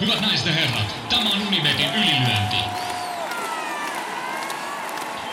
[0.00, 2.56] Hyvät naiset ja herrat, tämä on Unibetin ylilyönti.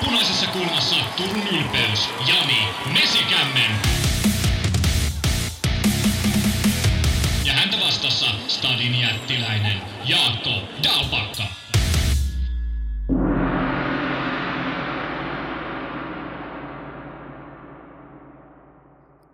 [0.06, 3.72] Punaisessa kulmassa Turun ylpeys, Jani Mesikämmen.
[7.46, 10.49] Ja häntä vastassa Stadin jättiläinen Jaakko
[10.84, 11.44] Dalpakka.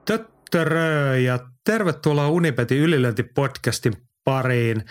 [0.05, 4.83] Töttörö ja tervetuloa Unibetin ylilöintipodcastin pariin.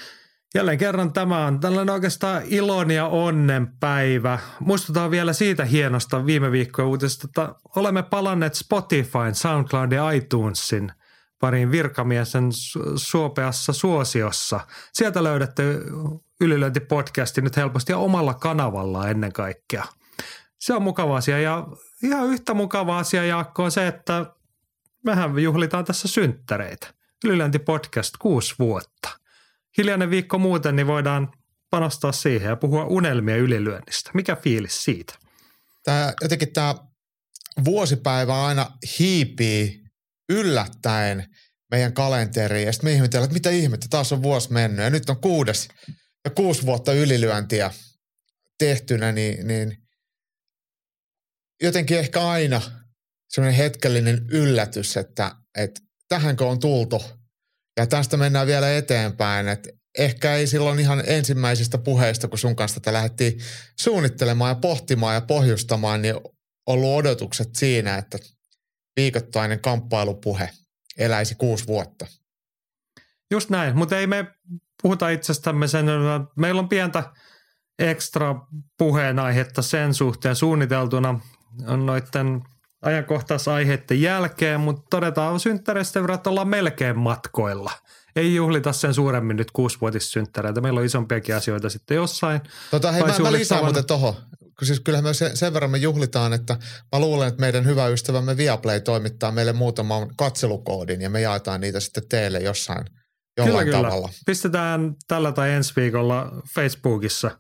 [0.55, 4.39] Jälleen kerran tämä on tällainen oikeastaan ilon ja onnen päivä.
[4.61, 10.93] Muistutaan vielä siitä hienosta viime viikkoa uutisesta, että olemme palanneet Spotifyn, SoundCloud ja iTunesin
[11.41, 12.49] pariin virkamiesen
[12.97, 14.61] suopeassa suosiossa.
[14.93, 15.63] Sieltä löydätte
[16.41, 19.85] ylilöintipodcastin nyt helposti ja omalla kanavalla ennen kaikkea.
[20.59, 21.67] Se on mukava asia ja
[22.03, 24.27] ihan yhtä mukava asia Jaakko on se, että
[25.05, 26.95] mehän juhlitaan tässä synttäreitä.
[27.25, 29.20] Ylilöintipodcast kuusi vuotta.
[29.79, 31.33] Hiljainen viikko muuten, niin voidaan
[31.71, 34.11] panostaa siihen ja puhua unelmia ylilyönnistä.
[34.15, 35.15] Mikä fiilis siitä?
[35.85, 36.75] Tämä, jotenkin tämä
[37.65, 39.85] vuosipäivä aina hiipii
[40.29, 41.27] yllättäen
[41.71, 42.67] meidän kalenteriin.
[42.67, 44.85] Ja sitten me ihmetellään, että mitä ihmettä, taas on vuosi mennyt.
[44.85, 45.69] Ja nyt on kuudes
[46.25, 47.71] ja kuusi vuotta ylilyöntiä
[48.59, 49.77] tehtynä, niin, niin
[51.63, 52.61] jotenkin ehkä aina
[53.29, 57.20] semmoinen hetkellinen yllätys, että, että tähänkö on tultu.
[57.77, 59.69] Ja tästä mennään vielä eteenpäin, että
[59.99, 63.39] ehkä ei silloin ihan ensimmäisistä puheista, kun sun kanssa tätä lähdettiin
[63.81, 66.15] suunnittelemaan ja pohtimaan ja pohjustamaan, niin
[66.67, 68.19] ollut odotukset siinä, että
[68.97, 70.51] viikoittainen kamppailupuhe
[70.99, 72.07] eläisi kuusi vuotta.
[73.31, 74.27] Just näin, mutta ei me
[74.83, 75.87] puhuta itsestämme sen,
[76.37, 77.03] meillä on pientä
[77.79, 78.35] ekstra
[78.79, 81.21] puheenaihetta sen suhteen suunniteltuna.
[81.87, 82.43] Noiden
[82.83, 87.73] ajankohtaisaiheiden jälkeen, mutta todetaan synttäreistä verran, että ollaan melkein matkoilla.
[88.17, 90.61] Ei juhlita sen suuremmin nyt kuusivuotissynttäreitä.
[90.61, 92.41] Meillä on isompiakin asioita sitten jossain.
[92.71, 94.15] Tota, hei, mä, mä lisään muuten tohon.
[94.63, 96.57] Siis kyllähän me sen, sen verran me juhlitaan, että
[96.93, 101.81] mä luulen, että meidän hyvä ystävämme Viaplay toimittaa meille muutaman katselukoodin ja me jaetaan niitä
[101.81, 102.85] sitten teille jossain
[103.37, 104.09] jollain kyllä, tavalla.
[104.09, 104.21] Kyllä.
[104.27, 107.31] Pistetään tällä tai ensi viikolla Facebookissa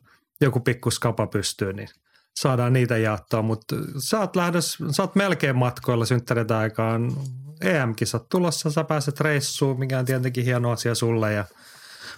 [0.41, 1.88] joku pikkuskapa pystyy, niin
[2.36, 7.16] saadaan niitä jaettua, mutta sä oot, lähdös, sä oot melkein matkoilla synttärit aikaan.
[7.60, 11.44] EM-kisat tulossa, sä pääset reissuun, mikä on tietenkin hieno asia sulle ja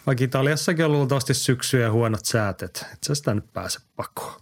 [0.06, 4.40] vaikka Italiassakin on luultavasti syksy ja huonot säät, että et sä sitä nyt pääse pakoon.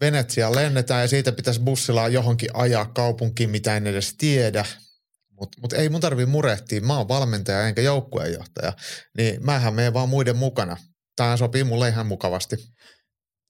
[0.00, 4.64] Venetsia lennetään ja siitä pitäisi bussilla johonkin ajaa kaupunkiin, mitä en edes tiedä.
[5.40, 8.72] Mutta mut ei mun tarvi murehtia, mä oon valmentaja enkä joukkueenjohtaja,
[9.16, 10.76] niin mähän menen vaan muiden mukana.
[11.16, 12.56] Tämä sopii mulle ihan mukavasti.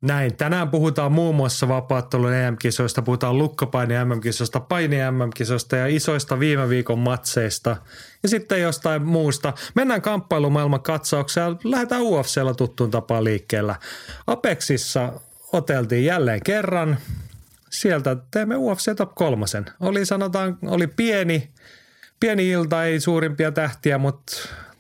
[0.01, 0.37] Näin.
[0.37, 6.99] Tänään puhutaan muun muassa vapaattelun EM-kisoista, puhutaan lukkopaini MM-kisoista, paini MM-kisoista ja isoista viime viikon
[6.99, 7.77] matseista
[8.23, 9.53] ja sitten jostain muusta.
[9.75, 13.77] Mennään kamppailumaailman katsaukseen ja lähdetään UFCllä tuttuun tapaan liikkeellä.
[14.27, 15.13] Apexissa
[15.53, 16.99] oteltiin jälleen kerran.
[17.71, 19.67] Sieltä teemme UFC Top kolmosen.
[19.81, 21.51] Oli sanotaan, oli pieni,
[22.21, 24.33] pieni ilta, ei suurimpia tähtiä, mutta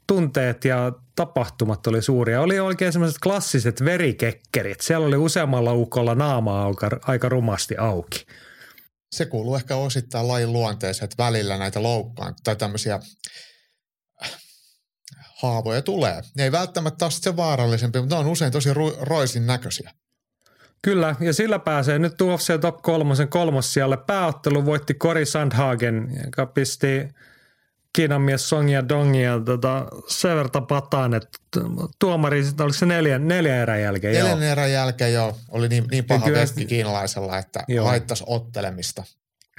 [0.09, 2.41] tunteet ja tapahtumat oli suuria.
[2.41, 4.81] Oli oikein semmoiset klassiset verikekkerit.
[4.81, 8.27] Siellä oli useammalla ukolla naama aika, aika rumasti auki.
[9.13, 13.01] Se kuuluu ehkä osittain lajin luonteeseen, että välillä näitä loukkaan tai tämmöisiä
[14.25, 14.37] äh,
[15.43, 16.23] haavoja tulee.
[16.37, 19.91] Ne ei välttämättä ole se vaarallisempi, mutta ne on usein tosi ru- roisin näköisiä.
[20.83, 23.97] Kyllä, ja sillä pääsee nyt UFC Top 3 kolmossijalle.
[23.97, 27.09] Pääottelu voitti Cory Sandhagen, joka pisti
[27.99, 31.39] Kiinan mies Songia Dongia tota, sen verran pataan, että
[31.99, 34.15] tuomari, oliko se neljä, neljä erän jälkeen?
[34.15, 34.53] Neljän joo.
[34.53, 37.87] erän jälkeen joo, oli niin, niin paha kyllä, vekki kiinalaisella, että joo.
[37.87, 39.05] haittaisi ottelemista.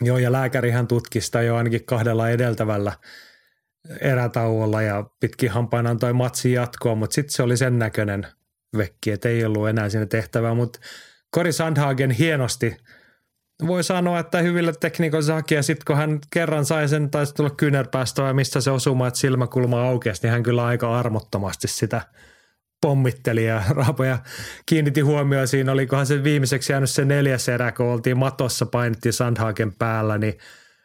[0.01, 2.93] Joo, ja lääkärihän tutki sitä jo ainakin kahdella edeltävällä
[4.01, 8.27] erätauolla ja pitkin hampain antoi matsin jatkoa, mutta sitten se oli sen näköinen
[8.77, 10.79] vekki, että ei ollut enää siinä tehtävää, mutta
[11.31, 12.77] Kori Sandhagen hienosti–
[13.67, 18.21] voi sanoa, että hyvillä tekniikoilla hakija, sitten kun hän kerran sai sen, taisi tulla kyynärpäästä
[18.21, 22.01] vai mistä se osuma, että silmäkulma aukesi, niin hän kyllä aika armottomasti sitä
[22.81, 24.17] pommitteli ja raapoja
[24.65, 25.47] kiinnitti huomioon.
[25.47, 30.37] Siinä, olikohan se viimeiseksi jäänyt se neljäs erä, kun oltiin matossa, painettiin Sandhagen päällä, niin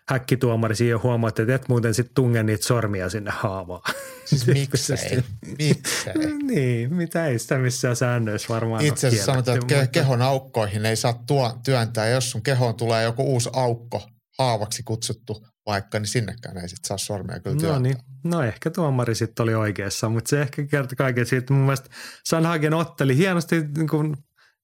[0.08, 3.94] häkkituomari siihen huomautti, että et muuten sitten tunge niitä sormia sinne haavaan.
[4.24, 5.24] Siis miksei?
[5.58, 6.14] miksei?
[6.50, 9.90] niin, mitä ei sitä missään säännöissä varmaan Itse asiassa sanotaan, että mutta...
[9.90, 12.08] kehon aukkoihin ei saa tuo, työntää.
[12.08, 14.08] Jos sun kehoon tulee joku uusi aukko,
[14.38, 17.72] haavaksi kutsuttu vaikka, niin sinnekään ei sitten saa sormia kyllä työntää.
[17.72, 21.52] No niin, no ehkä tuomari sitten oli oikeassa, mutta se ehkä kertoi kaiken siitä.
[21.52, 21.90] Mun mielestä
[22.24, 24.16] Sanhagen otteli hienosti, niin kuin,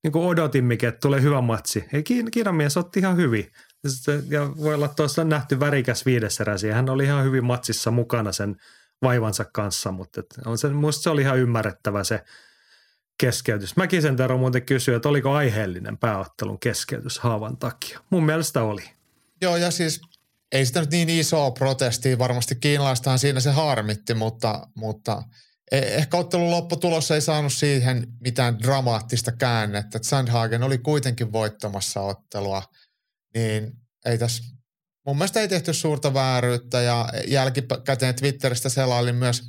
[0.03, 1.85] niin kuin odotimmekin, että tulee hyvä matsi.
[1.93, 3.47] Ei, Kiinan mies otti ihan hyvin.
[4.29, 6.69] Ja voi olla tuossa nähty värikäs viideseräsi.
[6.69, 8.57] Hän oli ihan hyvin matsissa mukana sen
[9.03, 12.25] vaivansa kanssa, mutta on se, musta se oli ihan ymmärrettävä se
[13.21, 13.77] keskeytys.
[13.77, 18.01] Mäkin sen Tero muuten kysyi, että oliko aiheellinen pääottelun keskeytys haavan takia.
[18.11, 18.85] Mun mielestä oli.
[19.41, 20.01] Joo, ja siis
[20.53, 25.23] ei sitä nyt niin isoa protestia, varmasti kiinalaistahan siinä se harmitti, mutta, mutta
[25.73, 29.99] e, ehkä ottelun lopputulos ei saanut siihen mitään dramaattista käännettä.
[30.03, 32.63] Sandhagen oli kuitenkin voittamassa ottelua,
[33.35, 33.73] niin
[34.05, 34.45] ei tässä,
[35.07, 39.49] mun mielestä ei tehty suurta vääryyttä ja jälkikäteen Twitteristä selailin myös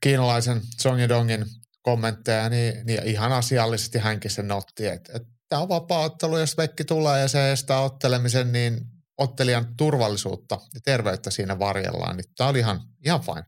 [0.00, 1.46] kiinalaisen Song Dongin
[1.82, 6.84] kommentteja, niin, niin ihan asiallisesti hänkin sen otti, että, että tämä on vapaa-ottelu, jos vekki
[6.84, 8.80] tulee ja se estää ottelemisen, niin
[9.18, 13.44] ottelijan turvallisuutta ja terveyttä siinä varjellaan, niin tämä oli ihan, ihan fine.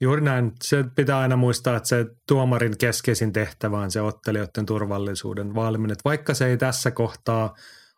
[0.00, 0.52] Juuri näin.
[0.64, 5.96] Se pitää aina muistaa, että se tuomarin keskeisin tehtävä on se ottelijoiden turvallisuuden vaaliminen.
[6.04, 7.54] Vaikka se ei tässä kohtaa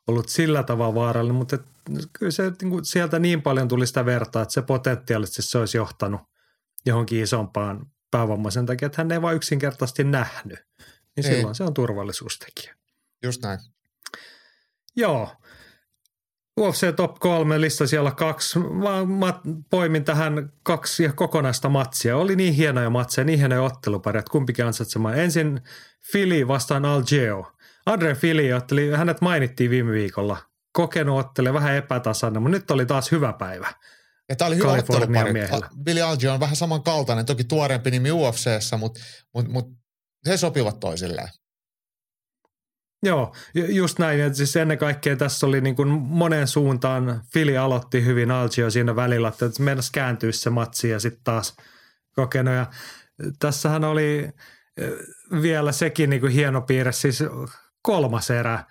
[0.06, 1.58] ollut sillä tavalla vaarallinen, mutta
[2.12, 5.76] kyllä se, niin kuin sieltä niin paljon tuli sitä vertaa, että se potentiaalisesti se olisi
[5.76, 6.20] johtanut
[6.86, 10.58] johonkin isompaan päävammaisen takia, että hän ei vain yksinkertaisesti nähnyt.
[11.16, 11.34] Niin ei.
[11.34, 12.74] silloin se on turvallisuustekijä.
[13.22, 13.58] Just näin.
[14.96, 15.30] Joo.
[16.60, 18.58] UFC Top 3 lista siellä kaksi.
[18.58, 19.40] Mä, mä
[19.70, 22.16] poimin tähän kaksi kokonaista matsia.
[22.16, 25.18] Oli niin hienoja matseja, niin hienoja ottelupareja, että kumpikin ansaitsemaan.
[25.18, 25.60] Ensin
[26.12, 27.53] Fili vastaan Algeo.
[27.86, 30.36] Andre Fili otteli, hänet mainittiin viime viikolla.
[30.72, 33.74] Kokenut otteli vähän epätasainen, mutta nyt oli taas hyvä päivä.
[34.28, 35.32] Ja tämä oli hyvä ottelupari.
[35.84, 39.00] Billy Algeo on vähän samankaltainen, toki tuoreempi nimi UFCssä, mutta,
[39.34, 39.72] mutta, mutta
[40.26, 41.28] he sopivat toisilleen.
[43.02, 44.20] Joo, just näin.
[44.20, 47.22] Ja siis ennen kaikkea tässä oli niin kuin monen suuntaan.
[47.32, 51.56] Fili aloitti hyvin Algio siinä välillä, että mennessä kääntyä se matsi ja sitten taas
[52.16, 52.54] kokenut.
[52.54, 52.66] Ja
[53.38, 54.28] tässähän oli
[55.42, 57.22] vielä sekin niin kuin hieno piirre, siis
[57.84, 58.64] kolmas erä–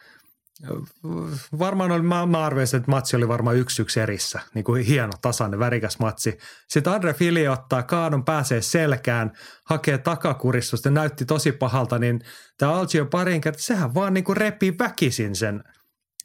[1.60, 4.40] Varmaan oli, mä, mä arvioisin, että matsi oli varmaan yksi yksi erissä.
[4.54, 6.38] Niin kuin hieno, tasainen, värikäs matsi.
[6.68, 9.32] Sitten Andre Fili ottaa kaadon, pääsee selkään,
[9.66, 12.22] hakee takakuristusta, näytti tosi pahalta, niin
[12.58, 15.64] tämä Algio parin kertaa, sehän vaan niin kuin repii väkisin sen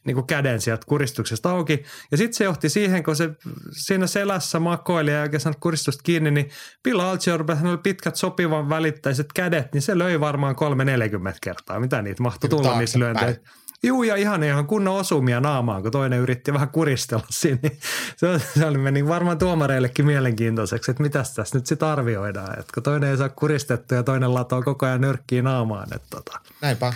[0.08, 1.82] niin kuin käden sieltä kuristuksesta auki.
[2.10, 3.30] Ja sitten se johti siihen, kun se
[3.70, 6.50] siinä selässä makoili ja oikein saanut kuristusta kiinni, niin
[6.84, 11.80] Bill Algio oli pitkät sopivan välittäiset kädet, niin se löi varmaan 340 kertaa.
[11.80, 13.42] Mitä niitä mahtoi tulla niissä lyönteissä?
[13.82, 17.58] Juu, ja ihan ihan kunnon osumia naamaan, kun toinen yritti vähän kuristella siinä.
[17.62, 17.78] Niin
[18.16, 22.58] se, se oli meni varmaan tuomareillekin mielenkiintoiseksi, että mitä tässä nyt sitten arvioidaan.
[22.58, 25.88] Että kun toinen ei saa kuristettua ja toinen latoo koko ajan nyrkkiä naamaan.
[25.94, 26.40] Että tota.
[26.62, 26.92] Näinpä.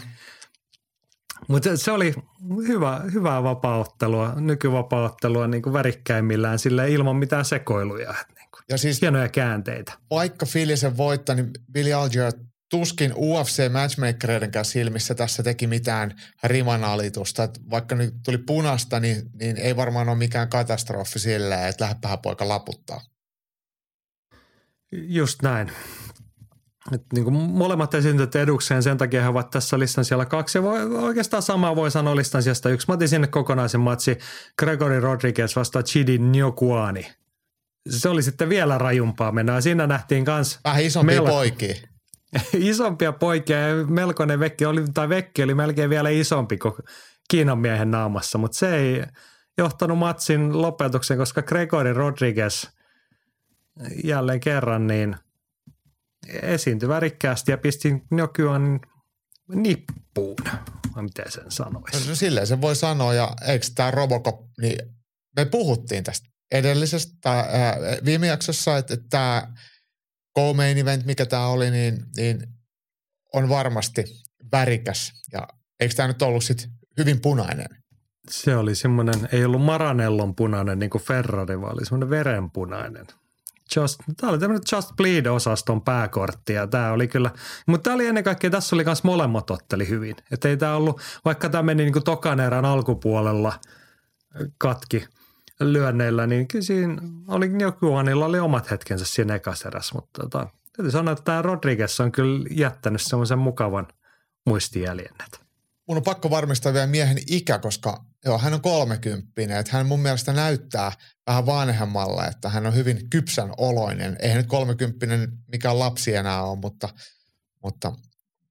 [1.48, 2.14] Mutta se oli
[2.66, 8.12] hyvä, hyvää vapauttelua, nykyvapauttelua niin kuin värikkäimmillään sille ilman mitään sekoiluja.
[8.12, 9.92] Niin kuin ja siis, hienoja käänteitä.
[10.10, 12.32] Vaikka Filisen voitti, niin Billy Algier
[12.70, 17.42] tuskin UFC-matchmakereidenkään silmissä tässä teki mitään rimanalitusta.
[17.42, 22.18] Että vaikka nyt tuli punasta, niin, niin ei varmaan ole mikään katastrofi silleen, että lähdepähän
[22.18, 23.00] poika laputtaa.
[24.92, 25.72] Just näin.
[26.92, 30.58] Et niin kuin molemmat esiintyvät edukseen, sen takia he ovat tässä listan siellä kaksi.
[30.58, 32.88] Ja voi, oikeastaan sama voi sanoa listan sijasta yksi.
[32.88, 34.18] Mä otin sinne kokonaisen matsi
[34.58, 37.12] Gregory Rodriguez vasta Chidi Nyokuani.
[37.88, 39.60] Se oli sitten vielä rajumpaa mennä.
[39.60, 41.74] Siinä nähtiin myös Vähän isompi melko, poikia
[42.72, 46.74] isompia poikia ja melkoinen vekki oli, tai vekki oli melkein vielä isompi kuin
[47.28, 49.02] Kiinan miehen naamassa, mutta se ei
[49.58, 52.66] johtanut matsin lopetukseen, koska Gregory Rodriguez
[54.04, 55.16] jälleen kerran niin
[56.28, 58.80] esiintyi värikkäästi ja pisti Nokyan
[59.54, 60.36] nippuun,
[60.94, 62.08] vai miten sen sanoisi.
[62.08, 64.78] No silleen se voi sanoa, ja eikö tämä Robocop, niin
[65.36, 69.52] me puhuttiin tästä edellisestä ää, viime jaksossa, että, että tämä
[70.38, 72.46] co-main event, mikä tämä oli, niin, niin
[73.34, 74.04] on varmasti
[74.52, 75.12] värikäs.
[75.32, 75.48] Ja
[75.80, 77.66] eikö tämä nyt ollut sitten hyvin punainen?
[78.30, 83.06] Se oli semmoinen, ei ollut Maranellon punainen niin kuin Ferrari, vaan oli semmoinen verenpunainen.
[83.76, 87.30] Just, tämä oli tämmöinen Just Bleed-osaston pääkortti ja tämä oli kyllä,
[87.66, 90.16] mutta tämä oli ennen kaikkea, tässä oli myös molemmat otteli hyvin.
[90.30, 93.52] Että ei tämä ollut, vaikka tämä meni niin kuin tokan erän alkupuolella
[94.58, 95.06] katki–
[95.60, 101.12] lyönneillä, niin kyllä siinä oli Njokuanilla oli omat hetkensä siinä ekaserässä, mutta tota, täytyy sanoa,
[101.12, 103.88] että tämä Rodriguez on kyllä jättänyt semmoisen mukavan
[104.46, 105.14] muistijäljen.
[105.88, 109.56] Mun on pakko varmistaa vielä miehen ikä, koska joo, hän on kolmekymppinen.
[109.56, 110.92] Että hän mun mielestä näyttää
[111.26, 114.16] vähän vanhemmalle, että hän on hyvin kypsän oloinen.
[114.20, 116.88] Eihän nyt kolmekymppinen mikään lapsi enää ole, mutta,
[117.62, 117.92] mutta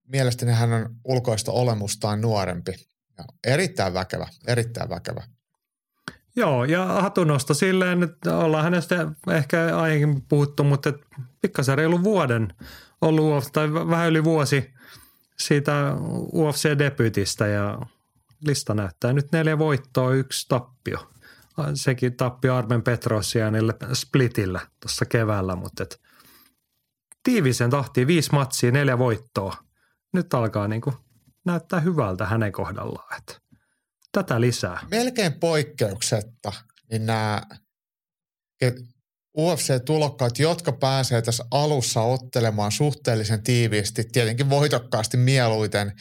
[0.08, 2.72] mielestäni hän on ulkoista olemustaan nuorempi.
[3.18, 5.24] Ja erittäin väkevä, erittäin väkevä.
[6.36, 10.94] Joo, ja hatunosto silleen, että ollaan hänestä ehkä aiemmin puhuttu, mutta
[11.42, 12.54] pikkasen reilu vuoden
[13.02, 14.74] ollut, tai vähän yli vuosi
[15.40, 15.94] siitä
[16.34, 17.80] UFC-debyytistä ja
[18.46, 21.12] lista näyttää nyt neljä voittoa, yksi tappio.
[21.74, 26.02] sekin tappi Armen Petrosianille splitillä tuossa keväällä, mutta et
[27.24, 29.56] tiivisen tahtiin viisi matsia, neljä voittoa.
[30.14, 30.96] Nyt alkaa niin kuin
[31.46, 33.42] näyttää hyvältä hänen kohdallaan, että
[34.12, 34.80] tätä lisää.
[34.92, 36.54] Melkein poikkeuksetta,
[36.92, 37.42] niin nämä
[39.38, 45.94] UFC-tulokkaat, jotka pääsee tässä alussa ottelemaan suhteellisen tiiviisti, tietenkin voitokkaasti mieluiten,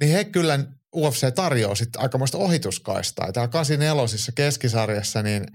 [0.00, 0.58] niin he kyllä
[0.96, 3.32] UFC tarjoaa sitten aikamoista ohituskaistaa.
[3.32, 5.46] Täällä 84 keskisarjassa niin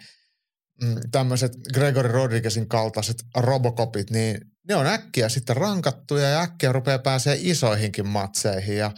[0.82, 7.00] mm, tämmöiset Gregory Rodriguezin kaltaiset robocopit, niin ne on äkkiä sitten rankattuja ja äkkiä rupeaa
[7.00, 8.78] pääsee isoihinkin matseihin.
[8.78, 8.92] Ja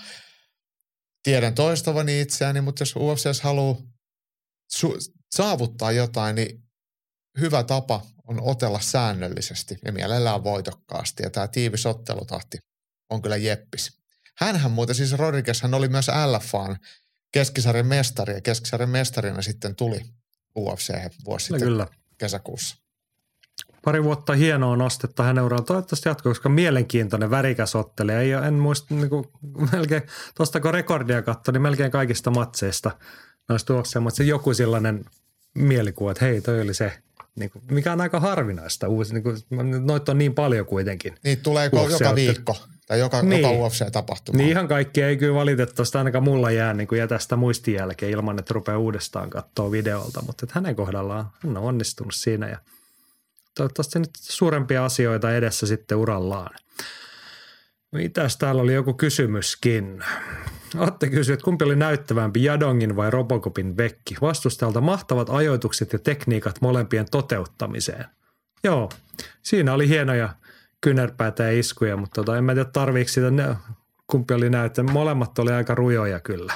[1.24, 3.82] tiedän toistavani itseäni, mutta jos UFC haluaa
[4.76, 6.64] su- saavuttaa jotain, niin
[7.40, 11.24] hyvä tapa on otella säännöllisesti ja mielellään voitokkaasti.
[11.24, 12.58] Ja tämä tiivis ottelutahti
[13.10, 14.03] on kyllä jeppis.
[14.38, 16.78] Hänhän muuten siis Rodriguez, hän oli myös LFAn
[17.32, 20.02] keskisarjan mestari ja keskisarjan mestarina sitten tuli
[20.56, 20.94] UFC
[21.26, 21.88] vuosi sitten kyllä.
[22.18, 22.76] kesäkuussa.
[23.86, 25.66] Pari vuotta hienoa nostetta hänen uralla.
[25.66, 28.22] Toivottavasti jatkuu, koska mielenkiintoinen, värikäs ottelija.
[28.22, 29.26] Ei en muista, niin kuin,
[29.72, 30.02] melkein,
[30.36, 32.92] tuosta kun rekordia katsoi, niin melkein kaikista matseista
[33.50, 35.06] noista UFC, mutta se joku sellainen
[35.56, 36.94] mielikuva, että hei, toi oli se,
[37.36, 38.88] niin kuin, mikä on aika harvinaista.
[38.88, 39.38] Uusi, niin kuin,
[39.86, 41.16] noita on niin paljon kuitenkin.
[41.24, 43.42] Niin tulee joka viikko tai joka, niin.
[43.42, 44.38] joka UFC-tapahtuma.
[44.38, 48.40] Niin ihan kaikki ei kyllä valitettavasti ainakaan mulla jää niin kuin jätä sitä muistijälkeen ilman,
[48.40, 52.58] että rupeaa uudestaan katsoa videolta, mutta että hänen kohdallaan hän on onnistunut siinä ja
[53.56, 56.56] toivottavasti nyt suurempia asioita edessä sitten urallaan.
[57.92, 60.04] Mitäs täällä oli joku kysymyskin?
[60.78, 64.16] Olette kysyneet, kumpi oli näyttävämpi, Jadongin vai Robocopin vekki?
[64.22, 68.06] Vastustajalta mahtavat ajoitukset ja tekniikat molempien toteuttamiseen.
[68.64, 68.90] Joo,
[69.42, 70.30] siinä oli hienoja
[70.84, 73.56] kynerpäitä ja iskuja, mutta tota, en mä tiedä tarviiko sitä, ne,
[74.08, 74.84] kumpi oli näyttä.
[74.84, 76.54] Molemmat oli aika rujoja kyllä.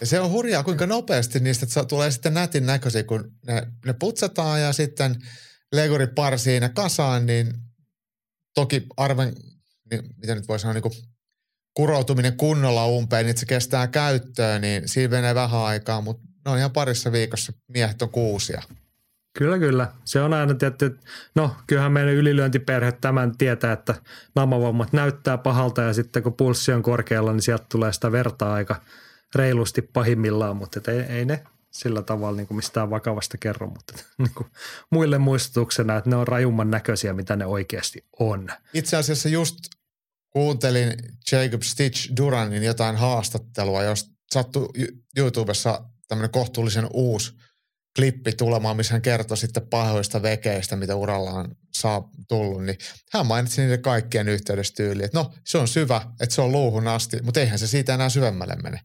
[0.00, 4.62] Ja se on hurjaa, kuinka nopeasti niistä tulee sitten nätin näköisiä, kun ne, ne putsataan
[4.62, 5.16] ja sitten
[5.72, 7.52] leguri parsii ne kasaan, niin
[8.54, 9.34] toki arven,
[9.90, 10.94] niin, miten nyt voi sanoa, niin kuin
[11.74, 16.72] kuroutuminen kunnolla umpeen, niin se kestää käyttöön, niin siinä menee vähän aikaa, mutta no ihan
[16.72, 18.62] parissa viikossa miehet on kuusia.
[19.38, 19.92] Kyllä, kyllä.
[20.04, 20.98] Se on aina tietty,
[21.34, 23.94] no kyllähän meidän ylilyöntiperhe tämän tietää, että
[24.34, 28.82] naamavammat näyttää pahalta ja sitten kun pulssi on korkealla, niin sieltä tulee sitä vertaa aika
[29.34, 34.34] reilusti pahimmillaan, mutta ei, ei ne sillä tavalla niin kuin mistään vakavasta kerro, mutta niin
[34.34, 34.50] kuin
[34.90, 38.48] muille muistutuksena, että ne on rajumman näköisiä, mitä ne oikeasti on.
[38.74, 39.56] Itse asiassa just
[40.30, 40.92] kuuntelin
[41.32, 44.68] Jacob Stitch Duranin jotain haastattelua, jos sattui
[45.16, 47.32] YouTubessa tämmöinen kohtuullisen uusi–
[47.96, 52.78] klippi tulemaan, missä hän kertoi sitten pahoista vekeistä, mitä urallaan saa tullut, niin
[53.12, 56.88] hän mainitsi niiden kaikkien yhteydessä tyyliin, että no se on syvä, että se on luuhun
[56.88, 58.80] asti, mutta eihän se siitä enää syvemmälle mene.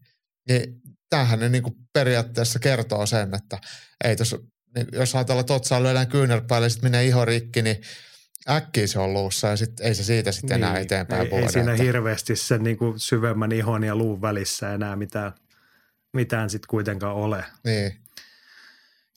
[0.50, 3.60] Niin tämähän ne niin kuin periaatteessa kertoo sen, että
[4.04, 4.36] ei tos,
[4.76, 7.82] niin jos ajatellaan, että otsaan lyödään kyynärpäälle ja sitten menee iho rikki, niin
[8.50, 11.52] äkkiä se on luussa ja sit, ei se siitä sitten niin, enää eteenpäin ei, ei
[11.52, 15.32] siinä hirveästi sen niin kuin syvemmän ihon ja luun välissä enää mitään,
[16.14, 17.46] mitään sitten kuitenkaan ole.
[17.64, 18.05] Niin.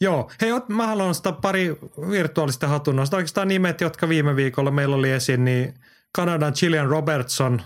[0.00, 1.76] Joo, hei, mä haluan sitä pari
[2.10, 3.16] virtuaalista hatunnosta.
[3.16, 5.74] Oikeastaan nimet, jotka viime viikolla meillä oli esiin, niin
[6.12, 7.62] Kanadan Chilean Robertson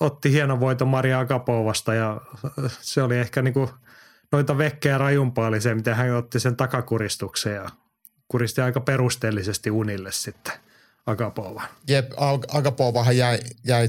[0.00, 2.20] otti hienon voiton Maria Agapovasta ja
[2.80, 3.70] se oli ehkä niinku
[4.32, 7.68] noita vekkejä rajumpaa oli se, miten hän otti sen takakuristuksen ja
[8.28, 10.52] kuristi aika perusteellisesti unille sitten
[11.06, 11.68] Agapovan.
[11.88, 12.10] Jep,
[12.52, 13.88] Agapovahan jäi, jäi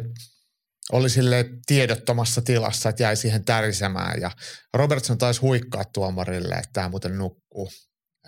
[0.92, 4.32] oli sille tiedottomassa tilassa, että jäi siihen tärisemään ja
[4.74, 7.70] Robertson taisi huikkaa tuomarille, että tämä muuten nukkuu.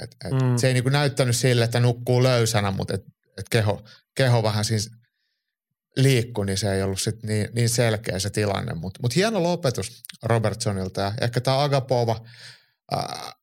[0.02, 0.58] Et, et mm.
[0.58, 3.02] Se ei niinku näyttänyt sille, että nukkuu löysänä, mutta et,
[3.38, 3.84] et keho,
[4.16, 4.90] keho vähän siis
[5.96, 8.74] liikkui, niin se ei ollut sit niin, niin selkeä se tilanne.
[8.74, 12.26] Mutta mut hieno lopetus Robertsonilta ja ehkä tämä Agapova,
[12.94, 13.34] äh,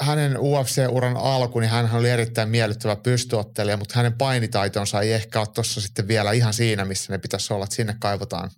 [0.00, 5.48] hänen UFC-uran alku, niin hän oli erittäin miellyttävä pystyottelija, mutta hänen painitaitonsa ei ehkä ole
[5.54, 8.50] tuossa sitten vielä ihan siinä, missä ne pitäisi olla, että sinne kaivotaan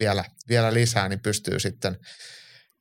[0.00, 1.96] vielä, vielä lisää, niin pystyy sitten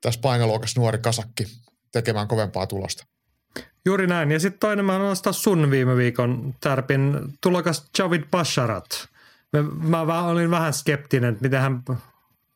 [0.01, 1.47] tässä painoluokassa nuori kasakki
[1.91, 3.05] tekemään kovempaa tulosta.
[3.85, 4.31] Juuri näin.
[4.31, 9.07] Ja sitten toinen mä nostaa sun viime viikon tärpin tulokas Javid Basharat.
[9.53, 11.83] Mä, mä olin vähän skeptinen, että miten hän,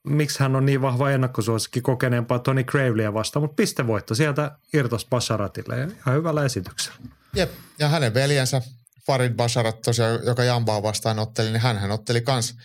[0.08, 5.80] miksi hän on niin vahva ennakkosuosikki kokeneempaa Tony Cravelyä vastaan, mutta pistevoitto sieltä irtos Basharatille
[5.80, 6.98] ja ihan hyvällä esityksellä.
[7.36, 8.62] Jep, ja hänen veljensä
[9.06, 12.56] Farid Basharat tosiaan, joka Jambaa vastaan otteli, niin hän otteli kans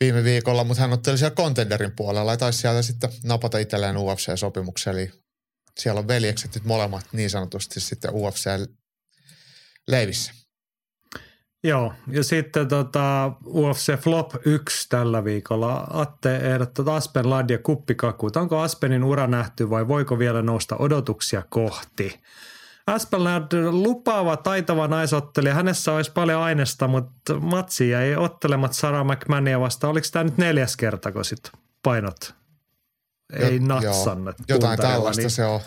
[0.00, 4.92] viime viikolla, mutta hän otteli siellä contenderin puolella ja taisi sieltä sitten napata itselleen UFC-sopimuksen,
[4.92, 5.12] eli
[5.78, 10.32] siellä on veljekset nyt molemmat niin sanotusti sitten UFC-leivissä.
[11.64, 15.86] Joo, ja sitten tota, UFC Flop 1 tällä viikolla.
[15.90, 18.36] Atte ehdottaa että Aspen Ladd ja kuppikakuut.
[18.36, 22.20] Onko Aspenin ura nähty vai voiko vielä nousta odotuksia kohti?
[22.86, 25.54] Aspen Ladd lupaava, taitava naisottelija.
[25.54, 29.88] Hänessä olisi paljon aineesta, mutta matsi jäi ottelemat Sarah McMahania vasta.
[29.88, 31.50] Oliko tämä nyt neljäs kerta, kun sit
[31.82, 32.34] painot
[33.32, 34.36] ei natsannut?
[34.48, 35.30] Jotain tällaista niin...
[35.30, 35.60] se on.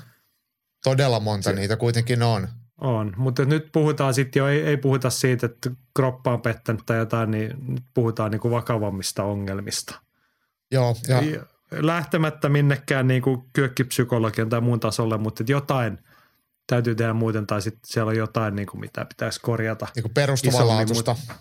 [0.83, 2.47] Todella monta se, niitä kuitenkin on.
[2.81, 6.97] On, mutta nyt puhutaan sitten jo, ei, ei puhuta siitä, että kroppa on pettänyt tai
[6.97, 10.01] jotain, niin nyt puhutaan niinku vakavammista ongelmista.
[10.71, 11.45] Joo, ja.
[11.71, 15.99] Lähtemättä minnekään niinku kyökkipsykologian tai muun tasolle, mutta jotain
[16.67, 19.87] täytyy tehdä muuten tai sitten siellä on jotain, niinku, mitä pitäisi korjata.
[19.95, 21.15] Niinku perustuvanlaatusta.
[21.27, 21.35] Mutta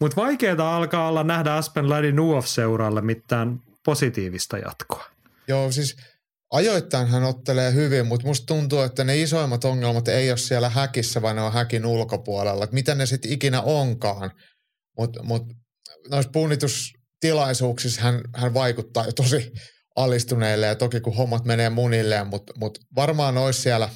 [0.00, 5.04] mut vaikeaa alkaa olla nähdä Aspen Laddin UF-seuralle mitään positiivista jatkoa.
[5.48, 5.96] Joo, siis–
[6.50, 11.22] ajoittain hän ottelee hyvin, mutta musta tuntuu, että ne isoimmat ongelmat ei ole siellä häkissä,
[11.22, 12.64] vaan ne on häkin ulkopuolella.
[12.64, 14.30] Että mitä ne sitten ikinä onkaan.
[14.98, 15.42] Mutta mut,
[16.10, 19.52] noissa punnitustilaisuuksissa hän, hän vaikuttaa jo tosi
[19.96, 23.88] alistuneille ja toki kun hommat menee munilleen, mutta mut varmaan olisi siellä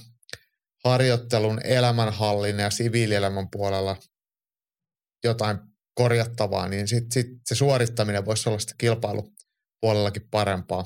[0.84, 3.96] harjoittelun, elämänhallinnan ja siviilielämän puolella
[5.24, 5.58] jotain
[5.94, 10.84] korjattavaa, niin sitten sit se suorittaminen voisi olla sitten kilpailupuolellakin parempaa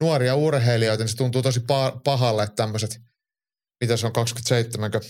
[0.00, 1.64] nuoria urheilijoita, niin se tuntuu tosi
[2.04, 3.00] pahalle, että tämmöiset,
[3.80, 5.00] mitä se on 27, kun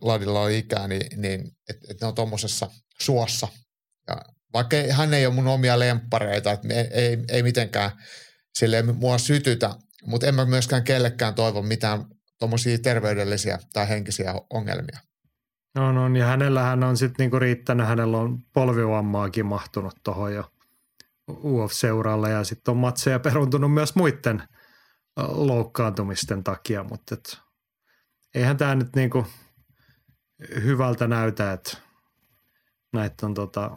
[0.00, 2.70] Ladilla on ikää, niin, niin että et ne on tuommoisessa
[3.00, 3.48] suossa.
[4.08, 4.16] Ja
[4.52, 7.90] vaikka hän ei ole mun omia lemppareita, että ei, ei, ei mitenkään
[8.58, 9.74] sille mua sytytä,
[10.06, 12.04] mutta en mä myöskään kellekään toivo mitään
[12.38, 14.98] tuommoisia terveydellisiä tai henkisiä ongelmia.
[15.74, 20.44] No, no ja hänellähän on sitten niinku riittänyt, hänellä on polvivammaakin mahtunut tuohon jo–
[21.44, 24.42] UF-seuralle ja sitten on matseja peruntunut myös muiden
[25.28, 27.38] loukkaantumisten takia, mutta et,
[28.34, 29.26] eihän tämä nyt niinku
[30.62, 31.76] hyvältä näytä, että
[32.92, 33.70] näitä on tota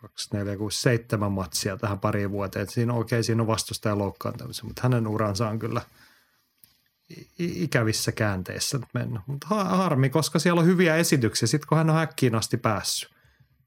[0.00, 2.68] 2, 4, 6, 7 matsia tähän pariin vuoteen.
[2.68, 5.82] Siinä okei, okay, siinä on vastustajan loukkaantumisen, mutta hänen uransa on kyllä
[7.38, 9.22] ikävissä käänteissä mennyt.
[9.26, 13.13] Mutta harmi, koska siellä on hyviä esityksiä, sitten kun hän on häkkiin asti päässyt.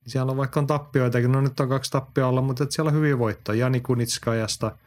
[0.07, 3.59] Siellä on vaikka on tappioitakin, no nyt on kaksi tappiolla, mutta siellä on hyviä voittoja.
[3.59, 4.77] Jani Kunitskajasta,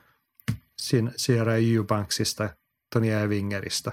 [1.17, 2.51] Sierra Eubanksista,
[2.95, 3.93] Toni Evingeristä.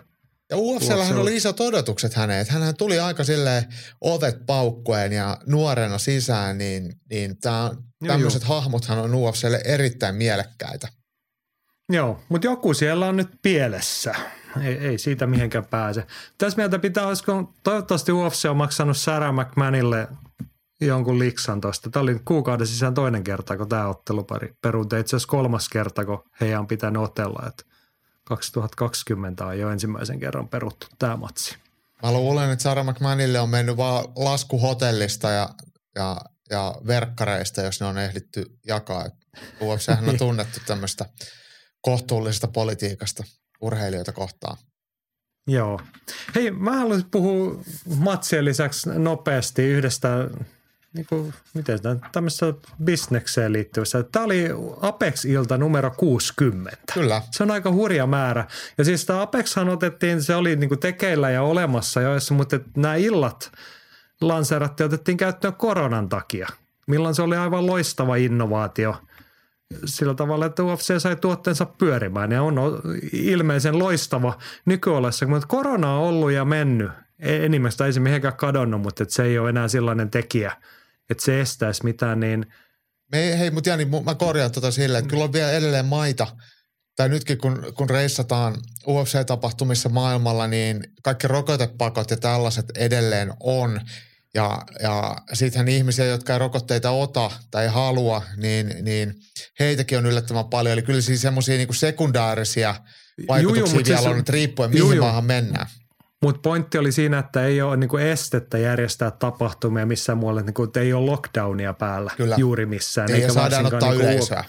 [0.50, 3.64] Ja UFCllähän oli isot odotukset häneen, että hän tuli aika silleen
[4.02, 7.38] ovet paukkuen ja nuorena sisään, niin, niin
[8.08, 10.88] tämmöiset hahmothan on UFClle erittäin mielekkäitä.
[11.90, 14.16] Joo, mutta joku siellä on nyt pielessä.
[14.62, 16.08] Ei, ei siitä mihinkään pääse.
[16.38, 20.08] Tässä mieltä pitää, olisiko, toivottavasti UFC on maksanut Sarah McMahonille
[20.82, 21.90] jonkun liksan tuosta.
[21.90, 25.00] Tämä oli kuukauden sisään toinen kerta, kun tämä ottelupari peruuntui.
[25.00, 27.48] Itse asiassa kolmas kerta, kun heidän on pitänyt otella.
[27.48, 27.64] Että
[28.24, 31.56] 2020 on jo ensimmäisen kerran peruttu tämä matsi.
[32.04, 35.50] Mä luulen, että Sarah McMahonille on mennyt vaan lasku hotellista ja,
[35.96, 39.06] ja, ja verkkareista, jos ne on ehditty jakaa.
[39.62, 41.06] UFChän on tunnettu tämmöistä
[41.82, 43.24] kohtuullisesta politiikasta
[43.62, 44.58] urheilijoita kohtaan.
[45.48, 45.80] Joo.
[46.36, 47.64] Hei, mä haluaisin puhua
[47.96, 50.30] matsien lisäksi nopeasti yhdestä
[50.94, 54.04] niin kuin, miten tämä, tämmöisessä bisnekseen liittyvässä.
[54.04, 54.50] Tämä oli
[54.82, 56.78] Apex-ilta numero 60.
[56.94, 57.22] Kyllä.
[57.32, 58.48] Se on aika hurja määrä.
[58.78, 62.96] Ja siis tämä Apexhan otettiin, se oli niin kuin tekeillä ja olemassa jo, mutta nämä
[62.96, 63.52] illat
[64.22, 66.48] lanseerattiin otettiin käyttöön koronan takia.
[66.88, 68.96] Milloin se oli aivan loistava innovaatio
[69.86, 72.82] sillä tavalla, että UFC sai tuotteensa pyörimään ja on
[73.14, 76.92] ilmeisen loistava nykyolessa, mutta korona on ollut ja mennyt.
[77.20, 80.52] Enimmästä ei se mihinkään kadonnut, mutta se ei ole enää sellainen tekijä–
[81.10, 82.46] että se estäisi mitään, niin
[83.12, 86.28] me, hei, mutta Jani, mä korjaan tota silleen, että kyllä on vielä edelleen maita,
[86.96, 88.56] tai nytkin kun, kun reissataan
[88.88, 93.82] UFC-tapahtumissa maailmalla, niin kaikki rokotepakot ja tällaiset edelleen on.
[94.34, 99.16] Ja, ja sittenhän ihmisiä, jotka ei rokotteita ota tai halua, niin, niin
[99.60, 100.74] heitäkin on yllättävän paljon.
[100.74, 102.76] Eli kyllä siis semmoisia niin sekundaarisia
[103.28, 105.02] vaikutuksia Juju, vielä siis, on, että riippuen mihin Juju.
[105.02, 105.68] maahan mennään.
[106.24, 110.80] Mutta pointti oli siinä, että ei ole niinku estettä järjestää tapahtumia missään muualla, niinku, että
[110.80, 112.36] ei ole lockdownia päällä Kyllä.
[112.38, 113.12] juuri missään.
[113.12, 114.44] Eikä saadaan ottaa niinku, yleisöä.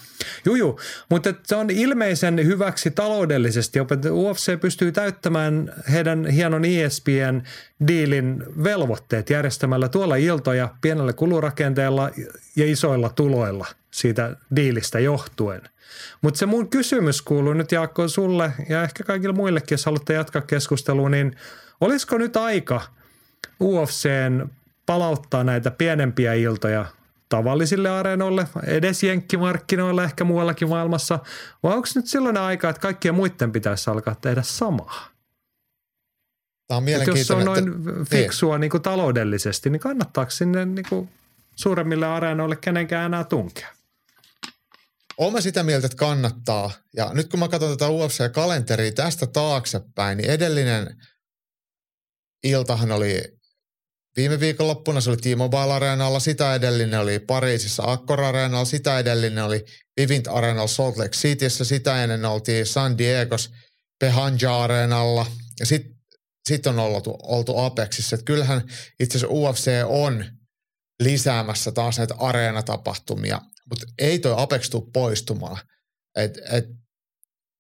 [0.44, 3.78] Juju, mutta se on ilmeisen hyväksi taloudellisesti.
[4.10, 7.42] UFC pystyy täyttämään heidän hienon ESPN
[7.88, 12.10] diilin velvoitteet järjestämällä tuolla iltoja pienellä kulurakenteella
[12.56, 15.62] ja isoilla tuloilla siitä diilistä johtuen–
[16.22, 20.42] mutta se mun kysymys kuuluu nyt Jaakko sulle ja ehkä kaikille muillekin, jos haluatte jatkaa
[20.42, 21.36] keskustelua, niin
[21.80, 22.80] olisiko nyt aika
[23.62, 24.48] UFCn
[24.86, 26.84] palauttaa näitä pienempiä iltoja
[27.28, 31.18] tavallisille areenoille, edes jenkkimarkkinoille, ehkä muuallakin maailmassa,
[31.62, 35.08] vai onko nyt sellainen aika, että kaikkien muiden pitäisi alkaa tehdä samaa?
[36.68, 37.74] Tämä on Et jos se mielenkiintoinen.
[37.74, 41.08] on noin fiksua niin kuin taloudellisesti, niin kannattaako sinne niin kuin
[41.56, 43.77] suuremmille areenoille kenenkään enää tunkea?
[45.18, 46.70] Olen mä sitä mieltä, että kannattaa.
[46.96, 50.96] Ja nyt kun mä katson tätä UFC-kalenteria tästä taaksepäin, niin edellinen
[52.44, 53.22] iltahan oli
[54.16, 59.64] viime viikonloppuna, se oli T-Mobile Areenalla, sitä edellinen oli Pariisissa Accor Areenalla, sitä edellinen oli
[60.00, 63.50] Vivint Areenalla Salt Lake Cityssä, sitä ennen oltiin San Diegos
[64.00, 65.26] Pehanja Areenalla
[65.60, 65.98] ja sitten
[66.48, 68.16] sit on oltu, oltu Apexissa.
[68.16, 68.62] Et kyllähän
[69.00, 70.24] itse asiassa UFC on
[71.02, 75.58] lisäämässä taas näitä areenatapahtumia, mutta ei toi Apex tule poistumaan.
[76.16, 76.64] Et, et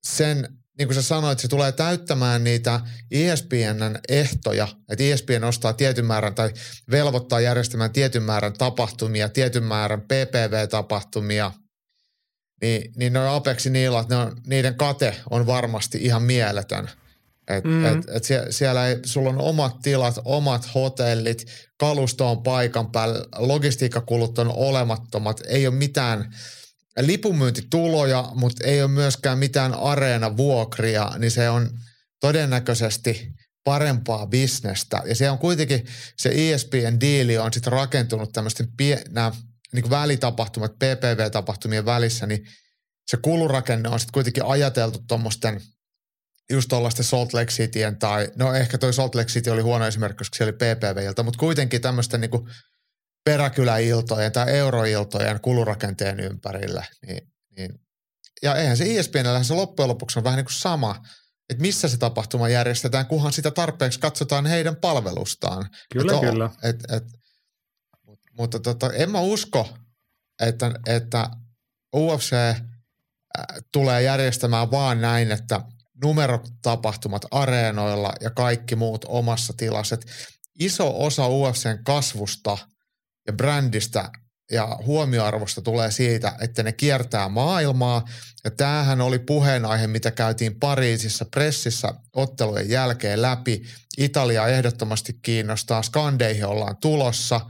[0.06, 6.04] sen, niin kuin sä sanoit, se tulee täyttämään niitä ESPNn ehtoja, että ESPN ostaa tietyn
[6.04, 6.52] määrän tai
[6.90, 11.52] velvoittaa järjestämään tietyn määrän tapahtumia, tietyn määrän PPV-tapahtumia,
[12.60, 16.90] niin, niin noin Apexin illat, ne on, niiden kate on varmasti ihan mieletön.
[17.48, 17.84] Et, Mm.
[17.84, 21.46] et, et sie, siellä ei, sulla on omat tilat, omat hotellit,
[21.78, 26.34] kalusto on paikan päällä, logistiikkakulut on olemattomat, ei ole mitään
[27.00, 31.70] lipunmyyntituloja, mutta ei ole myöskään mitään areenavuokria, niin se on
[32.20, 33.32] todennäköisesti
[33.64, 35.02] parempaa bisnestä.
[35.06, 39.32] Ja se on kuitenkin, se ESPN-diili on sitten rakentunut tämmöisten pie, nämä
[39.72, 42.46] niin välitapahtumat, PPV-tapahtumien välissä, niin
[43.06, 45.60] se kulurakenne on sitten kuitenkin ajateltu tuommoisten
[46.52, 50.18] just tuollaisten Salt Lake Cityen tai, no ehkä toi Salt Lake City oli huono esimerkki,
[50.18, 52.30] koska se oli PPV-ilta, mutta kuitenkin tämmöisten niin
[53.24, 56.84] peräkyläiltojen tai euroiltojen kulurakenteen ympärillä.
[57.06, 57.80] Niin, niin.
[58.42, 61.02] Ja eihän se ESPNllä se loppujen lopuksi on vähän niin kuin sama,
[61.50, 65.70] että missä se tapahtuma järjestetään, kunhan sitä tarpeeksi katsotaan heidän palvelustaan.
[65.92, 66.50] Kyllä, et, kyllä.
[66.62, 67.04] Et, et,
[68.06, 69.76] mut- mutta tota, en mä usko,
[70.40, 71.30] että, että
[71.96, 72.56] UFC äh,
[73.72, 75.60] tulee järjestämään vaan näin, että
[76.04, 79.94] numerotapahtumat areenoilla ja kaikki muut omassa tilassa.
[79.94, 80.06] Et
[80.60, 82.58] iso osa UFCn kasvusta
[83.26, 84.10] ja brändistä
[84.50, 88.04] ja huomioarvosta tulee siitä, että ne kiertää maailmaa.
[88.44, 93.62] Ja tämähän oli puheenaihe, mitä käytiin Pariisissa pressissä ottelujen jälkeen läpi.
[93.98, 97.40] Italia ehdottomasti kiinnostaa, skandeihin ollaan tulossa.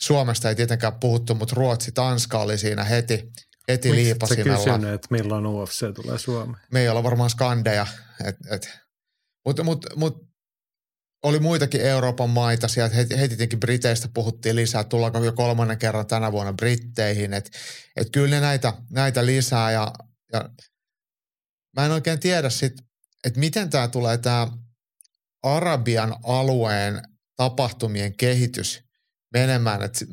[0.00, 3.32] Suomesta ei tietenkään puhuttu, mutta Ruotsi, Tanska oli siinä heti,
[3.70, 6.62] sä liipasimella kysynyt, että milloin UFC tulee Suomeen?
[6.72, 7.86] me ei olla varmaan skandeja.
[8.24, 8.70] Et, et.
[9.44, 10.26] Mutta mut, mut,
[11.22, 16.06] oli muitakin Euroopan maita sieltä, heti, heti tietenkin Briteistä puhuttiin lisää, tullaanko jo kolmannen kerran
[16.06, 17.50] tänä vuonna Britteihin, että
[17.96, 19.92] et kyllä ne näitä, näitä lisää ja,
[20.32, 20.50] ja
[21.76, 22.72] mä en oikein tiedä sit,
[23.24, 24.48] että miten tämä tulee tämä
[25.42, 27.02] Arabian alueen
[27.36, 28.82] tapahtumien kehitys
[29.32, 30.04] menemään, että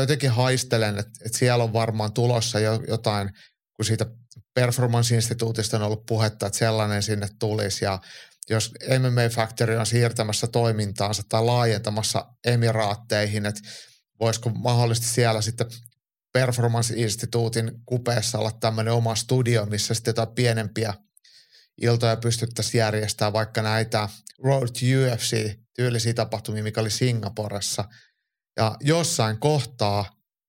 [0.00, 3.30] jotenkin haistelen, että, että siellä on varmaan tulossa jo, jotain,
[3.76, 4.06] kun siitä
[4.54, 7.98] Performance-instituutista on ollut puhetta, että sellainen sinne tulisi ja
[8.50, 13.60] jos MMA Factory on siirtämässä toimintaansa tai laajentamassa emiraatteihin, että
[14.20, 15.66] voisiko mahdollisesti siellä sitten
[16.32, 20.94] Performance-instituutin kupeessa olla tämmöinen oma studio, missä sitten jotain pienempiä
[21.82, 24.08] iltoja pystyttäisiin järjestämään, vaikka näitä
[24.44, 27.84] Road to UFC-tyylisiä tapahtumia, mikä oli Singaporessa.
[28.56, 30.04] Ja jossain kohtaa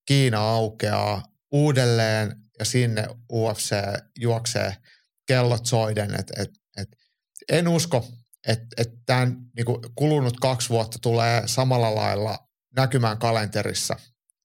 [0.06, 3.76] Kiina aukeaa uudelleen ja sinne UFC
[4.20, 4.76] juoksee
[5.28, 6.16] kellot soiden.
[6.20, 6.90] Et, et, et
[7.50, 8.08] en usko,
[8.48, 12.38] että et tämän niinku kulunut kaksi vuotta tulee samalla lailla
[12.76, 13.96] näkymään kalenterissa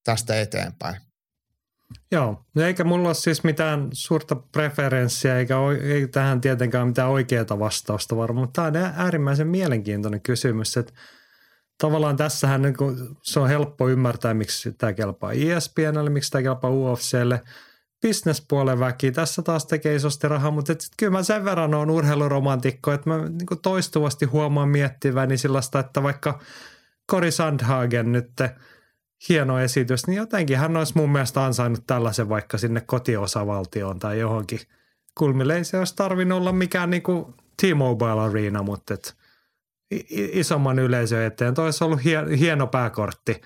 [0.05, 0.97] tästä eteenpäin.
[2.13, 7.59] Joo, eikä mulla ole siis mitään suurta preferenssiä, eikä o- ei tähän tietenkään mitään oikeaa
[7.59, 10.93] vastausta varmaan, mutta tämä on äärimmäisen mielenkiintoinen kysymys, että
[11.81, 16.71] tavallaan tässähän niin kun, se on helppo ymmärtää, miksi tämä kelpaa ESPNlle, miksi tämä kelpaa
[16.71, 17.41] UFClle,
[18.03, 22.93] bisnespuolen väki, tässä taas tekee isosti rahaa, mutta et kyllä mä sen verran on urheiluromantikko,
[22.93, 26.41] että mä niin toistuvasti huomaan miettiväni sellaista, että vaikka
[27.11, 28.31] Cory Sandhagen nyt
[29.29, 34.61] hieno esitys, niin jotenkin hän olisi mun mielestä ansainnut tällaisen vaikka sinne kotiosavaltioon tai johonkin.
[35.19, 38.95] Kulmille ei se olisi tarvinnut olla mikään niinku T-Mobile Arena, mutta
[40.33, 41.55] isomman yleisön eteen.
[41.55, 43.41] Toi olisi ollut hie- hieno pääkortti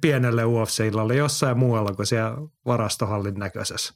[0.00, 3.94] pienelle UFC-illalle jossain muualla kuin siellä varastohallin näköisessä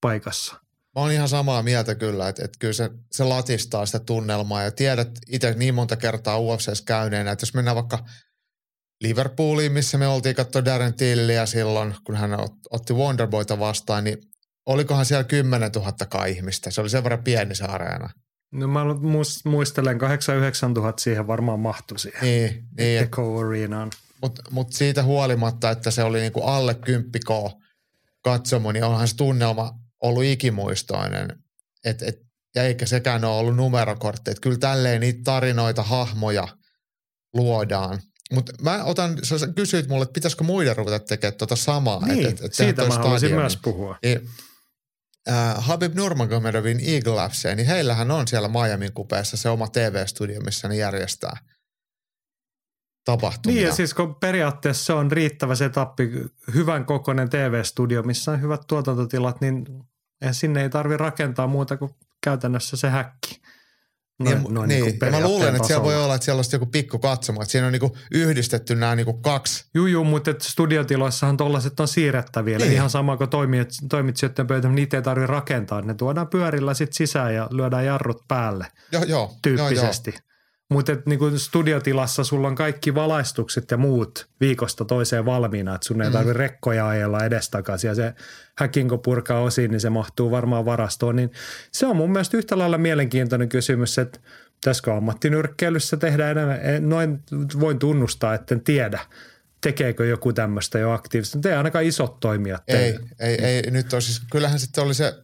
[0.00, 0.54] paikassa.
[0.94, 4.70] Mä oon ihan samaa mieltä kyllä, että, että kyllä se, se latistaa sitä tunnelmaa ja
[4.70, 7.98] tiedät itse niin monta kertaa UFCs käyneenä, että jos mennään vaikka
[9.00, 14.18] Liverpooliin, missä me oltiin katsoa Darren Tilliä silloin, kun hän ot- otti Wonderboyta vastaan, niin
[14.66, 16.70] olikohan siellä 10 000 ihmistä.
[16.70, 18.10] Se oli sen verran pieni se areena.
[18.52, 23.90] No mä muist- muistelen 8-9 tuhat siihen varmaan mahtui siihen Niin, niin Eco Arenaan.
[24.22, 27.28] mutta mut siitä huolimatta, että se oli niinku alle 10 k
[28.24, 31.38] katsomo, niin onhan se tunnelma ollut ikimuistoinen.
[31.84, 34.30] Et, et, ja eikä sekään ole ollut numerokortti.
[34.30, 36.48] Et kyllä tälleen niitä tarinoita, hahmoja
[37.34, 38.00] luodaan.
[38.32, 42.06] Mutta mä otan, sä kysyit mulle, että pitäisikö muiden ruveta tekemään tuota samaa.
[42.06, 43.98] Niin, et, et, et siitä mä haluaisin myös puhua.
[44.02, 44.28] Niin,
[45.28, 50.68] äh, Habib Nurmagomedovin Eagle Labseen, niin heillähän on siellä Miamin kupeessa se oma TV-studio, missä
[50.68, 51.36] ne järjestää
[53.04, 53.56] tapahtumia.
[53.56, 56.10] Niin ja siis kun periaatteessa se on riittävä se tappi,
[56.54, 59.66] hyvän kokoinen TV-studio, missä on hyvät tuotantotilat, niin
[60.32, 61.90] sinne ei tarvi rakentaa muuta kuin
[62.24, 63.40] käytännössä se häkki.
[64.18, 66.44] Noin, niin, noin niin, niin ja mä luulen, että siellä voi olla, että siellä on
[66.52, 69.64] joku pikku katsomo, että siinä on niinku yhdistetty nämä niinku kaksi.
[69.74, 72.58] Juu, juu, mutta studiotiloissahan tuollaiset on siirrettäviä.
[72.58, 72.72] Niin.
[72.72, 75.82] Ihan sama kuin toimit, toimitsijoiden pöytä, niitä ei tarvitse rakentaa.
[75.82, 78.66] Ne tuodaan pyörillä sitten sisään ja lyödään jarrut päälle.
[78.92, 79.34] Joo, joo.
[79.42, 80.10] Tyyppisesti.
[80.10, 80.35] Joo, joo.
[80.70, 86.10] Mutta niin studiotilassa sulla on kaikki valaistukset ja muut viikosta toiseen valmiina, että sun ei
[86.10, 86.38] tarvitse mm.
[86.38, 88.14] rekkoja ajella edestakaisin ja se
[88.58, 91.16] häkin kun purkaa osiin, niin se mahtuu varmaan varastoon.
[91.16, 91.30] Niin
[91.72, 94.20] se on mun mielestä yhtä lailla mielenkiintoinen kysymys, että
[94.54, 96.60] pitäisikö ammattinyrkkeilyssä tehdä enemmän.
[96.80, 97.22] Noin
[97.60, 99.00] voin tunnustaa, että en tiedä
[99.60, 101.38] tekeekö joku tämmöistä jo aktiivisesti.
[101.40, 105.14] Te ei ainakaan isot toimijat Ei, ei, ei, nyt on siis, kyllähän sitten oli se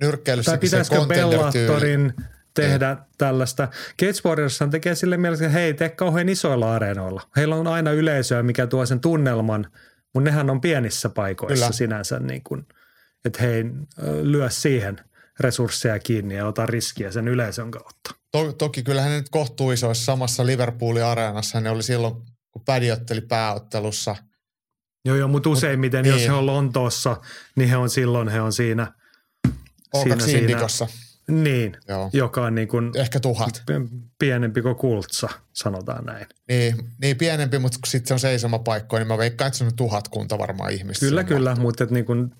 [0.00, 2.12] nyrkkeilyssä tai pitäisikö Bellatorin
[2.54, 2.96] tehdä ei.
[3.18, 3.68] tällaista.
[4.00, 7.22] Cage Warriorshan tekee sille mielessä, että hei, tee kauhean isoilla areenoilla.
[7.36, 9.66] Heillä on aina yleisöä, mikä tuo sen tunnelman,
[10.14, 11.76] mutta nehän on pienissä paikoissa Kyllä.
[11.76, 12.66] sinänsä, niin kuin,
[13.24, 13.64] että hei,
[14.22, 15.00] lyö siihen
[15.40, 18.14] resursseja kiinni ja ota riskiä sen yleisön kautta.
[18.32, 22.14] To, toki kyllähän ne nyt kohtuu isoissa samassa Liverpoolin areenassa, ne oli silloin,
[22.50, 24.16] kun Pädi otteli pääottelussa.
[25.04, 26.30] Joo, joo, mutta useimmiten, Mut, jos niin.
[26.30, 27.16] he on Lontoossa,
[27.56, 28.92] niin he on silloin, he on siinä.
[30.02, 30.68] siinä, siinä
[31.28, 32.10] niin, Joo.
[32.12, 33.62] joka on niin kuin Ehkä tuhat.
[34.18, 36.26] Pienempi kuin kultsa, sanotaan näin.
[36.48, 40.08] Niin, niin pienempi, mutta sitten se on seisomapaikkoja, niin mä veikkaan, että se on tuhat
[40.08, 41.06] kunta varmaan ihmistä.
[41.06, 41.62] Kyllä, kyllä, mahtuu.
[41.62, 42.34] mutta niin kuin,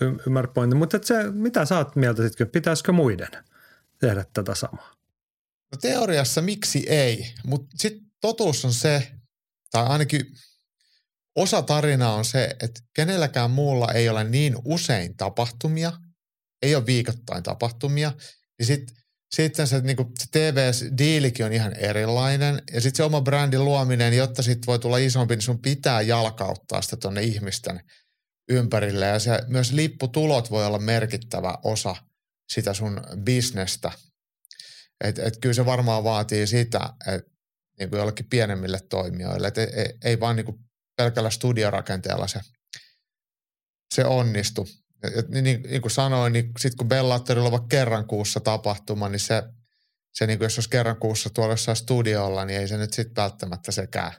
[0.00, 0.78] y- ymmärrät pointin.
[0.78, 3.28] Mutta se, mitä sä oot mieltä sitten, pitäisikö muiden
[3.98, 4.94] tehdä tätä samaa?
[5.72, 9.10] No teoriassa miksi ei, mutta sitten totuus on se,
[9.70, 10.26] tai ainakin
[11.36, 15.92] osa tarinaa on se, että kenelläkään muulla ei ole niin usein tapahtumia–
[16.62, 18.12] ei ole viikoittain tapahtumia,
[18.58, 18.96] niin sitten
[19.34, 22.62] sitten se, niin se TV-diilikin on ihan erilainen.
[22.72, 26.82] Ja sitten se oma brändin luominen, jotta sitten voi tulla isompi, niin sun pitää jalkauttaa
[26.82, 27.80] sitä tuonne ihmisten
[28.48, 29.06] ympärille.
[29.06, 31.96] Ja se, myös lipputulot voi olla merkittävä osa
[32.52, 33.92] sitä sun bisnestä.
[35.04, 37.30] Et, et kyllä se varmaan vaatii sitä, että
[37.78, 39.48] niin kuin jollekin pienemmille toimijoille.
[39.48, 40.58] Et ei, ei, ei vaan niin kuin
[40.96, 42.40] pelkällä studiorakenteella se,
[43.94, 44.68] se onnistu.
[45.02, 49.08] Ja, niin, niin, niin kuin sanoin, niin sitten kun Bellatorilla on vaikka kerran kuussa tapahtuma,
[49.08, 49.42] niin se,
[50.14, 53.22] se niin kuin jos olisi kerran kuussa tuolla jossain studiolla, niin ei se nyt sitten
[53.22, 54.12] välttämättä sekään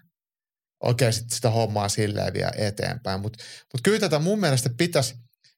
[0.81, 3.21] oikein sit sitä hommaa silleen vielä eteenpäin.
[3.21, 5.15] Mutta mut kyllä tätä mun mielestä pitäisi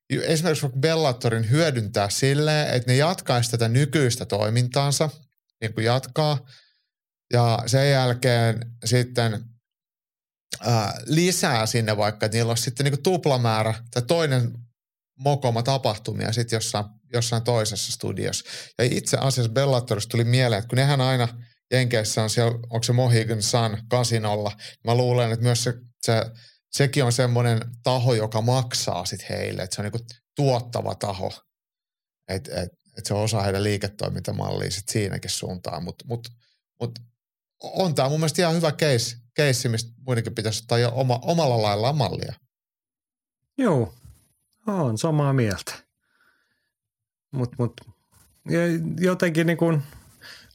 [0.10, 5.10] esimerkiksi Bellatorin hyödyntää silleen, että ne jatkaisi tätä nykyistä toimintaansa,
[5.62, 6.46] niin kuin jatkaa,
[7.34, 9.44] ja sen jälkeen sitten
[10.62, 14.54] ää, lisää sinne vaikka, että niillä olisi sitten niin tuplamäärä tai toinen
[15.20, 18.46] mokoma tapahtumia sitten jossain, jossain toisessa studiossa.
[18.78, 21.28] Ja itse asiassa Bellatorista tuli mieleen, että kun nehän aina
[21.72, 24.52] Jenkeissä on siellä, onko se Mohegan Sun kasinolla,
[24.84, 26.26] mä luulen, että myös se, se
[26.72, 31.34] sekin on semmoinen taho, joka maksaa sitten heille, että se on niinku tuottava taho.
[32.28, 35.84] Että et, et se on osa heidän liiketoimintamallia sitten siinäkin suuntaan.
[35.84, 36.28] Mutta mut,
[36.80, 37.00] mut
[37.64, 41.98] on tämä mun mielestä ihan hyvä case mistä muidenkin pitäisi ottaa jo oma, omalla laillaan
[41.98, 42.34] mallia.
[43.58, 43.94] Joo,
[44.68, 45.74] on samaa mieltä.
[47.32, 47.74] Mutta mut,
[49.00, 49.84] jotenkin niin kuin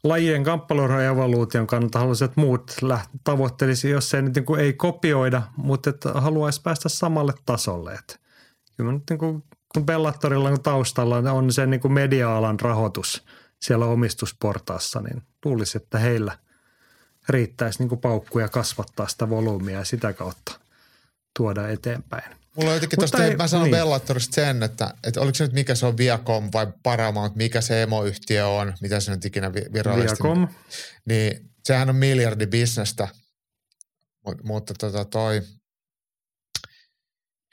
[0.05, 2.77] lajien kamppailun evoluution kannalta haluaisin, että muut
[3.25, 7.95] tavoittelisi, jos ei, niin kuin, ei kopioida, mutta että haluaisi päästä samalle tasolle.
[7.95, 8.19] Että
[8.77, 9.45] kyllä nyt niin kuin,
[9.75, 13.25] kun Bellatorilla taustalla on se niin kuin media-alan rahoitus
[13.63, 16.39] siellä omistusportaassa, niin luulisi, että heillä
[17.29, 20.61] riittäisi niin kuin paukkuja kasvattaa sitä volyymia ja sitä kautta
[21.37, 22.37] tuoda eteenpäin.
[22.59, 23.77] Mulla on jotenkin tuosta, mä sanon niin.
[23.77, 27.83] Bellatorista sen, että, että oliko se nyt mikä se on Viacom vai Paramount, mikä se
[27.83, 30.25] emoyhtiö on, mitä se nyt ikinä virallisesti.
[30.25, 30.49] Viacom.
[31.05, 33.09] Niin sehän on miljardi bisnestä,
[34.27, 35.43] mutta, mutta tota toi,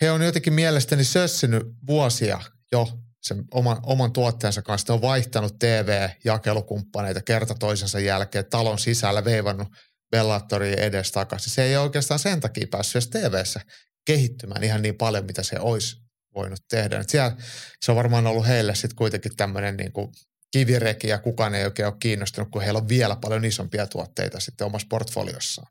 [0.01, 2.41] he on jotenkin mielestäni sössinyt vuosia
[2.71, 4.93] jo sen oman, oman tuotteensa kanssa.
[4.93, 9.67] Ne on vaihtanut TV-jakelukumppaneita kerta toisensa jälkeen, talon sisällä veivannut
[10.11, 11.53] Bellatoria edes takaisin.
[11.53, 13.61] Se ei oikeastaan sen takia päässyt edes TV-ssä
[14.05, 15.97] kehittymään ihan niin paljon, mitä se olisi
[16.35, 16.99] voinut tehdä.
[16.99, 17.35] Et siellä,
[17.81, 20.11] se on varmaan ollut heille sitten kuitenkin tämmöinen niin kuin
[20.51, 24.67] kivireki ja kukaan ei oikein ole kiinnostunut, kun heillä on vielä paljon isompia tuotteita sitten
[24.67, 25.67] omassa portfoliossaan.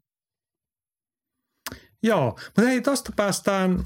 [2.03, 3.85] Joo, mutta hei, tuosta päästään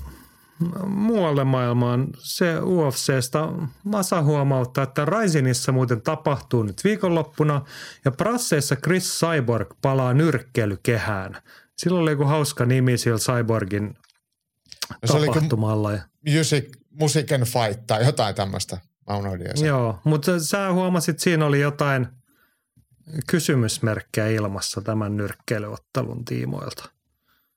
[0.86, 2.06] muualle maailmaan.
[2.18, 3.38] Se UFCstä
[3.84, 7.64] Masa huomauttaa, että Raisinissa muuten tapahtuu nyt viikonloppuna
[8.04, 11.42] ja Prasseissa Chris Cyborg palaa nyrkkeilykehään.
[11.76, 13.94] Silloin oli joku hauska nimi sillä Cyborgin
[15.04, 15.92] se oli tapahtumalla.
[15.92, 16.02] ja-
[16.36, 16.68] music,
[17.00, 18.78] music and fight tai jotain tämmöistä.
[19.10, 19.66] Mä unohdin sen.
[19.68, 22.06] Joo, mutta sä huomasit, siinä oli jotain
[23.26, 26.88] kysymysmerkkejä ilmassa tämän nyrkkeilyottelun tiimoilta.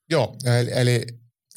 [0.09, 1.05] Joo, eli, eli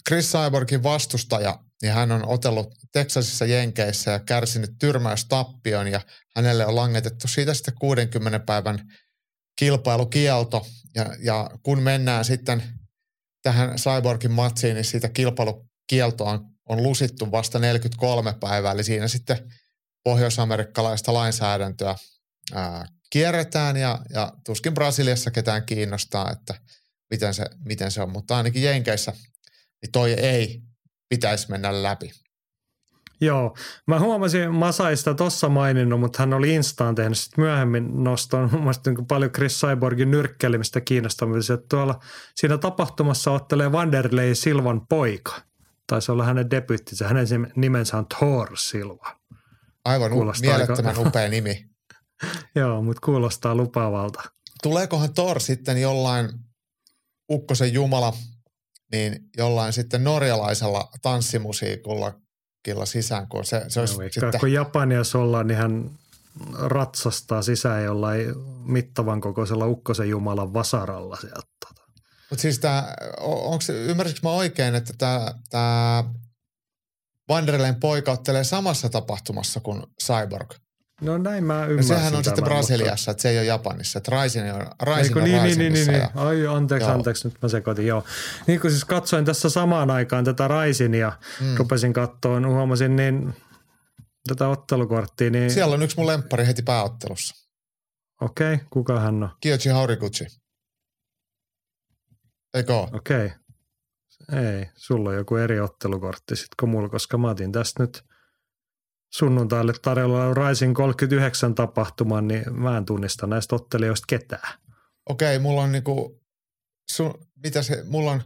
[0.09, 6.01] Chris Cyborgin vastustaja, niin hän on otellut Texasissa Jenkeissä ja kärsinyt tyrmäystappion ja
[6.37, 8.79] hänelle on langetettu siitä sitten 60 päivän
[9.59, 10.67] kilpailukielto.
[10.95, 12.63] Ja, ja kun mennään sitten
[13.45, 19.53] tähän Cyborgin matsiin, niin siitä kilpailukieltoa on, on lusittu vasta 43 päivää, eli siinä sitten
[20.05, 21.97] pohjoisamerikkalaista lainsäädäntöä
[22.55, 26.55] ää, kierretään ja, ja tuskin Brasiliassa ketään kiinnostaa, että
[27.11, 29.13] miten se, miten se on, mutta ainakin Jenkeissä
[29.83, 30.63] niin toi ei
[31.09, 32.13] pitäisi mennä läpi.
[33.21, 38.61] Joo, mä huomasin Masaista tossa maininnut, mutta hän oli Instaan tehnyt sitten myöhemmin noston mun
[38.61, 42.01] mielestä niin paljon Chris Cyborgin nyrkkeilemistä kiinnostamista, että tuolla
[42.35, 45.43] siinä tapahtumassa ottelee Vanderlei Silvan poika.
[45.87, 47.09] Taisi olla hänen debyyttinsä.
[47.09, 49.17] Hänen nimensä on Thor Silva.
[49.85, 51.67] Aivan Kuulostaa mielettömän aika- upea nimi.
[52.57, 54.23] Joo, mutta kuulostaa lupaavalta.
[54.63, 56.29] Tuleekohan Thor sitten jollain
[57.31, 58.13] Ukkosen Jumala,
[58.93, 62.24] niin jollain sitten norjalaisella tanssimusiikilla
[62.65, 65.91] killa sisään, kun se, se olisi Joo, sitten, Kun Japaniassa ollaan, niin hän
[66.59, 71.43] ratsastaa sisään jollain mittavan kokoisella ukkosen jumalan vasaralla sieltä.
[71.69, 71.83] tota.
[72.31, 76.05] mutta siis tämä, onko ymmärsikö mä oikein, että tämä, tämä
[77.29, 80.55] Vanderleen poika ottelee samassa tapahtumassa kuin Cyborg?
[81.01, 83.99] No näin mä ymmärsin sehän on sitten Brasiliassa, että se ei ole Japanissa.
[83.99, 84.85] Että Raisin on, Mutta...
[84.85, 86.01] Raisin Eikö on niin, niin, niin, niin, niin.
[86.01, 86.95] ja- Ai anteeksi, Joo.
[86.95, 88.05] anteeksi, nyt mä sekoitin, joo.
[88.47, 91.57] Niin kun siis katsoin tässä samaan aikaan tätä Raisin ja mm.
[91.57, 93.35] rupesin kattoon, huomasin niin
[94.29, 97.35] tätä ottelukorttia, niin Siellä on yksi mun lemppari heti pääottelussa.
[98.21, 99.31] okei, okay, kuka hän on?
[99.41, 100.25] Kiyoshi Horiguchi.
[102.55, 102.75] Eikö?
[102.75, 103.27] Okei.
[103.27, 104.45] Okay.
[104.45, 108.05] Ei, sulla on joku eri ottelukortti sitten kuin mulla, koska mä otin tästä nyt
[109.15, 114.59] sunnuntaille tarjolla Raisin 39 tapahtuman, niin mä en tunnista näistä ottelijoista ketään.
[115.09, 116.21] Okei, mulla on niinku,
[116.93, 118.23] sun, mitä se, mulla on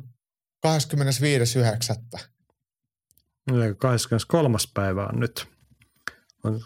[0.66, 2.20] 25.9.
[3.52, 4.58] Eli 23.
[4.74, 5.46] päivä on nyt.
[6.44, 6.60] On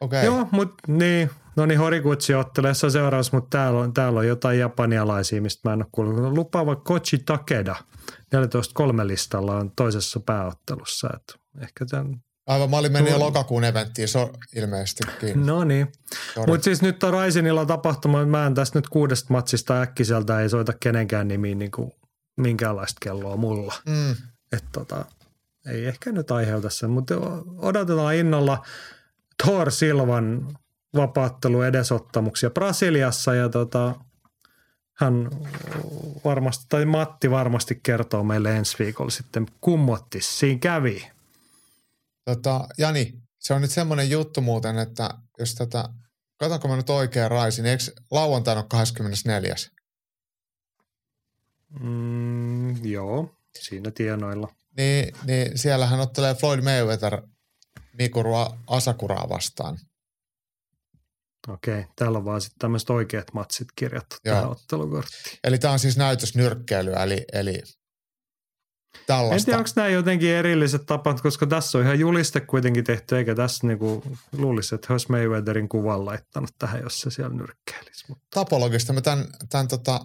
[0.00, 4.58] Okei, Joo, mutta niin, no niin Horiguchi ottelee seuraavassa, mutta täällä on, täällä on jotain
[4.58, 6.32] japanialaisia, mistä mä en ole kuullut.
[6.32, 7.76] Lupaava Kochi Takeda,
[8.16, 11.10] 14.3 listalla on toisessa pääottelussa.
[11.14, 15.46] Et ehkä tämän, aivan mä olin mennyt jo lokakuun eventtiin, so, ilmeisestikin.
[15.46, 15.92] no niin.
[16.46, 20.72] Mutta siis nyt on Raisinilla tapahtuma, mä en tästä nyt kuudesta matsista äkkiseltä ei soita
[20.80, 21.92] kenenkään nimiin niin kuin
[22.36, 23.74] minkäänlaista kelloa mulla.
[23.86, 24.16] Mm,
[24.52, 25.04] Että tota,
[25.66, 27.14] ei ehkä nyt aiheuta sen, mutta
[27.56, 28.66] odotetaan innolla
[29.42, 30.56] Thor Silvan
[30.96, 33.94] vapaattelu edesottamuksia Brasiliassa ja tota,
[34.94, 35.30] hän
[36.24, 41.13] varmasti, tai Matti varmasti kertoo meille ensi viikolla sitten kummotti siinä kävi.
[42.24, 45.88] Tota, Jani, se on nyt semmoinen juttu muuten, että jos tätä,
[46.38, 49.54] katsonko mä nyt oikein Raisin, niin eikö lauantaina ole 24.
[51.80, 54.54] Mm, joo, siinä tienoilla.
[54.76, 57.22] Niin, niin siellähän ottelee Floyd Mayweather
[57.98, 58.32] Mikuru
[58.66, 59.78] Asakuraa vastaan.
[61.48, 64.34] Okei, täällä on vaan sitten tämmöiset oikeat matsit kirjattu Joo.
[64.34, 65.38] tähän ottelukorttiin.
[65.44, 67.62] Eli tämä on siis näytösnyrkkeilyä, eli, eli
[68.94, 69.44] En tällaista.
[69.44, 73.66] tiedä, onko nämä jotenkin erilliset tapat, koska tässä on ihan juliste kuitenkin tehty, eikä tässä
[73.66, 74.02] niinku
[74.32, 78.04] luulisi, että he olisi Mayweatherin kuvan laittanut tähän, jos se siellä nyrkkeilisi.
[78.08, 80.00] Mutta Tapologista mä tämän, tämän tota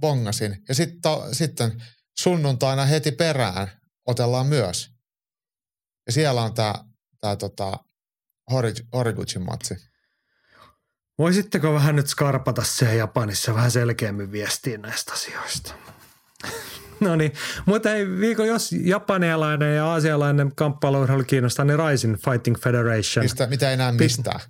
[0.00, 0.62] bongasin.
[0.68, 1.82] Ja sit, ta, sitten
[2.18, 3.68] sunnuntaina heti perään
[4.06, 4.90] otellaan myös.
[6.06, 6.74] Ja siellä on tämä
[7.20, 7.78] tää tota
[8.52, 9.74] Hori- Horiguchin matsi.
[11.18, 15.74] voisitteko vähän nyt skarpata se Japanissa vähän selkeämmin viestiin näistä asioista?
[17.08, 17.32] no niin,
[17.66, 23.24] mutta ei, viikon, jos japanialainen ja aasialainen kamppailuurheilu kiinnostaa, niin Rising Fighting Federation.
[23.24, 24.40] Mistä, mitä ei näe mistään.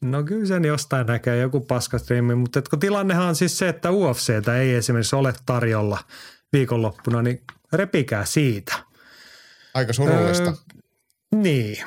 [0.00, 4.56] No kyllä sen jostain näkee joku paskastriimi, mutta kun tilannehan on siis se, että UFCtä
[4.56, 5.98] ei esimerkiksi ole tarjolla
[6.52, 8.74] viikonloppuna, niin repikää siitä.
[9.74, 10.50] Aika surullista.
[10.50, 10.78] Öö,
[11.34, 11.84] niin.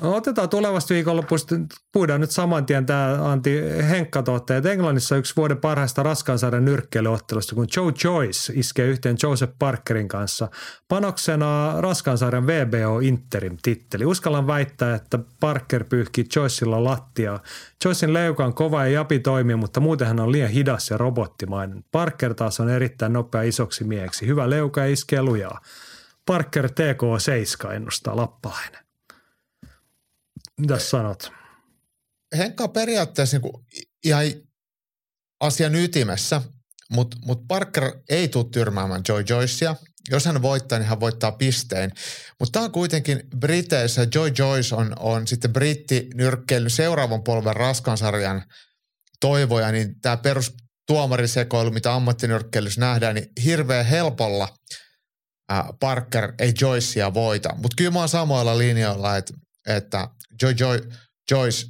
[0.00, 1.54] Otetaan tulevasta viikonlopusta,
[1.92, 4.66] puhutaan nyt saman tien tämä Antti Henkka-tuotteet.
[4.66, 10.48] Englannissa yksi vuoden parhaista raskaansarjan nyrkkeilyottelusta, kun Joe Joyce iskee yhteen Joseph Parkerin kanssa.
[10.88, 14.04] Panoksena raskaansarjan VBO Interim titteli.
[14.04, 17.42] Uskallan väittää, että Parker pyyhkii Joyceilla lattiaa.
[17.84, 21.84] Joycein leuka on kova ja japi toimii, mutta muuten hän on liian hidas ja robottimainen.
[21.92, 24.26] Parker taas on erittäin nopea isoksi mieheksi.
[24.26, 25.60] Hyvä leuka ja iskee lujaa.
[26.26, 28.87] Parker TK7 ennustaa Lappalainen.
[30.58, 31.32] Mitäs sanot?
[32.36, 33.52] Henkka on periaatteessa niin
[34.04, 34.24] ihan
[35.40, 36.42] asian ytimessä,
[36.90, 39.76] mutta mut Parker ei tule tyrmäämään Joy Joycea.
[40.10, 41.92] Jos hän voittaa, niin hän voittaa pisteen.
[42.40, 48.42] Mutta tämä on kuitenkin Briteissä, Joy Joyce on, on sitten brittinyrkkeilyn seuraavan polven raskansarjan
[49.20, 50.54] toivoja, niin tämä perus
[50.86, 54.48] tuomarisekoilu, mitä ammattinyrkkeilyssä nähdään, niin hirveän helpolla
[55.80, 57.54] Parker ei Joycea voita.
[57.54, 59.34] Mutta kyllä mä oon samoilla linjoilla, että,
[59.68, 60.08] että
[60.42, 60.90] Joy Joy,
[61.30, 61.66] Joyce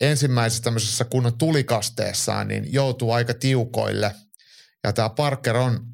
[0.00, 4.14] ensimmäisessä tämmöisessä kunnon tulikasteessaan niin joutuu aika tiukoille.
[4.84, 5.86] Ja tämä Parker on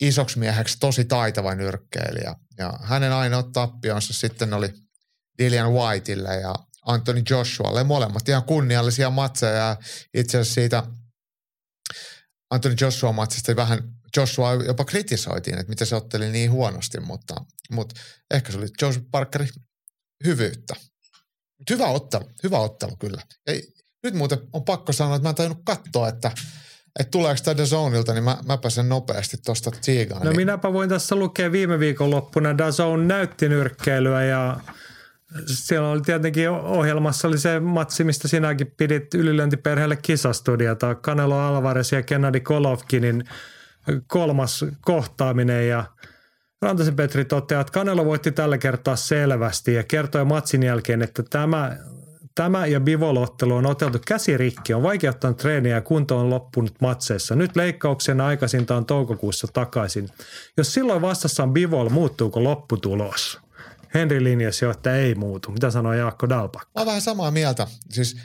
[0.00, 2.34] isoksi mieheksi tosi taitava nyrkkeilijä.
[2.58, 4.74] Ja hänen ainoa tappionsa sitten oli
[5.38, 6.54] Dillian Whiteille ja
[6.86, 7.84] Anthony Joshualle.
[7.84, 9.76] Molemmat ihan kunniallisia matseja ja
[10.14, 10.82] itse asiassa siitä
[12.50, 17.34] Anthony Joshua matsista vähän Joshua jopa kritisoitiin, että miten se otteli niin huonosti, mutta,
[17.70, 18.00] mutta
[18.30, 19.48] ehkä se oli Joseph Parkerin
[20.24, 20.74] hyvyyttä.
[21.70, 23.22] Hyvä ottelu, hyvä ottelu kyllä.
[23.46, 23.68] Ei,
[24.02, 26.30] nyt muuten on pakko sanoa, että mä en tajunnut katsoa, että
[27.00, 30.26] että tuleeko tämä Dazonilta, niin mä, mä pääsen nopeasti tuosta Tsigaan.
[30.26, 32.58] No minäpä voin tässä lukea viime viikon loppuna.
[32.58, 34.60] Dazone näytti nyrkkeilyä ja
[35.46, 40.94] siellä oli tietenkin ohjelmassa oli se matsi, mistä sinäkin pidit ylilöntiperheelle kisastudiota.
[40.94, 43.24] Canelo Alvarez ja Gennady Golovkinin
[44.06, 45.84] kolmas kohtaaminen ja
[46.62, 51.76] Rantasen Petri toteaa, että Canelo voitti tällä kertaa selvästi ja kertoi matsin jälkeen, että tämä
[52.34, 57.36] Tämä ja Bivol-ottelu on oteltu käsirikki, on vaikeuttanut treeniä ja kunto on loppunut matseissa.
[57.36, 60.08] Nyt leikkauksen aikaisinta on toukokuussa takaisin.
[60.56, 63.40] Jos silloin vastassa on Bivol, muuttuuko lopputulos?
[63.94, 65.50] Henri linjasi jo, että ei muutu.
[65.50, 66.68] Mitä sanoo Jaakko Dalpak?
[66.78, 67.66] Mä vähän samaa mieltä.
[67.90, 68.16] Siis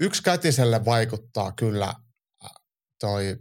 [0.00, 1.88] yksi kätiselle vaikuttaa kyllä
[2.44, 2.50] äh,
[3.00, 3.36] toi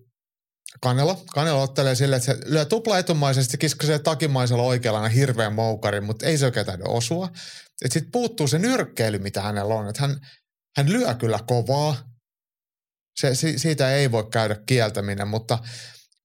[0.81, 1.23] Kanelo.
[1.33, 6.37] Kanelo ottelee sille, että se lyö tupla etumaisesti, kiskasee takimaisella oikealla hirveän moukarin, mutta ei
[6.37, 7.25] se oikein tahdo osua.
[7.85, 9.89] Että sitten puuttuu se nyrkkeily, mitä hänellä on.
[9.89, 10.27] Että hän,
[10.77, 12.11] hän lyö kyllä kovaa.
[13.19, 15.59] Se, siitä ei voi käydä kieltäminen, mutta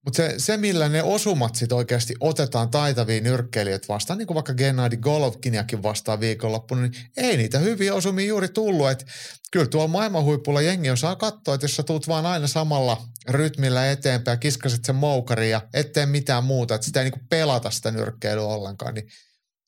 [0.07, 4.53] mutta se, se, millä ne osumat sitten oikeasti otetaan taitaviin nyrkkeilijöitä vastaan, niin kuin vaikka
[4.53, 8.89] Gennady Golovkiniakin vastaan viikonloppuna, niin ei niitä hyviä osumia juuri tullut.
[8.89, 9.05] Et
[9.51, 13.91] kyllä tuolla maailman huipulla jengi osaa katsoa, että jos sä tuut vaan aina samalla rytmillä
[13.91, 17.91] eteenpäin ja kiskaset sen moukari ja ettei mitään muuta, että sitä ei niinku pelata sitä
[17.91, 19.07] nyrkkeilyä ollenkaan, niin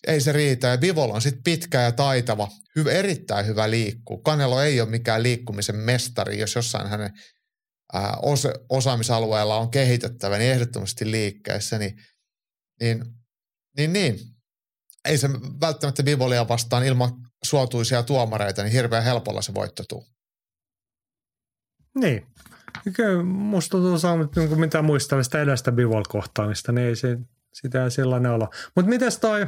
[0.07, 0.67] ei se riitä.
[0.67, 4.17] Ja Vivol on sitten pitkä ja taitava, hyvä, erittäin hyvä liikkuu.
[4.17, 7.11] Kanelo ei ole mikään liikkumisen mestari, jos jossain hänen
[8.69, 11.97] osaamisalueella on kehitettävä, niin ehdottomasti liikkeessä, niin,
[12.81, 13.05] niin,
[13.77, 14.19] niin, niin.
[15.05, 15.29] ei se
[15.61, 17.11] välttämättä Vivolia vastaan ilman
[17.43, 20.07] suotuisia tuomareita, niin hirveän helpolla se voitto tuu.
[21.95, 22.27] Niin.
[22.93, 27.17] Kyllä musta tuntuu saamatta niin muistaa sitä edestä Bivol-kohtaamista, niin ei se
[27.61, 28.49] sitä sellainen olo.
[28.75, 29.47] Mutta mites toi,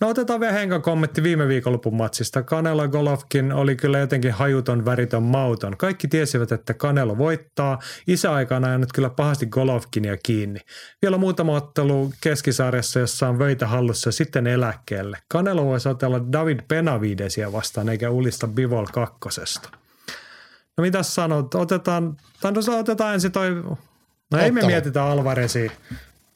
[0.00, 2.42] no otetaan vielä Henkan kommentti viime viikonlopun matsista.
[2.42, 5.76] Kanelo Golovkin oli kyllä jotenkin hajuton, väritön, mauton.
[5.76, 7.78] Kaikki tiesivät, että Kanelo voittaa.
[8.06, 10.60] Isä aikana ajanut kyllä pahasti Golovkinia kiinni.
[11.02, 15.18] Vielä muutama ottelu keskisarjassa, jossa on vöitä hallussa sitten eläkkeelle.
[15.28, 19.68] Kanelo voisi otella David Benavidesia vastaan eikä ulista Bivol kakkosesta.
[20.76, 21.54] No mitä sanot?
[21.54, 23.64] Otetaan, tai no otetaan ensin toi
[24.30, 25.70] No ei me mietitä Alvarezia.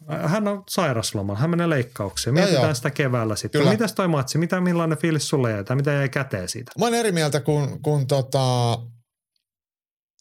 [0.09, 2.35] Hän on sairaslomalla, hän menee leikkaukseen.
[2.35, 3.61] Mietitään joo, sitä keväällä sitten.
[3.61, 3.73] Kyllä.
[3.73, 4.39] Mitäs toi matsi?
[4.39, 6.73] Mitä, millainen fiilis sulle jäi tai mitä jäi käteen siitä?
[6.79, 8.79] Mä oon eri mieltä kuin, kuin tota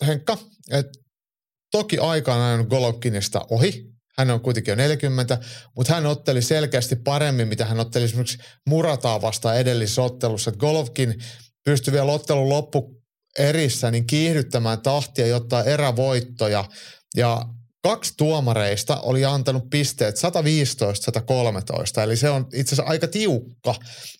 [0.07, 0.37] Henkka.
[0.71, 0.87] Et
[1.71, 3.87] toki aikaan ajanut Golovkinista ohi.
[4.17, 5.37] Hän on kuitenkin jo 40,
[5.75, 10.49] mutta hän otteli selkeästi paremmin, mitä hän otteli esimerkiksi Murataa vastaan edellisessä ottelussa.
[10.49, 11.15] Et Golovkin
[11.65, 13.01] pystyi vielä ottelun loppu
[13.39, 16.65] erissä niin kiihdyttämään tahtia, jotta erävoittoja.
[17.15, 17.41] Ja
[17.83, 23.75] kaksi tuomareista oli antanut pisteet 115-113, eli se on itse asiassa aika tiukka.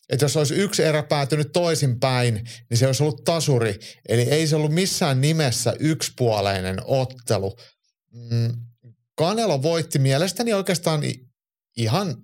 [0.10, 2.34] Että jos olisi yksi erä päätynyt toisinpäin,
[2.70, 3.80] niin se olisi ollut tasuri.
[4.10, 7.55] Eli ei se ollut missään nimessä yksipuoleinen ottelu.
[8.12, 8.53] Mm,
[9.16, 11.01] Kanelo voitti mielestäni oikeastaan
[11.78, 12.16] ihan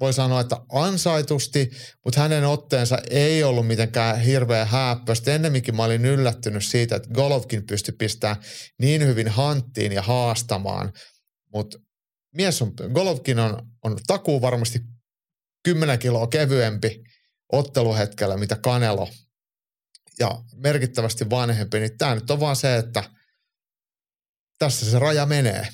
[0.00, 1.70] voi sanoa, että ansaitusti,
[2.04, 5.34] mutta hänen otteensa ei ollut mitenkään hirveän hääppöistä.
[5.34, 8.42] Ennemminkin mä olin yllättynyt siitä, että Golovkin pystyi pistämään
[8.80, 10.92] niin hyvin hanttiin ja haastamaan.
[11.54, 11.78] Mutta
[12.34, 14.80] mies on, Golovkin on, on takuu varmasti
[15.64, 17.04] 10 kiloa kevyempi
[17.52, 19.08] otteluhetkellä, mitä Kanelo
[20.18, 23.04] ja merkittävästi vanhempi, niin tämä nyt on vaan se, että
[24.58, 25.68] tässä se raja menee.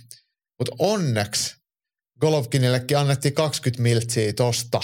[0.59, 1.60] Mutta onneksi
[2.21, 4.81] Golovkinillekin annettiin 20 miltsiä tosta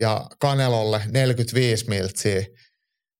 [0.00, 2.46] ja Kanelolle 45 miltsiä.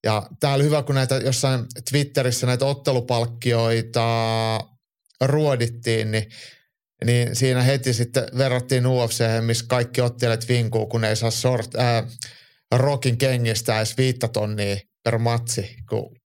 [0.05, 4.61] Ja tää oli hyvä, kun näitä jossain Twitterissä näitä ottelupalkkioita
[5.21, 6.27] ruodittiin, niin
[7.05, 12.07] niin siinä heti sitten verrattiin UFC, missä kaikki ottelijat vinkuu, kun ei saa sort, ää,
[12.75, 16.17] Rokin kengistä edes viittä tonnia per matsi, kun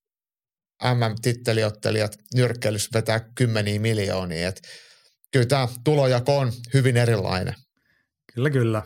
[0.84, 4.48] MM-titteliottelijat nyrkkeilyssä vetää kymmeniä miljoonia.
[4.48, 4.62] Et
[5.38, 7.54] kyllä tämä tulojako on hyvin erilainen.
[8.34, 8.82] Kyllä, kyllä.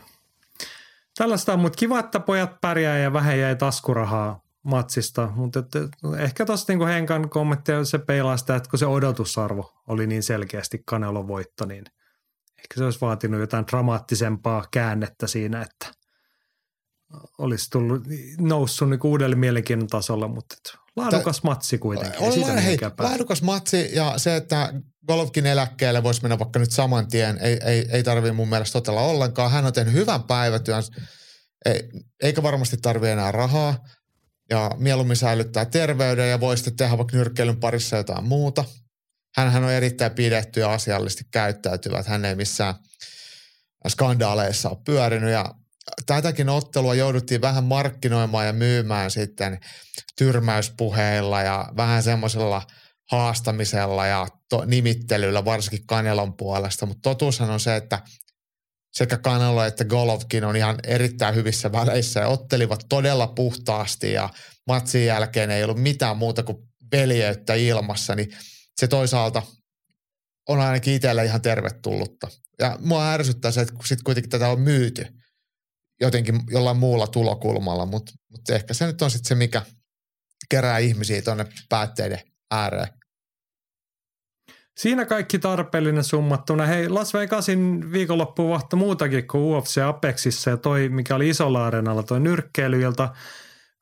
[1.18, 5.78] Tällaista on, mutta kiva, että pojat pärjää ja vähän jäi taskurahaa matsista, mutta että,
[6.18, 10.82] ehkä tuossa niin Henkan kommentti se peilaa sitä, että kun se odotusarvo oli niin selkeästi
[10.86, 11.84] Kanelon voitto, niin
[12.58, 15.86] ehkä se olisi vaatinut jotain dramaattisempaa käännettä siinä, että
[17.38, 18.02] olisi tullut,
[18.40, 22.20] noussut niin uudelle mielenkiinnon tasolla, mutta laadukas matsi kuitenkin.
[22.20, 24.72] On, hei, laadukas matsi ja se, että
[25.08, 29.00] Golovkin eläkkeelle voisi mennä vaikka nyt saman tien, ei, ei, ei tarvitse mun mielestä totella
[29.00, 29.50] ollenkaan.
[29.50, 30.82] Hän on tehnyt hyvän päivätyön,
[31.64, 31.88] ei,
[32.22, 33.84] eikä varmasti tarvi enää rahaa
[34.50, 38.64] ja mieluummin säilyttää terveyden ja voi sitten tehdä vaikka nyrkkeilyn parissa jotain muuta.
[39.36, 42.74] Hänhän on erittäin pidetty ja asiallisesti käyttäytyvä, hän ei missään
[43.88, 45.54] skandaaleissa ole pyörinyt ja
[46.06, 49.58] tätäkin ottelua jouduttiin vähän markkinoimaan ja myymään sitten
[50.18, 52.62] tyrmäyspuheilla ja vähän semmoisella
[53.10, 56.86] haastamisella ja to, nimittelyllä, varsinkin Kanelon puolesta.
[56.86, 57.98] Mutta totuushan on se, että
[58.92, 64.28] sekä Kanelo että Golovkin on ihan erittäin hyvissä väleissä ja ottelivat todella puhtaasti ja
[64.66, 66.58] matsin jälkeen ei ollut mitään muuta kuin
[66.92, 68.36] veljeyttä ilmassa, niin
[68.80, 69.42] se toisaalta
[70.48, 72.28] on ainakin itselle ihan tervetullutta.
[72.58, 75.06] Ja mua ärsyttää se, että sitten kuitenkin tätä on myyty
[76.02, 79.62] jotenkin jollain muulla tulokulmalla, mutta, mutta ehkä se nyt on sitten se, mikä
[80.48, 82.88] kerää ihmisiä tuonne päätteiden ääreen.
[84.78, 86.66] Siinä kaikki tarpeellinen summattuna.
[86.66, 92.02] Hei, Las Vegasin viikonloppu vahto muutakin kuin UFC Apexissa ja toi, mikä oli isolla areenalla,
[92.02, 93.14] toi nyrkkeily, jolta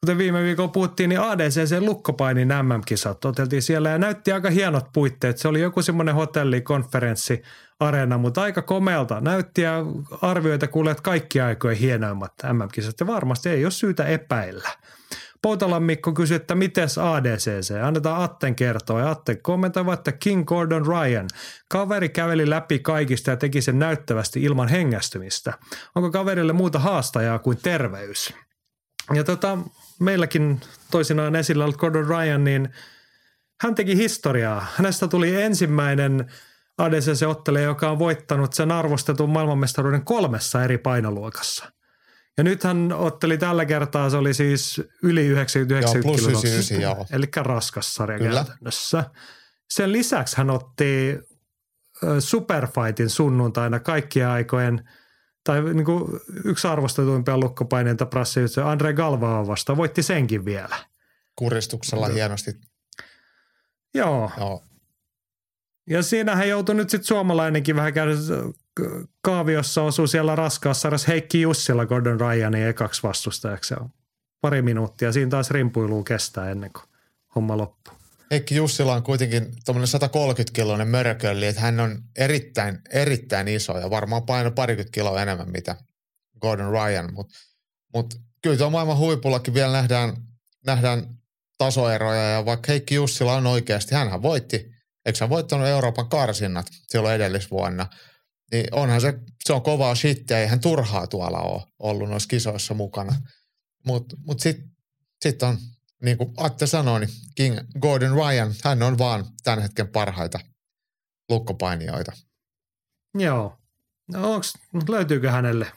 [0.01, 5.39] kuten viime viikolla puhuttiin, niin ADCC lukkopainin MM-kisat oteltiin siellä ja näytti aika hienot puitteet.
[5.39, 7.43] Se oli joku semmoinen hotelli, konferenssi,
[7.81, 9.21] areena, mutta aika komealta.
[9.21, 9.85] Näytti ja
[10.23, 14.69] arvioita kuulet kaikki aikojen hienoimmat MM-kisat ja varmasti ei ole syytä epäillä.
[15.43, 17.75] Poutalan Mikko kysyi, että miten ADCC?
[17.83, 21.29] Annetaan Atten kertoa ja Atten kommentoi, että King Gordon Ryan.
[21.69, 25.53] Kaveri käveli läpi kaikista ja teki sen näyttävästi ilman hengästymistä.
[25.95, 28.35] Onko kaverille muuta haastajaa kuin terveys?
[29.15, 29.59] Ja tota,
[30.01, 32.69] meilläkin toisinaan esillä ollut Gordon Ryan, niin
[33.61, 34.67] hän teki historiaa.
[34.75, 36.31] Hänestä tuli ensimmäinen
[36.79, 41.71] ADCC-ottelija, joka on voittanut sen arvostetun maailmanmestaruuden kolmessa eri painoluokassa–
[42.41, 47.07] ja nyt hän otteli tällä kertaa, se oli siis yli 90 joo, plus 99, joo.
[47.13, 48.35] eli raskas sarja Kyllä.
[48.35, 49.05] käytännössä.
[49.71, 51.19] Sen lisäksi hän otti
[52.19, 54.89] Superfightin sunnuntaina kaikkien aikojen,
[55.45, 60.77] tai niin kuin yksi arvostetuimpia lukkopaineita prassi, Andre Galvaa vasta, voitti senkin vielä.
[61.37, 62.15] Kuristuksella no.
[62.15, 62.51] hienosti.
[63.95, 64.31] Joo.
[64.39, 64.63] joo.
[65.91, 68.13] Ja siinä hän joutui nyt sitten suomalainenkin vähän käydä
[69.23, 73.75] kaaviossa osuu siellä raskaassa sarjassa Heikki Jussila Gordon Ryanin ekaksi vastustajaksi.
[74.41, 75.13] Pari minuuttia.
[75.13, 76.85] Siinä taas rimpuilua kestää ennen kuin
[77.35, 78.00] homma loppuu.
[78.31, 84.27] Heikki Jussila on kuitenkin tuommoinen 130-kiloinen mörkölli, että hän on erittäin, erittäin iso ja varmaan
[84.27, 85.77] paino parikymmentä kiloa enemmän mitä
[86.41, 87.35] Gordon Ryan, mutta
[87.95, 90.17] mut kyllä tuo maailman huipullakin vielä nähdään,
[90.67, 91.19] nähdään
[91.59, 94.71] tasoeroja ja vaikka Heikki Jussila on oikeasti, hän voitti,
[95.07, 97.87] eikö hän voittanut Euroopan karsinnat silloin edellisvuonna–
[98.53, 99.15] niin onhan se,
[99.45, 103.13] se on kovaa shittiä, ei hän turhaa tuolla ole ollut noissa kisoissa mukana.
[103.87, 104.71] Mutta mut, mut sitten
[105.23, 105.59] sit on,
[106.03, 110.39] niin kuin Atte sanoi, niin King Gordon Ryan, hän on vaan tämän hetken parhaita
[111.29, 112.13] lukkopainijoita.
[113.15, 113.57] Joo.
[114.13, 114.53] No onks,
[114.89, 115.73] löytyykö hänelle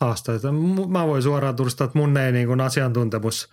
[0.00, 0.52] haasteita?
[0.88, 3.48] Mä voin suoraan tunnustaa, että mun ei niin kuin asiantuntemus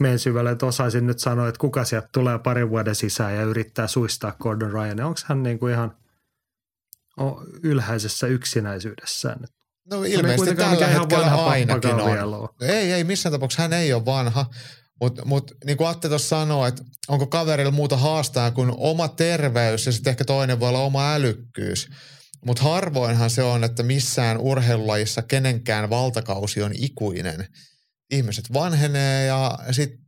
[0.00, 3.86] mene syvälle, että osaisin nyt sanoa, että kuka sieltä tulee parin vuoden sisään ja yrittää
[3.86, 5.00] suistaa Gordon Ryan.
[5.00, 5.96] Onko hän niin kuin ihan
[7.62, 9.44] ylhäisessä yksinäisyydessään.
[9.90, 12.48] No ilmeisesti tällä hetkellä ainakin on.
[12.60, 14.46] Ei, ei, missään tapauksessa hän ei ole vanha.
[15.00, 19.86] Mutta mut, niin kuin Atte tuossa sanoo, että onko kaverilla muuta haastaa kuin oma terveys
[19.86, 21.88] ja sitten ehkä toinen voi olla oma älykkyys.
[22.46, 27.48] Mutta harvoinhan se on, että missään urheilulajissa kenenkään valtakausi on ikuinen.
[28.10, 29.98] Ihmiset vanhenee ja sitten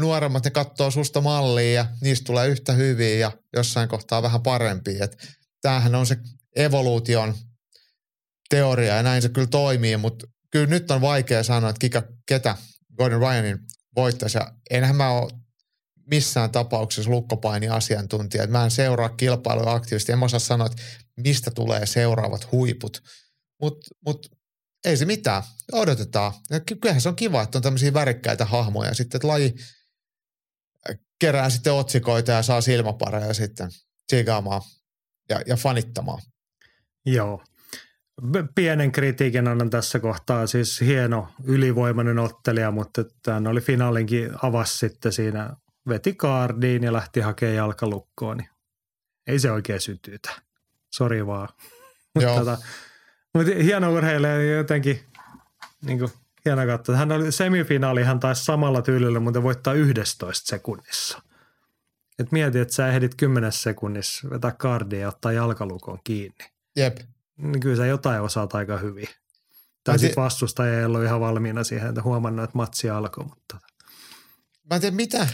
[0.00, 5.04] nuoremmat ne katsoo susta mallia ja niistä tulee yhtä hyviä ja jossain kohtaa vähän parempia.
[5.04, 5.28] Et
[5.62, 6.16] tämähän on se
[6.56, 7.34] evoluution
[8.48, 12.56] teoria ja näin se kyllä toimii, mutta kyllä nyt on vaikea sanoa, että ketä
[12.96, 13.58] Gordon Ryanin
[13.96, 14.38] voittaisi.
[14.38, 15.32] Ja enhän mä ole
[16.10, 18.46] missään tapauksessa lukkopaini asiantuntija.
[18.46, 20.12] Mä en seuraa kilpailua aktiivisesti.
[20.12, 20.82] En osaa sanoa, että
[21.16, 23.02] mistä tulee seuraavat huiput.
[23.62, 24.30] Mutta mut,
[24.84, 25.42] ei se mitään.
[25.72, 26.32] Odotetaan.
[26.50, 28.94] Ja kyllähän se on kiva, että on tämmöisiä värikkäitä hahmoja.
[28.94, 29.54] Sitten, että laji
[31.18, 33.70] kerää sitten otsikoita ja saa silmäpareja sitten
[34.06, 34.62] tsigaamaan
[35.28, 36.22] ja, ja fanittamaan.
[37.06, 37.44] Joo.
[38.54, 45.12] Pienen kritiikin annan tässä kohtaa, siis hieno ylivoimainen ottelija, mutta tämä oli finaalinkin avas sitten
[45.12, 45.50] siinä,
[45.88, 48.48] veti kaardiin ja lähti hakemaan jalkalukkoon, niin
[49.26, 50.30] ei se oikein sytytä.
[50.94, 51.48] Sori vaan.
[52.14, 52.58] Mutta tota,
[53.34, 55.00] mut hieno urheilija jotenkin,
[55.86, 56.10] niin kuin,
[56.44, 56.96] hieno katsoa.
[56.96, 61.22] Hän oli semifinaali, hän taisi samalla tyylillä, mutta voittaa 11 sekunnissa.
[62.18, 66.44] Et mieti, että sä ehdit 10 sekunnissa vetää kardia ja ottaa jalkalukon kiinni.
[66.76, 66.96] Jep.
[67.38, 69.08] Niin kyllä sä jotain osaat aika hyvin.
[69.84, 73.24] Tai sitten vastustaja ei ollut ihan valmiina siihen, että huomannut, että matsi alkoi.
[73.24, 73.58] Mutta...
[74.70, 75.26] Mä en tiedä mitä,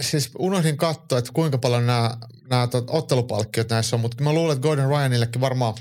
[0.00, 2.16] siis unohdin katsoa, että kuinka paljon nämä,
[2.50, 5.74] nämä ottelupalkkiot näissä on, mutta mä luulen, että Gordon Ryanillekin varmaan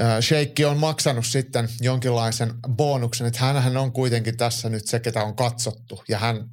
[0.00, 5.22] äh, Sheikki on maksanut sitten jonkinlaisen bonuksen, että hänhän on kuitenkin tässä nyt se, ketä
[5.22, 6.50] on katsottu ja hän,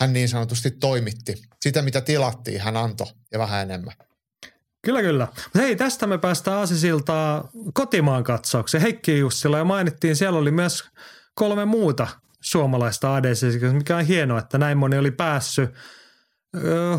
[0.00, 1.42] hän niin sanotusti toimitti.
[1.62, 3.94] Sitä, mitä tilattiin, hän antoi ja vähän enemmän.
[4.84, 5.28] Kyllä, kyllä.
[5.54, 8.82] Hei, tästä me päästään Aasisiltaa kotimaan katsaukseen.
[8.82, 10.84] Heikki Jussila ja mainittiin, siellä oli myös
[11.34, 12.06] kolme muuta
[12.40, 15.70] suomalaista ADC, mikä on hienoa, että näin moni oli päässyt.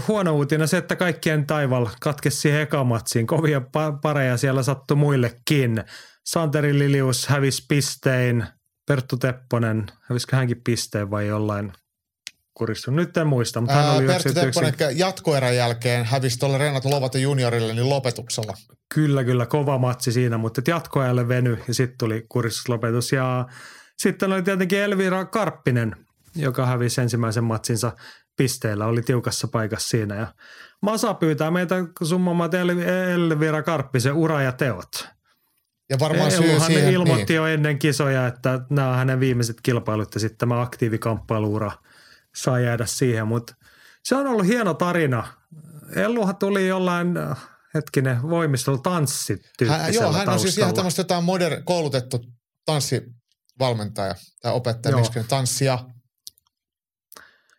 [0.08, 3.28] huono uutinen se, että kaikkien taival katkesi siihen ekamatsiin.
[3.28, 3.62] Kovia
[4.02, 5.84] pareja siellä sattui muillekin.
[6.26, 8.46] Santeri Lilius hävisi pistein.
[8.88, 11.74] Perttu Tepponen, hävisikö hänkin pisteen vai jollain
[12.60, 12.96] kuristunut.
[12.96, 17.74] Nyt en muista, mutta hän oli Perttu Tepponen jatkoerän jälkeen hävisi tuolle Renato Lovato juniorille
[17.74, 18.54] niin lopetuksella.
[18.94, 23.12] Kyllä, kyllä, kova matsi siinä, mutta jatkoajalle veny ja sitten tuli kuristuslopetus.
[23.12, 23.46] Ja
[23.98, 25.96] sitten oli tietenkin Elvira Karppinen,
[26.36, 27.92] joka hävisi ensimmäisen matsinsa
[28.38, 30.16] pisteellä, oli tiukassa paikassa siinä.
[30.16, 30.28] Ja
[30.82, 32.50] Masa pyytää meitä summamaan
[33.14, 35.08] Elvira Karppisen ura ja teot.
[35.90, 37.36] Ja varmaan syy siihen, ilmoitti niin.
[37.36, 41.72] jo ennen kisoja, että nämä on hänen viimeiset kilpailut ja sitten tämä aktiivikamppailuura–
[42.44, 43.56] saa jäädä siihen, mutta
[44.04, 45.28] se on ollut hieno tarina.
[45.96, 47.14] Elluhan tuli jollain
[47.74, 52.26] hetkinen voimistelu tanssi hän, Joo, hän on siis ihan tämmöistä jotain moder, koulutettu
[52.66, 55.80] tanssivalmentaja tai opettaja, miksi tanssia.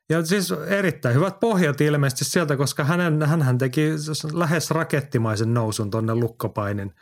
[0.09, 3.91] Ja siis erittäin hyvät pohjat ilmeisesti sieltä, koska hänen, hän teki
[4.33, 6.95] lähes rakettimaisen nousun tuonne lukkopainin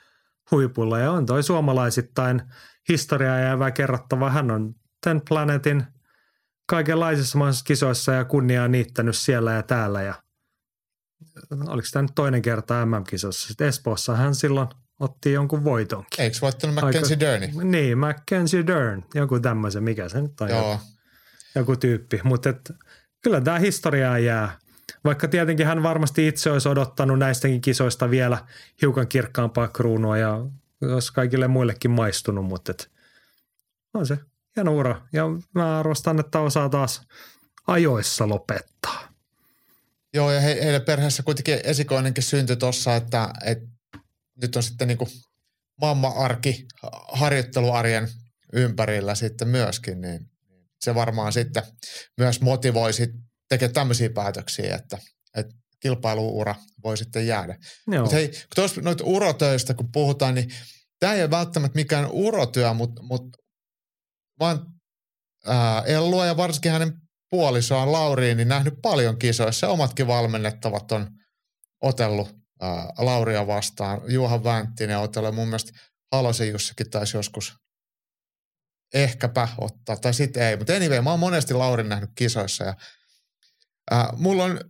[0.50, 0.98] huipulla.
[0.98, 2.42] Ja on toi suomalaisittain
[2.88, 4.30] historiaa jäävää kerrottava.
[4.30, 4.74] Hän on
[5.04, 5.84] Ten Planetin–
[6.68, 10.02] kaikenlaisissa mahdollisissa kisoissa ja kunniaa niittänyt siellä ja täällä.
[10.02, 10.14] Ja
[11.50, 13.48] oliko tämä nyt toinen kerta MM-kisossa?
[13.48, 14.68] Sitten Espoossa hän silloin
[15.00, 16.20] otti jonkun voitonkin.
[16.24, 17.50] Eikö voittanut Mackenzie Derni?
[17.62, 19.04] Niin, Mackenzie Dern.
[19.14, 20.48] Joku tämmöisen, mikä se nyt on?
[20.48, 20.70] Joo.
[20.72, 20.82] Joku,
[21.54, 22.20] joku tyyppi.
[22.24, 22.54] Mutta
[23.22, 24.58] kyllä tämä historiaa jää.
[25.04, 28.46] Vaikka tietenkin hän varmasti itse olisi odottanut näistäkin kisoista vielä
[28.82, 30.44] hiukan kirkkaampaa kruunua ja
[30.82, 32.90] olisi kaikille muillekin maistunut, mutta et
[33.94, 34.18] on se
[34.58, 35.00] hieno ura.
[35.12, 37.00] Ja mä arvostan, että osaa taas
[37.66, 39.08] ajoissa lopettaa.
[40.14, 43.68] Joo, ja he, heille perheessä kuitenkin esikoinenkin syntyi tuossa, että, että
[44.42, 45.10] nyt on sitten niin kuin
[45.80, 46.66] mamma-arki
[47.12, 48.08] harjoitteluarjen
[48.52, 50.20] ympärillä sitten myöskin, niin
[50.80, 51.62] se varmaan sitten
[52.16, 54.98] myös motivoi sitten tekemään tämmöisiä päätöksiä, että,
[55.36, 56.54] että kilpailuura
[56.84, 57.56] voi sitten jäädä.
[58.00, 60.50] Mutta hei, kun tuossa noita urotöistä kun puhutaan, niin
[61.00, 63.38] tämä ei ole välttämättä mikään urotyö, mutta, mutta
[64.40, 64.66] vaan
[65.46, 66.92] ää, Ellua ja varsinkin hänen
[67.30, 69.68] puolisoaan Lauriin niin nähnyt paljon kisoissa.
[69.68, 71.10] Omatkin valmennettavat on
[71.82, 74.00] otellut ää, Lauria vastaan.
[74.08, 75.34] Juha Vänttinen otellut.
[75.34, 75.72] Mun mielestä
[76.12, 77.54] Halosen Jussakin taisi joskus
[78.94, 80.56] ehkäpä ottaa, tai sitten ei.
[80.56, 82.74] Mutta anyway, mä oon monesti Laurin nähnyt kisoissa ja
[83.90, 84.60] ää, mulla on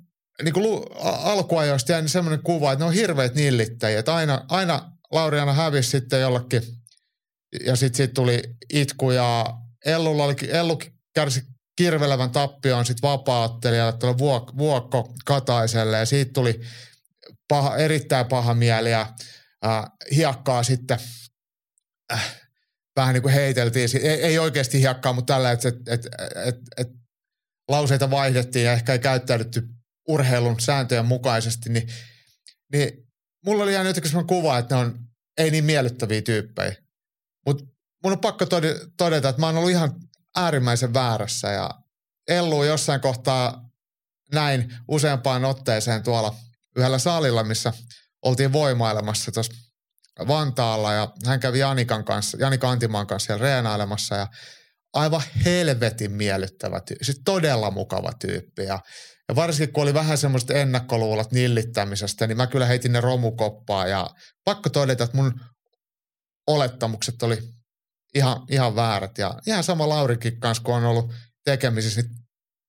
[0.42, 3.98] niin kuin lu, alkuajoista jäänyt semmoinen kuva, että ne on hirveät nillittäjiä.
[3.98, 6.62] Että aina, aina Lauri aina hävisi sitten jollakin–
[7.64, 8.42] ja sitten sit tuli
[8.72, 9.46] itku ja
[9.84, 10.78] Ellulla oli, Ellu
[11.14, 11.42] kärsi
[11.76, 16.60] kirvelevän tappioon sitten vapaattelijalle tuolle Vuok, Vuokko Kataiselle ja siitä tuli
[17.48, 19.14] paha, erittäin paha mieli ja
[19.66, 19.84] äh,
[20.14, 20.98] hiekkaa sitten
[22.12, 22.36] äh,
[22.96, 23.88] vähän niin kuin heiteltiin.
[24.02, 26.06] Ei, ei oikeasti hiekkaa, mutta tällä, että et, et,
[26.46, 26.88] et, et,
[27.68, 29.68] lauseita vaihdettiin ja ehkä ei käyttäydytty
[30.08, 31.88] urheilun sääntöjen mukaisesti, niin,
[32.72, 33.08] niin
[33.46, 34.98] mulla oli jäänyt jotenkin sellainen kuva, että ne on
[35.38, 36.76] ei niin miellyttäviä tyyppejä.
[37.46, 37.64] Mutta
[38.04, 38.46] mun on pakko
[38.96, 39.94] todeta, että mä oon ollut ihan
[40.36, 41.70] äärimmäisen väärässä ja
[42.28, 43.68] Ellu jossain kohtaa
[44.34, 46.34] näin useampaan otteeseen tuolla
[46.76, 47.72] yhdellä salilla, missä
[48.22, 49.52] oltiin voimailemassa tuossa
[50.28, 54.26] Vantaalla ja hän kävi Janikan kanssa, Janika Antimaan kanssa siellä reenailemassa ja
[54.94, 58.80] aivan helvetin miellyttävä tyyppi, siis todella mukava tyyppi ja,
[59.28, 64.10] ja varsinkin kun oli vähän semmoiset ennakkoluulot nillittämisestä, niin mä kyllä heitin ne romukoppaa ja
[64.44, 65.40] pakko todeta, että mun
[66.48, 67.38] olettamukset oli
[68.14, 69.18] ihan, ihan väärät.
[69.18, 71.12] Ja ihan sama Laurikin kanssa, kun on ollut
[71.44, 72.10] tekemisissä, niin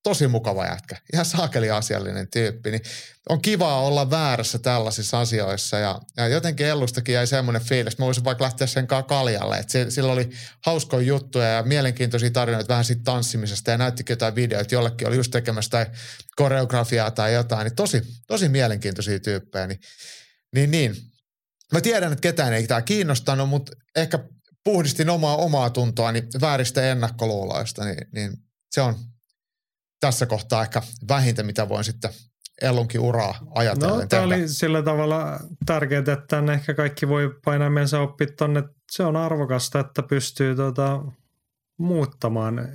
[0.02, 2.82] tosi mukava jätkä, ihan saakeli asiallinen tyyppi, niin
[3.28, 5.78] on kiva olla väärässä tällaisissa asioissa.
[5.78, 9.56] Ja, ja jotenkin Ellustakin jäi semmoinen fiilis, että mä voisin vaikka lähteä sen kanssa kaljalle,
[9.56, 10.30] että sillä oli
[10.66, 15.30] hauskoja juttuja ja mielenkiintoisia tarinoita vähän siitä tanssimisesta ja näyttikin jotain videoita, jollekin oli just
[15.30, 15.86] tekemässä tai
[16.36, 19.80] koreografiaa tai jotain, niin tosi, tosi mielenkiintoisia tyyppejä, niin,
[20.54, 21.09] niin, niin.
[21.72, 24.18] Mä tiedän, että ketään ei tämä kiinnostanut, mutta ehkä
[24.64, 28.32] puhdistin omaa omaa tuntoa niin vääristä ennakkoluuloista, niin, niin
[28.70, 28.94] se on
[30.00, 32.10] tässä kohtaa ehkä vähintä, mitä voin sitten
[32.62, 37.70] Ellunkin uraa ajatellen No, tämä oli sillä tavalla tärkeää, että tänne ehkä kaikki voi painaa
[37.70, 38.62] mielensä oppia tonne.
[38.90, 41.04] Se on arvokasta, että pystyy tota,
[41.78, 42.68] muuttamaan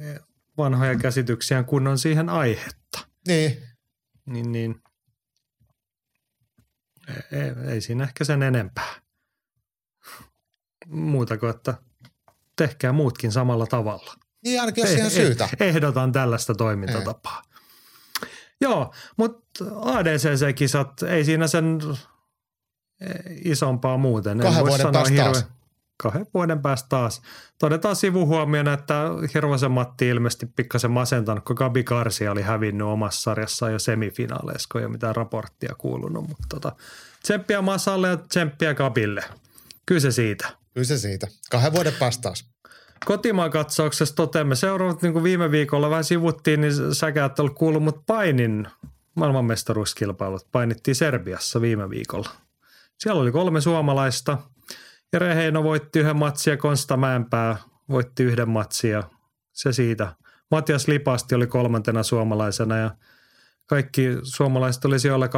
[0.57, 2.99] vanhoja käsityksiä, kun on siihen aihetta.
[3.27, 3.63] Niin.
[4.25, 4.75] Niin, niin.
[7.31, 8.95] Ei, ei siinä ehkä sen enempää.
[10.87, 11.73] Muuta kuin, että
[12.55, 14.13] tehkää muutkin samalla tavalla.
[14.43, 15.49] Niin ainakin jos siihen syytä.
[15.59, 17.41] Ehdotan tällaista toimintatapaa.
[17.45, 18.29] Ei.
[18.61, 21.79] Joo, mutta ADCC-kisat, ei siinä sen
[23.43, 24.39] isompaa muuten.
[24.39, 25.31] Kahden vuoden päästä hirve...
[25.31, 25.45] taas.
[25.97, 27.21] Kahden vuoden päästä taas.
[27.59, 33.71] Todetaan sivuhuomiona, että Hirvosen Matti ilmeisesti pikkasen masentanut, kun Gabi Karsi oli hävinnyt omassa sarjassaan
[33.71, 36.27] jo semifinaaleissa, kun ei ole mitään raporttia kuulunut.
[36.27, 36.71] Mutta tota,
[37.21, 39.23] tsemppiä Masalle ja tsemppiä Gabille.
[39.85, 40.47] Kyllä se siitä.
[40.73, 41.27] Kyllä se siitä.
[41.51, 42.55] Kahden vuoden päästä taas
[43.05, 47.83] kotimaan katsauksessa toteamme seuraavat, niin kuin viime viikolla vähän sivuttiin, niin säkään et ollut kuullut,
[47.83, 48.67] mutta painin
[49.15, 52.29] maailmanmestaruuskilpailut painittiin Serbiassa viime viikolla.
[52.99, 54.37] Siellä oli kolme suomalaista
[55.16, 57.57] ja Reheino voitti yhden matsin ja Konsta Mäenpää
[57.89, 59.03] voitti yhden matsin ja
[59.53, 60.16] se siitä.
[60.51, 62.91] Matias Lipasti oli kolmantena suomalaisena ja–
[63.66, 65.30] kaikki suomalaiset oli siellä 12-14.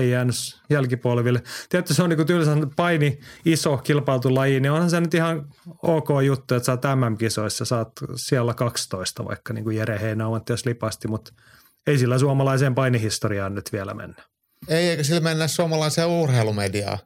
[0.00, 0.34] ei jäänyt
[0.70, 1.42] jälkipolville.
[1.68, 5.48] Tiedätkö, se on niin tylsä paini iso kilpailtu laji, niin onhan se nyt ihan
[5.82, 10.66] ok juttu, että sä oot MM-kisoissa, saat siellä 12 vaikka niin kuin Jere Heinä jos
[10.66, 11.32] lipasti, mutta
[11.86, 14.22] ei sillä suomalaiseen painihistoriaan nyt vielä mennä.
[14.68, 16.98] Ei, eikä sillä mennä suomalaiseen urheilumediaan.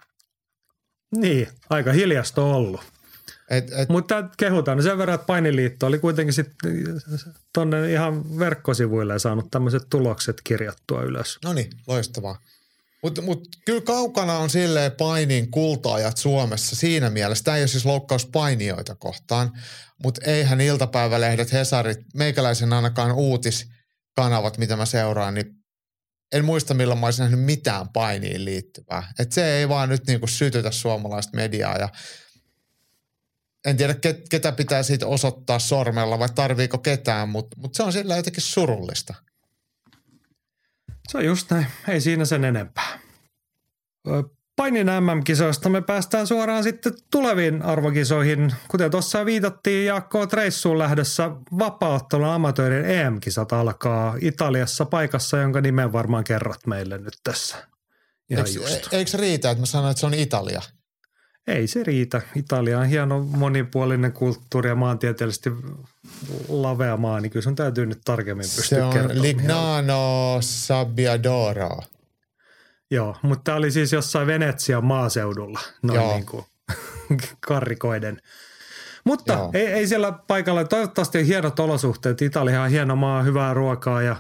[1.17, 2.81] Niin, aika hiljasta ollut.
[3.51, 7.01] Et, et, Mutta kehutaan sen verran, että painiliitto oli kuitenkin sitten
[7.55, 11.39] tuonne ihan verkkosivuille saanut tämmöiset tulokset kirjattua ylös.
[11.45, 12.39] No niin, loistavaa.
[13.03, 17.45] Mutta mut, kyllä kaukana on silleen painin kultaajat Suomessa siinä mielessä.
[17.45, 19.53] Tämä ei ole siis loukkaus painijoita kohtaan,
[20.03, 25.64] mutta eihän iltapäivälehdet, Hesarit, meikäläisen ainakaan uutiskanavat, mitä mä seuraan, niin
[26.33, 29.13] en muista milloin mä olisin nähnyt mitään painiin liittyvää.
[29.19, 31.89] Et se ei vaan nyt niinku sytytä suomalaista mediaa ja–
[33.65, 33.95] en tiedä
[34.31, 39.15] ketä pitää siitä osoittaa sormella vai tarviiko ketään, mutta, mutta se on sillä jotenkin surullista.
[41.09, 42.99] Se on just näin, ei siinä sen enempää.
[44.57, 48.53] Painin MM-kisoista me päästään suoraan sitten tuleviin arvokisoihin.
[48.69, 56.25] Kuten tuossa viitattiin, Jaakko Treissuun lähdössä vapauttelun amatöörin EM-kisat alkaa Italiassa paikassa, jonka nimen varmaan
[56.25, 57.57] kerrot meille nyt tässä.
[58.31, 58.93] Ihan eikö, just.
[58.93, 60.63] eikö riitä, että mä sanon, että se on Italia?
[61.47, 62.23] Ei se riitä.
[62.37, 65.51] Italia on hieno monipuolinen kulttuuri ja maantieteellisesti
[66.49, 71.81] lavea maa, niin kyllä sun täytyy nyt tarkemmin pystyä Se on Lignano Sabbiadoro.
[72.95, 76.15] Joo, mutta tämä oli siis jossain Venetsian maaseudulla, noin Joo.
[76.15, 76.45] niin kuin
[77.49, 78.21] karrikoiden.
[79.05, 82.23] Mutta ei, ei siellä paikalla, toivottavasti on hienot olosuhteet.
[82.23, 84.17] Italia on hieno maa, hyvää ruokaa ja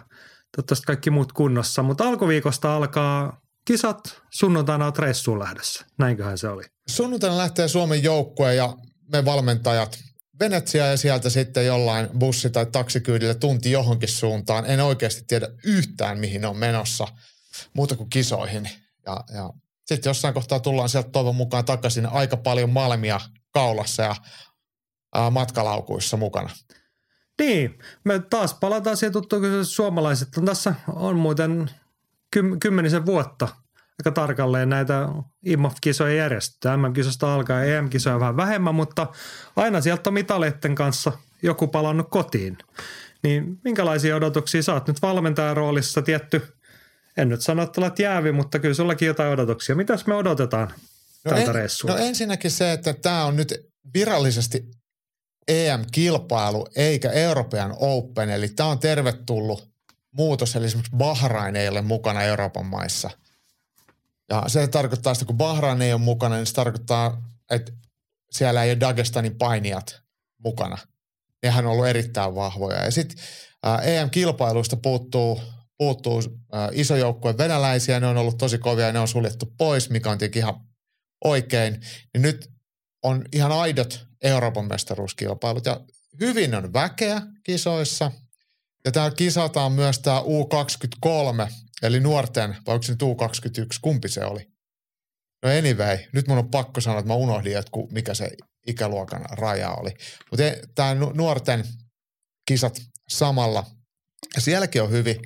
[0.56, 1.82] toivottavasti kaikki muut kunnossa.
[1.82, 5.84] Mutta alkuviikosta alkaa kisat, sunnuntaina olet reissuun lähdössä.
[5.98, 6.62] Näinköhän se oli.
[6.88, 8.74] Sunnuntaina lähtee Suomen joukkue ja
[9.12, 9.98] me valmentajat
[10.40, 14.66] Venetsia ja sieltä sitten jollain bussi- tai taksikyydillä tunti johonkin suuntaan.
[14.66, 17.06] En oikeasti tiedä yhtään, mihin on menossa
[17.72, 18.70] muuta kuin kisoihin.
[19.06, 19.50] Ja, ja
[19.86, 24.16] sitten jossain kohtaa tullaan sieltä toivon mukaan takaisin aika paljon malmia kaulassa ja
[25.14, 26.50] ää, matkalaukuissa mukana.
[27.38, 31.70] Niin, me taas palataan siihen tuttuun, kun suomalaiset on tässä on muuten
[32.30, 33.48] kym, kymmenisen vuotta
[33.98, 35.08] aika tarkalleen näitä
[35.46, 36.80] IMAF-kisoja järjestetään.
[36.80, 39.06] MM-kisosta alkaa ja EM-kisoja vähän vähemmän, mutta
[39.56, 42.58] aina sieltä on mitaleiden kanssa joku palannut kotiin.
[43.22, 46.53] Niin minkälaisia odotuksia oot nyt valmentajan roolissa tietty?
[47.16, 49.74] En nyt sano, että olet jäävi, mutta kyllä sullakin jotain odotuksia.
[49.74, 50.68] Mitäs me odotetaan
[51.24, 51.94] no tältä en, reissulta?
[51.94, 53.54] No ensinnäkin se, että tämä on nyt
[53.94, 54.70] virallisesti
[55.48, 59.70] EM-kilpailu eikä European Open, eli tämä on tervetullut
[60.10, 63.10] muutos, eli esimerkiksi Bahrain ei ole mukana Euroopan maissa.
[64.30, 67.72] Ja se tarkoittaa että kun Bahrain ei ole mukana, niin se tarkoittaa, että
[68.30, 70.00] siellä ei ole Dagestanin painijat
[70.44, 70.78] mukana.
[71.42, 72.84] Nehän on ollut erittäin vahvoja.
[72.84, 73.24] Ja sitten
[73.82, 75.40] EM-kilpailuista puuttuu,
[75.78, 76.22] puuttuu
[76.72, 80.18] iso joukkue venäläisiä, ne on ollut tosi kovia ja ne on suljettu pois, mikä on
[80.18, 80.60] tietenkin ihan
[81.24, 81.80] oikein.
[82.14, 82.50] Niin nyt
[83.02, 85.80] on ihan aidot Euroopan mestaruuskilpailut ja
[86.20, 88.12] hyvin on väkeä kisoissa–
[88.84, 91.52] Ja täällä kisataan myös tämä U23,
[91.82, 94.48] eli nuorten, vai onko se nyt U21, kumpi se oli?
[95.42, 98.30] No anyway, nyt mun on pakko sanoa, että mä unohdin, että mikä se
[98.66, 99.90] ikäluokan raja oli.
[100.30, 100.44] Mutta
[100.74, 101.64] tämä nuorten
[102.48, 103.66] kisat samalla.
[104.38, 105.16] Sielläkin on hyvin,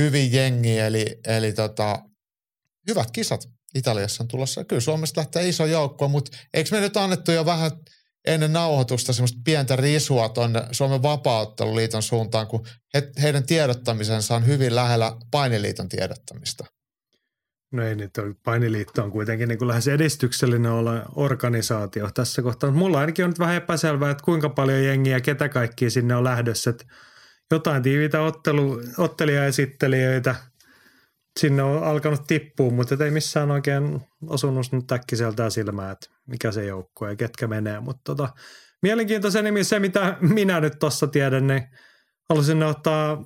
[0.00, 1.98] hyvin jengi, eli, eli tota,
[2.88, 4.64] hyvät kisat Italiassa on tulossa.
[4.64, 7.70] Kyllä Suomesta lähtee iso joukko, mutta eikö me nyt annettu jo vähän
[8.26, 14.74] ennen nauhoitusta semmoista pientä risua tuonne Suomen vapautteluliiton suuntaan, kun he, heidän tiedottamisensa on hyvin
[14.74, 16.64] lähellä painiliiton tiedottamista.
[17.72, 18.10] No ei nyt,
[18.44, 22.70] painiliitto on kuitenkin niin kuin lähes edistyksellinen olla organisaatio tässä kohtaa.
[22.70, 26.70] Mulla ainakin on nyt vähän epäselvää, että kuinka paljon jengiä, ketä kaikki sinne on lähdössä.
[26.70, 26.84] Että
[27.50, 30.34] jotain tiiviitä ottelu, ottelijaesittelijöitä
[31.40, 36.64] sinne on alkanut tippua, mutta ei missään oikein osunut nyt äkkiseltään silmään, että mikä se
[36.64, 37.80] joukko ja ketkä menee.
[37.80, 38.28] Mutta tota,
[38.82, 41.62] mielenkiintoisen nimi se, mitä minä nyt tuossa tiedän, niin
[42.28, 43.24] halusin ottaa,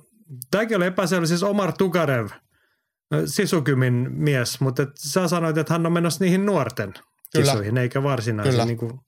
[0.51, 2.27] tämäkin oli epäselvä, siis Omar Tukarev–
[3.25, 7.45] Sisukymin mies, mutta et sä sanoit, että hän on menossa niihin nuorten Kyllä.
[7.45, 8.99] kisoihin, eikä varsinaisesti niin kuin,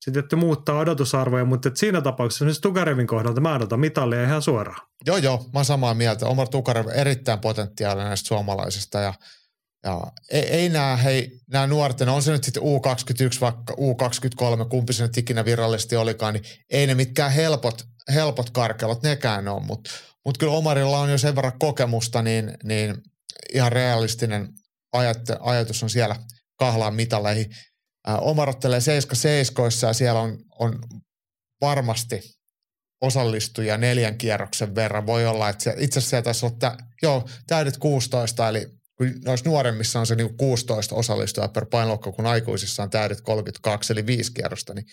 [0.00, 4.42] sitten että muuttaa odotusarvoja, mutta et siinä tapauksessa esimerkiksi Tukarevin kohdalta mä odotan mitalia ihan
[4.42, 4.86] suoraan.
[5.06, 6.26] Joo, joo, mä samaa mieltä.
[6.26, 9.14] Omar Tukarev erittäin potentiaalinen näistä suomalaisista ja,
[9.84, 14.92] ja ei, ei nämä, hei, nämä nuorten, on se nyt sitten U21 vaikka U23, kumpi
[14.92, 17.84] se nyt ikinä virallisesti olikaan, niin ei ne mitkään helpot,
[18.14, 19.90] helpot karkelot nekään on, mutta
[20.24, 22.94] mut kyllä Omarilla on jo sen verran kokemusta, niin, niin
[23.54, 24.48] ihan realistinen
[24.92, 26.16] ajat, ajatus on siellä
[26.56, 27.50] kahlaan mitaleihin.
[28.08, 30.78] Omar ottelee 7 ja siellä on, on
[31.60, 32.20] varmasti
[33.00, 35.06] osallistujia neljän kierroksen verran.
[35.06, 38.66] Voi olla, että se, itse asiassa taisi olla tä, joo, täydet 16, eli
[39.24, 44.06] noissa nuoremmissa on se niin 16 osallistujaa per painoluokka, kun aikuisissa on täydet 32, eli
[44.06, 44.74] viisi kierrosta.
[44.74, 44.84] Niin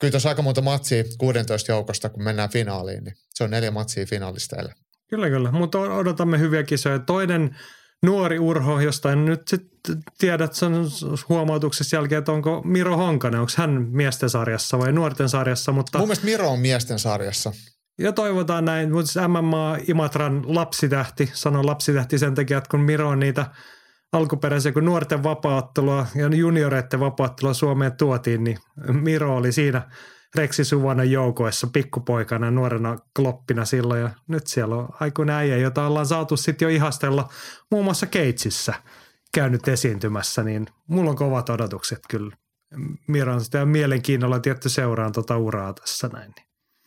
[0.00, 4.06] kyllä tuossa aika monta matsia 16 joukosta, kun mennään finaaliin, niin se on neljä matsia
[4.06, 4.72] finalisteille.
[5.10, 6.98] Kyllä, kyllä, mutta odotamme hyviä kisoja.
[6.98, 7.56] Toinen
[8.02, 10.72] nuori Urho, josta en nyt sitten tiedä sen
[11.28, 15.72] huomautuksessa jälkeen, että onko Miro Honkanen, onko hän miesten sarjassa vai nuorten sarjassa.
[15.72, 17.52] Mutta Mun mielestä Miro on miesten sarjassa.
[17.98, 23.08] Ja toivotaan näin, mutta siis MMA Imatran lapsitähti, sanon lapsitähti sen takia, että kun Miro
[23.08, 23.46] on niitä
[24.12, 28.58] alkuperäisiä, kun nuorten vapaattelua ja junioreiden vapaattelua Suomeen tuotiin, niin
[28.92, 29.82] Miro oli siinä–
[30.36, 36.06] Reksi Suvanen joukoissa pikkupoikana nuorena kloppina silloin ja nyt siellä on aikuinen äijä, jota ollaan
[36.06, 37.28] saatu sitten jo ihastella
[37.70, 38.74] muun muassa Keitsissä
[39.34, 42.36] käynyt esiintymässä, niin mulla on kovat odotukset kyllä.
[43.08, 46.34] Miran sitä mielenkiinnolla tietty seuraan tuota uraa tässä näin.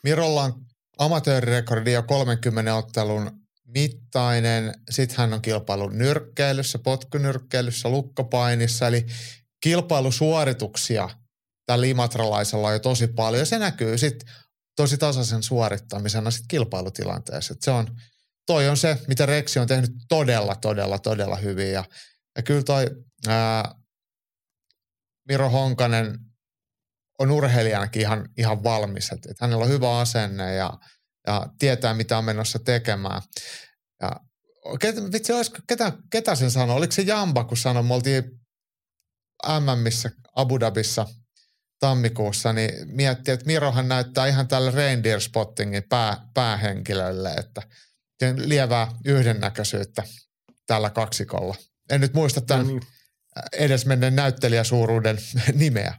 [0.03, 0.53] Mirolla on
[0.97, 3.31] amatöörirekordi jo 30 ottelun
[3.65, 4.73] mittainen.
[4.89, 9.05] Sitten hän on kilpailu nyrkkeilyssä, potkunyrkkeilyssä, lukkopainissa, eli
[9.61, 11.09] kilpailusuorituksia–
[11.69, 13.39] tällä limatralaisella on jo tosi paljon.
[13.39, 14.29] Ja se näkyy sitten
[14.75, 17.53] tosi tasaisen suorittamisena sit kilpailutilanteessa.
[17.53, 17.87] Et se on,
[18.45, 21.71] toi on se, mitä Reksi on tehnyt todella, todella, todella hyvin.
[21.71, 21.83] Ja,
[22.35, 22.87] ja kyllä toi
[23.27, 23.75] ää,
[25.27, 26.19] Miro Honkanen
[27.19, 29.11] on urheilijanakin ihan, ihan valmis.
[29.11, 30.73] Et, et hänellä on hyvä asenne ja,
[31.27, 33.21] ja tietää, mitä on menossa tekemään.
[34.01, 34.19] Ja
[34.79, 36.75] ketä, vitsi, olisiko, ketä, ketä sen sanoi?
[36.75, 38.23] Oliko se Jamba, kun sanoi, me oltiin
[39.59, 41.05] MMissä Abu Dhabissa–
[41.79, 47.61] tammikuussa, niin miettii, että Mirohan näyttää ihan tälle reindeer spottingin pää, päähenkilölle, että
[48.35, 50.03] lievää yhdennäköisyyttä
[50.67, 51.55] tällä kaksikolla.
[51.89, 52.81] En nyt muista tämän no niin.
[53.53, 55.17] edesmenneen näyttelijäsuuruuden
[55.53, 55.93] nimeä.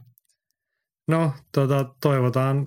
[1.07, 2.65] No, tota, toivotaan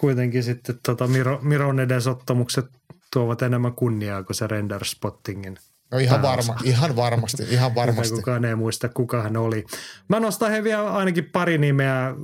[0.00, 2.64] kuitenkin sitten tota Miro, Miron edesottamukset
[3.12, 5.56] tuovat enemmän kunniaa kuin se render spottingin–
[5.92, 8.14] No ihan, varma, ihan varmasti, ihan varmasti.
[8.14, 9.64] Kukaan ei muista, kuka hän oli.
[10.08, 12.14] Mä nostan he vielä ainakin pari nimeä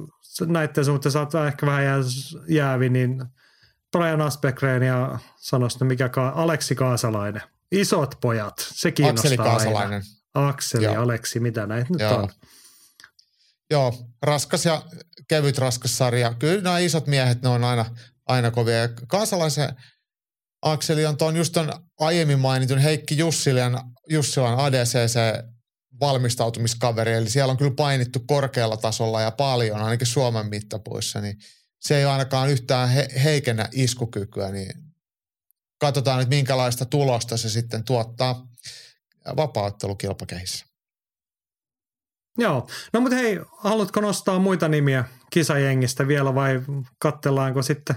[0.46, 1.98] näiden suhteen, saattaa ehkä vähän jää,
[2.48, 3.24] jäävi, niin
[3.92, 7.42] Brian Aspegren ja sanoisi, mikä ka- Aleksi Kaasalainen.
[7.72, 10.02] Isot pojat, se kiinnostaa Akseli Kaasalainen.
[10.34, 10.48] Aina.
[10.48, 11.02] Akseli, Joo.
[11.02, 12.16] Aleksi, mitä näitä nyt Joo.
[12.16, 12.28] on?
[13.70, 14.82] Joo, raskas ja
[15.28, 16.34] kevyt raskas sarja.
[16.38, 17.84] Kyllä nämä isot miehet, ne on aina,
[18.26, 18.76] aina kovia.
[18.76, 19.68] Ja kaasalaisen
[20.72, 25.18] Akseli on tuon just ton aiemmin mainitun Heikki Jussilan, Jussilan ADCC
[26.00, 31.38] valmistautumiskaveri, eli siellä on kyllä painittu korkealla tasolla ja paljon, ainakin Suomen mittapuissa, niin
[31.80, 34.72] se ei ainakaan yhtään he, heikennä iskukykyä, niin
[35.78, 38.46] katsotaan nyt minkälaista tulosta se sitten tuottaa
[39.36, 40.66] vapauttelukilpakehissä.
[42.38, 46.62] Joo, no mutta hei, haluatko nostaa muita nimiä kisajengistä vielä vai
[46.98, 47.96] kattellaanko sitten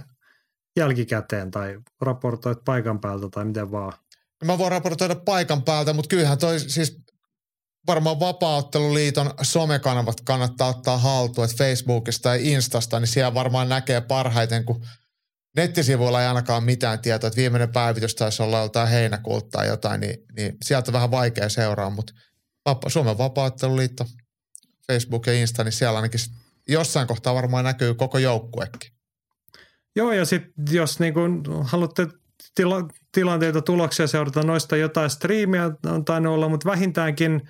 [0.78, 3.94] jälkikäteen tai raportoit paikan päältä tai miten vaan?
[4.46, 7.02] Mä voin raportoida paikan päältä, mutta kyllähän toi siis
[7.88, 14.66] varmaan Vapaaotteluliiton somekanavat kannattaa ottaa haltuun, että Facebookista tai Instasta, niin siellä varmaan näkee parhaiten,
[14.66, 14.86] kun
[15.56, 20.18] nettisivuilla ei ainakaan mitään tietoa, että viimeinen päivitys taisi olla joltain heinäkuulta tai jotain, niin,
[20.36, 22.14] niin sieltä on vähän vaikea seuraa, mutta
[22.88, 24.06] Suomen vapaatteluliitto,
[24.92, 26.20] Facebook ja Insta, niin siellä ainakin
[26.68, 28.99] jossain kohtaa varmaan näkyy koko joukkuekin.
[30.00, 32.08] Joo, ja sitten jos niin kun haluatte
[32.56, 37.42] tila, tilanteita, tuloksia seurata noista jotain striimiä on tainnut olla, mutta vähintäänkin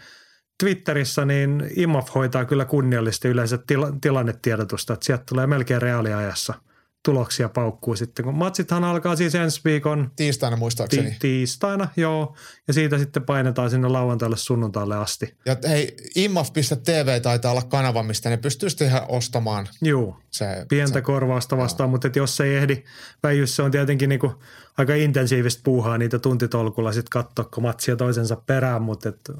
[0.64, 6.54] Twitterissä niin IMAF hoitaa kyllä kunniallisesti yleensä tila, tilannetiedotusta, että sieltä tulee melkein reaaliajassa–
[7.06, 10.12] tuloksia paukkuu sitten, kun matsithan alkaa siis ensi viikon.
[10.16, 11.10] Tiistaina muistaakseni.
[11.10, 12.36] Ti- tiistaina, joo.
[12.68, 15.36] Ja siitä sitten painetaan sinne lauantaille sunnuntaille asti.
[15.46, 19.68] Ja hei, immaf.tv taitaa olla kanava, mistä ne pystyy sitten ihan ostamaan.
[19.82, 21.92] Joo, se, pientä se, korvausta vastaan, joo.
[21.92, 22.84] mutta et jos ei ehdi,
[23.24, 24.34] väijys se on tietenkin niinku
[24.78, 29.32] aika intensiivistä puuhaa niitä tuntitolkulla sitten katsoa, kun matsia toisensa perään, mutta et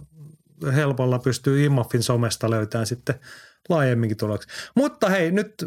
[0.74, 3.20] helpolla pystyy Immafin somesta löytämään sitten
[3.70, 4.54] laajemminkin tuloksia.
[4.76, 5.66] Mutta hei, nyt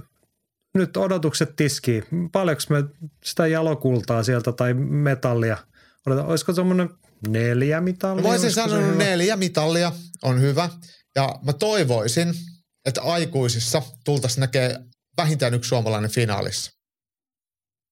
[0.75, 2.05] nyt odotukset tiskii.
[2.33, 2.85] Paljonko me
[3.25, 5.57] sitä jalokultaa sieltä tai metallia?
[6.07, 6.91] Olisiko semmoinen
[7.29, 8.23] neljä mitallia?
[8.23, 9.93] Mä olisin sanonut neljä mitallia
[10.23, 10.69] on hyvä.
[11.15, 12.35] Ja mä toivoisin,
[12.85, 14.81] että aikuisissa tultaisiin näkee
[15.17, 16.73] vähintään yksi suomalainen finaalissa.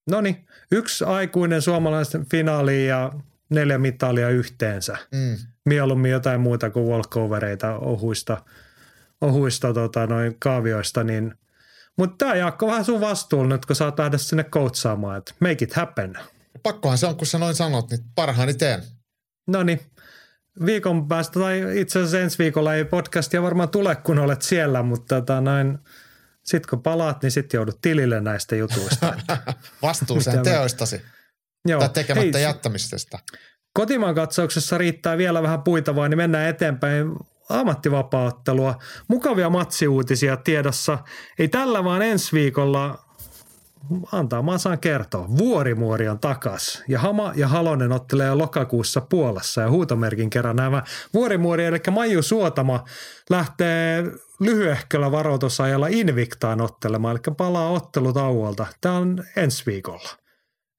[0.09, 3.11] No niin, yksi aikuinen suomalainen finaali ja
[3.49, 4.97] neljä mitalia yhteensä.
[5.11, 5.37] Mm.
[5.65, 8.45] Mieluummin jotain muuta kuin walkovereita ohuista,
[9.21, 11.33] ohuista tota, noin kaavioista, niin–
[11.97, 15.73] mutta tämä Jaakko vähän sun vastuulla nyt, kun saat lähteä sinne koutsaamaan, että make it
[15.73, 16.13] happen.
[16.63, 18.83] Pakkohan se on, kun sä noin sanot, niin parhaani teen.
[19.47, 19.79] No niin,
[20.65, 25.15] viikon päästä tai itse asiassa ensi viikolla ei podcastia varmaan tule, kun olet siellä, mutta
[25.15, 25.77] tota noin,
[26.43, 29.13] sitten kun palaat, niin sitten joudut tilille näistä jutuista.
[29.81, 31.01] Vastuuseen teoistasi.
[31.67, 31.79] Joo.
[31.79, 33.19] Tai tekemättä Hei, jättämisestä.
[33.73, 37.07] Kotimaan katsauksessa riittää vielä vähän puitavaa, niin mennään eteenpäin
[37.59, 38.75] ammattivapaattelua.
[39.07, 40.97] Mukavia matsiuutisia tiedossa.
[41.39, 42.99] Ei tällä vaan ensi viikolla
[44.11, 45.37] antaa mä saan kertoa.
[45.37, 50.83] Vuorimuori on takas ja Hama ja Halonen ottelee lokakuussa Puolassa ja huutomerkin kerran nämä.
[51.13, 52.83] Vuorimuori eli Maiju Suotama
[53.29, 54.03] lähtee
[54.39, 58.65] lyhyehköllä varoitusajalla Invictaan ottelemaan, eli palaa ottelutauolta.
[58.81, 60.09] Tämä on ensi viikolla.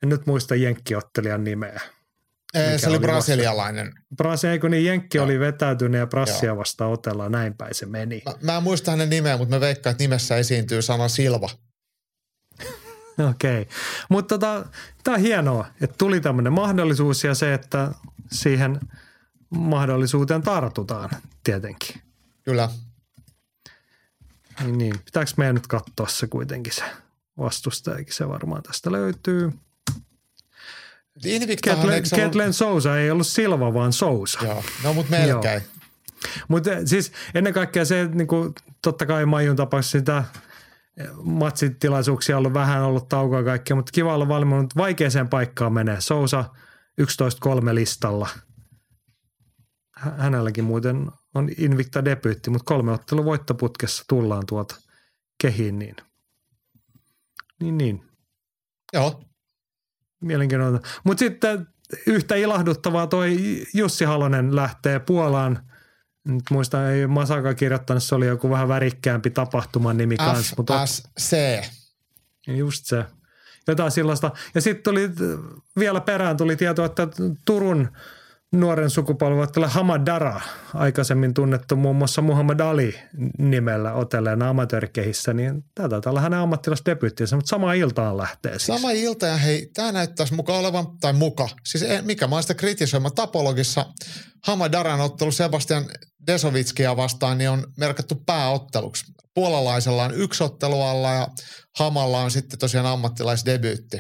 [0.03, 1.81] En nyt muista jenkkiottelijan nimeä.
[2.55, 3.93] Ei, se oli, oli brasilialainen.
[4.17, 5.25] Brasi, eikö niin Jenkki Joo.
[5.25, 8.23] oli vetäytynyt ja Brassia vasta otella, näin päin se meni.
[8.27, 11.49] Mä, mä en muista hänen nimeä, mutta me veikkaan, että nimessä esiintyy sana Silva.
[13.31, 13.75] Okei, okay.
[14.09, 14.65] mutta tota,
[15.05, 17.89] tämä on hienoa, että tuli tämmöinen mahdollisuus ja se, että
[18.33, 18.81] siihen
[19.51, 21.11] mahdollisuuteen tartutaan
[21.45, 22.03] tietenkin.
[22.43, 22.69] Kyllä.
[24.61, 24.95] Niin, niin.
[25.05, 26.85] pitääkö meidän nyt katsoa se kuitenkin se
[27.39, 29.53] vastustajakin, se varmaan tästä löytyy.
[31.63, 34.39] Ketlen, Ketlen Sousa ei ollut Silva, vaan Sousa.
[34.45, 35.63] Joo, no mutta melkein.
[36.49, 40.25] Mutta eh, siis ennen kaikkea se, että niinku, totta kai Maijun tapauksessa sitä
[40.97, 44.77] eh, matsitilaisuuksia on ollut vähän ollut taukoa kaikkea, mutta kiva olla valmiinut.
[44.77, 46.01] Vaikeaseen paikkaan menee.
[46.01, 46.45] Sousa
[47.01, 48.29] 11-3 listalla.
[49.97, 54.77] Hänelläkin muuten on Invicta debyytti, mutta kolme ottelu voittoputkessa tullaan tuolta
[55.43, 55.79] kehiin.
[55.79, 55.97] Niin,
[57.61, 57.79] niin.
[57.79, 58.05] niin.
[58.93, 59.25] Joo,
[60.23, 60.89] Mielenkiintoista.
[61.05, 61.67] Mutta sitten
[62.07, 63.37] yhtä ilahduttavaa toi
[63.75, 65.59] Jussi Halonen lähtee Puolaan.
[66.29, 70.57] Nyt muista, ei Masaka kirjoittanut, se oli joku vähän värikkäämpi tapahtuman nimi kanssa.
[70.85, 71.37] FSC.
[72.47, 73.05] Just se.
[73.69, 74.31] Jotain sellaista.
[74.55, 75.11] Ja sitten tuli
[75.79, 77.09] vielä perään tuli tieto, että
[77.45, 77.89] Turun–
[78.53, 80.41] nuoren sukupolven Hamad Dara,
[80.75, 82.95] aikaisemmin tunnettu muun muassa Muhammad Ali
[83.39, 88.67] nimellä otelleena amatöörikehissä, niin tämä taitaa olla hänen ammattilaisdebyyttinsä, mutta sama iltaan lähtee siis.
[88.67, 93.11] Sama ilta ja hei, tämä näyttäisi muka olevan, tai muka, siis mikä mä sitä kritisoima
[93.11, 93.87] tapologissa
[94.47, 95.85] Hamad Daran ottelu Sebastian
[96.27, 99.05] Desovitskia vastaan, niin on merkattu pääotteluksi.
[99.35, 101.29] Puolalaisella on yksi ottelu alla ja
[101.79, 103.99] Hamalla on sitten tosiaan ammattilaisdebyytti.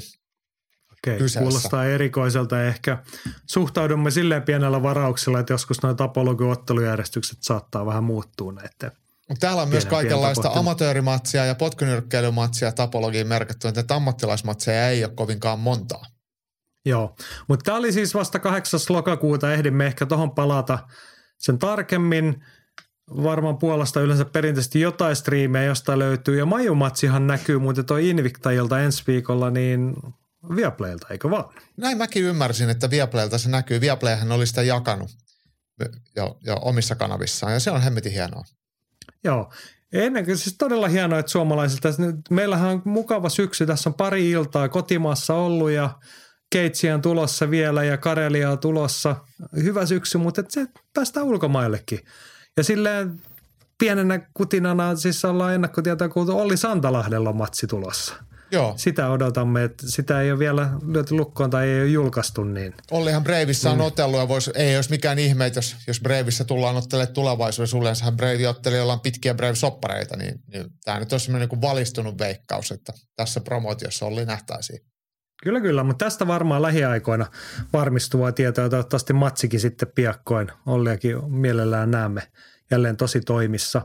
[1.07, 1.41] Okei, kyseessä.
[1.41, 2.63] kuulostaa erikoiselta.
[2.63, 2.99] Ehkä
[3.47, 8.93] suhtaudumme silleen pienellä varauksella, että joskus nämä tapologiottelujärjestykset saattaa vähän muuttua näiden
[9.41, 16.07] Täällä on myös kaikenlaista amatöörimatsia ja potkunyrkkeilymatsia tapologiin merkitty, että ammattilaismatseja ei ole kovinkaan montaa.
[16.87, 17.17] Joo,
[17.49, 18.81] mutta tämä oli siis vasta 8.
[18.89, 20.79] lokakuuta, ehdimme ehkä tuohon palata
[21.39, 22.45] sen tarkemmin.
[23.23, 26.39] Varmaan Puolasta yleensä perinteisesti jotain striimejä, josta löytyy.
[26.39, 29.97] Ja Majumatsihan näkyy muuten tuo Invictajilta ensi viikolla, niin
[30.57, 31.45] Viaplaylta, eikö vaan?
[31.77, 33.81] Näin mäkin ymmärsin, että Viaplaylta se näkyy.
[33.81, 35.11] Viaplayhän oli sitä jakanut
[36.17, 38.45] jo, jo omissa kanavissaan ja se on hemmetin hienoa.
[39.25, 39.53] Joo.
[39.93, 41.89] Ennen kuin siis todella hienoa, että suomalaisilta,
[42.31, 45.91] meillähän on mukava syksy, tässä on pari iltaa kotimaassa ollut ja
[46.51, 49.17] Keitsiä on tulossa vielä ja Karelia on tulossa.
[49.63, 52.01] Hyvä syksy, mutta että se päästään ulkomaillekin.
[52.57, 53.21] Ja silleen
[53.79, 58.15] pienenä kutinana siis ollaan ennakkotietoa kuultu Olli Santalahdella matsi tulossa–
[58.53, 58.75] Joo.
[58.77, 62.45] Sitä odotamme, että sitä ei ole vielä lyöty lukkoon tai ei ole julkaistu.
[62.45, 62.75] Niin.
[62.91, 63.85] Ollihan Breivissä on mm.
[63.85, 68.17] otellut ja vois, ei olisi mikään ihme, että jos, jos Breivissä tullaan ottelemaan tulevaisuudessa, yleensähän
[68.17, 72.93] Breivi otteli jollain pitkiä Brave-soppareita, niin, niin tämä nyt on semmoinen niin valistunut veikkaus, että
[73.17, 74.81] tässä promootiossa Olli nähtäisiin.
[75.43, 77.27] Kyllä, kyllä, mutta tästä varmaan lähiaikoina
[77.73, 78.69] varmistuvaa tietoa.
[78.69, 80.53] Toivottavasti matsikin sitten piakkoin.
[80.67, 82.23] Olliakin mielellään näemme
[82.71, 83.83] jälleen tosi toimissa.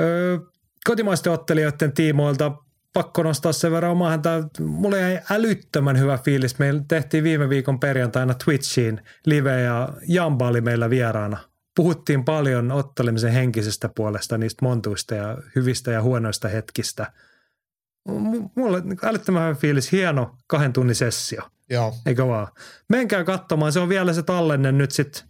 [0.00, 0.38] Öö,
[0.84, 2.52] kotimaisten ottelijoiden tiimoilta
[2.92, 4.22] pakko nostaa sen verran omahan.
[4.22, 6.58] Tämä, mulle jäi älyttömän hyvä fiilis.
[6.58, 11.38] Meillä tehtiin viime viikon perjantaina Twitchiin live ja Jamba oli meillä vieraana.
[11.76, 17.06] Puhuttiin paljon ottelemisen henkisestä puolesta, niistä montuista ja hyvistä ja huonoista hetkistä–
[18.54, 21.42] mulla on älyttömän hyvä fiilis, hieno kahden tunnin sessio.
[21.70, 21.94] Joo.
[22.06, 22.48] Eikö vaan?
[22.88, 25.22] Menkää katsomaan, se on vielä se tallenne nyt sitten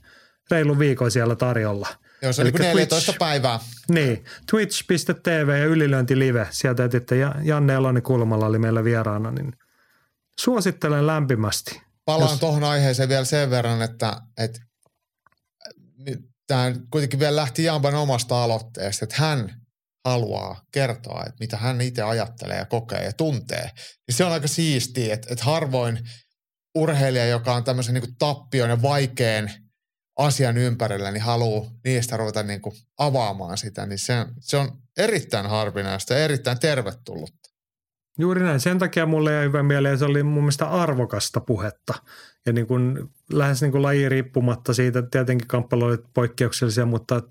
[0.51, 1.89] reilu viikon siellä tarjolla.
[2.23, 3.61] Joo, se on niin 14 Twitch, päivää.
[3.89, 6.47] Niin, twitch.tv ja ylilöinti live.
[6.51, 9.53] Sieltä että Janne Eloni Kulmalla oli meillä vieraana, niin
[10.41, 11.83] suosittelen lämpimästi.
[12.05, 12.41] Palaan jos...
[12.41, 14.61] tuohon aiheeseen vielä sen verran, että, että
[16.47, 19.63] tämä kuitenkin vielä lähti Jamban omasta aloitteesta, että hän
[20.05, 23.71] haluaa kertoa, että mitä hän itse ajattelee ja kokee ja tuntee.
[24.09, 25.99] Ja se on aika siistiä, että, että harvoin
[26.75, 29.51] urheilija, joka on tämmöisen niin tappion ja vaikean
[30.17, 35.47] asian ympärillä, niin haluaa niistä ruveta niin kuin avaamaan sitä, niin se, se on erittäin
[35.47, 37.51] harvinaista ja erittäin tervetullutta.
[38.19, 38.61] Juuri näin.
[38.61, 41.95] Sen takia mulle jäi hyvä mieleen, se oli mun mielestä arvokasta puhetta.
[42.47, 47.23] Ja niin kuin, lähes niin kuin laji riippumatta siitä, tietenkin kamppailu oli poikkeuksellisia, mutta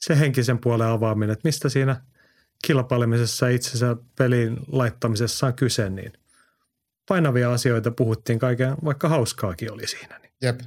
[0.00, 2.02] se henkisen puolen avaaminen, että mistä siinä
[2.66, 6.12] kilpailemisessa itsensä pelin laittamisessa on kyse, niin
[7.08, 10.18] painavia asioita puhuttiin kaiken, vaikka hauskaakin oli siinä.
[10.18, 10.32] Niin.
[10.42, 10.60] Jep.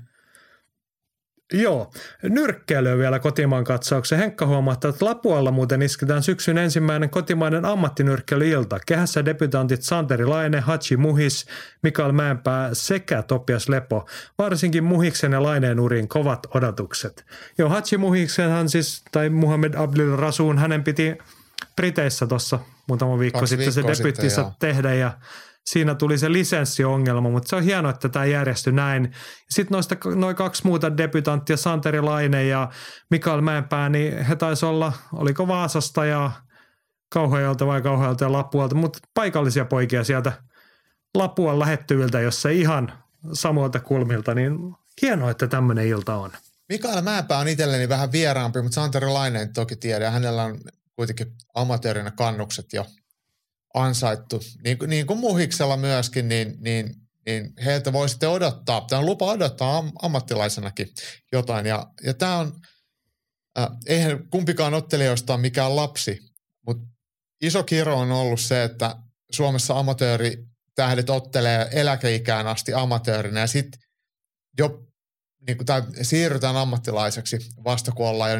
[1.53, 1.91] Joo,
[2.23, 4.19] nyrkkeilyä vielä kotimaan katsauksen.
[4.19, 8.79] Henkka huomauttaa, että Lapualla muuten isketään syksyn ensimmäinen kotimainen ammattinyrkkeilyilta.
[8.85, 11.45] Kehässä debutantit Santeri Laine, Hachi Muhis,
[11.83, 14.07] Mikael Mäenpää sekä Topias Lepo.
[14.37, 17.25] Varsinkin Muhiksen ja Laineen uriin kovat odotukset.
[17.57, 21.17] Joo, Hachi Muhiksenhan siis, tai Muhammed Abdul Rasuun, hänen piti
[21.75, 25.11] Briteissä tuossa muutama viikko Kaksi sitten se debyttissä tehdä ja–
[25.65, 29.11] siinä tuli se lisenssiongelma, mutta se on hienoa, että tämä järjestyi näin.
[29.49, 32.69] Sitten noista noin kaksi muuta debytanttia, Santeri Laine ja
[33.09, 36.31] Mikael Mäenpää, niin he taisi olla, oliko Vaasasta ja
[37.13, 40.33] Kauhajalta vai Kauhajalta ja Lapualta, mutta paikallisia poikia sieltä
[41.15, 42.93] Lapuan lähettyviltä, jos se ihan
[43.33, 44.57] samoilta kulmilta, niin
[45.01, 46.31] hienoa, että tämmöinen ilta on.
[46.69, 50.11] Mikael Mäenpää on itselleni vähän vieraampi, mutta Santeri Laineen toki tiedä.
[50.11, 50.59] Hänellä on
[50.95, 52.85] kuitenkin amatöörinä kannukset jo
[53.73, 56.95] ansaittu, niin, niin kuin Muhiksella myöskin, niin, niin,
[57.25, 60.87] niin heiltä voi sitten odottaa, tämä on lupa odottaa am, ammattilaisenakin
[61.31, 61.65] jotain.
[61.65, 62.61] Ja, ja tämä on,
[63.59, 66.19] äh, eihän kumpikaan ottelijoista ole mikään lapsi,
[66.67, 66.87] mutta
[67.41, 68.95] iso kiro on ollut se, että
[69.31, 70.45] Suomessa amatööri
[70.75, 73.81] tähdet ottelee eläkeikään asti amatöörinä ja sitten
[74.57, 74.87] jo
[75.47, 78.37] niin kuin, tai siirrytään ammattilaiseksi vasta kun ollaan jo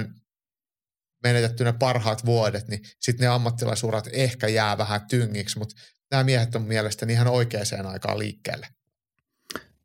[1.23, 5.75] menetetty ne parhaat vuodet, niin sitten ne ammattilaisurat ehkä jää vähän tyngiksi, mutta
[6.11, 8.67] nämä miehet on mielestäni ihan oikeaan aikaan liikkeelle.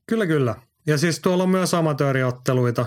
[0.07, 0.55] Kyllä, kyllä.
[0.87, 2.87] Ja siis tuolla on myös amatööriotteluita.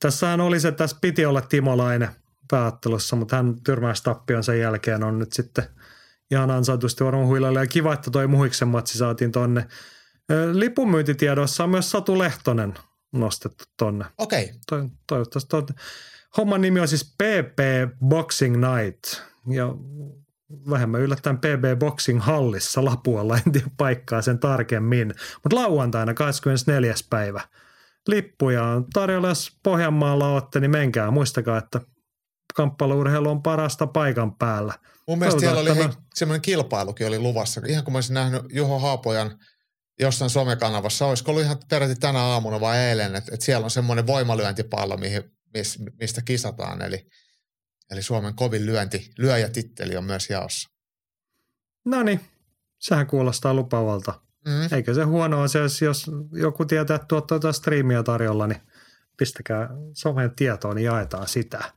[0.00, 2.08] Tässähän oli se, että tässä piti olla Timolainen
[2.50, 5.64] pääottelussa, mutta hän tyrmäystappion sen jälkeen on nyt sitten
[6.30, 7.60] ihan ansaitusti varmaan huilalla.
[7.60, 9.66] Ja kiva, että toi Muhiksen matsi saatiin tonne.
[10.52, 12.74] Lipunmyyntitiedoissa on myös Satu Lehtonen
[13.12, 14.04] nostettu tonne.
[14.18, 14.52] Okei.
[14.72, 14.88] Okay.
[15.06, 15.74] toivottavasti tonne.
[16.36, 17.58] Homman nimi on siis PP
[18.08, 19.74] Boxing Night ja
[20.70, 25.14] vähemmän yllättäen PB Boxing Hallissa Lapualla, en tiedä paikkaa sen tarkemmin.
[25.42, 26.94] Mutta lauantaina 24.
[27.10, 27.40] päivä.
[28.08, 31.10] Lippuja on tarjolla, jos Pohjanmaalla olette, niin menkää.
[31.10, 31.80] Muistakaa, että
[32.54, 34.74] kamppailuurheilu on parasta paikan päällä.
[35.08, 37.60] Mun mielestä siellä oli hei, semmoinen kilpailukin oli luvassa.
[37.66, 39.38] Ihan kun mä olisin nähnyt Juho Haapojan
[40.00, 44.06] jossain somekanavassa, olisiko ollut ihan peräti tänä aamuna vai eilen, että, että siellä on semmoinen
[44.06, 46.82] voimalyöntipallo, mihin mis, mistä kisataan.
[46.82, 47.06] Eli,
[47.90, 50.70] eli Suomen kovin lyönti, lyöjätitteli on myös jaossa.
[51.84, 52.20] No niin,
[52.78, 54.20] sehän kuulostaa lupavalta.
[54.46, 54.76] Mm.
[54.76, 58.60] Eikä se huonoa se, jos, jos joku tietää, että tuottaa jotain striimiä tarjolla, niin
[59.16, 61.72] pistäkää somen tietoon, niin jaetaan sitä.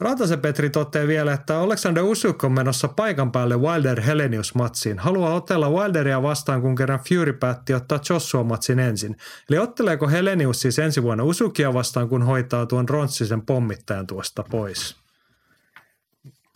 [0.00, 4.98] Ratasen Petri toteaa vielä, että Alexander Usuk on menossa paikan päälle Wilder Helenius-matsiin.
[4.98, 9.16] Haluaa otella Wilderia vastaan, kun kerran Fury päätti ottaa Joshua-matsin ensin.
[9.50, 14.96] Eli otteleeko Helenius siis ensi vuonna Usukia vastaan, kun hoitaa tuon Ronssisen pommittajan tuosta pois?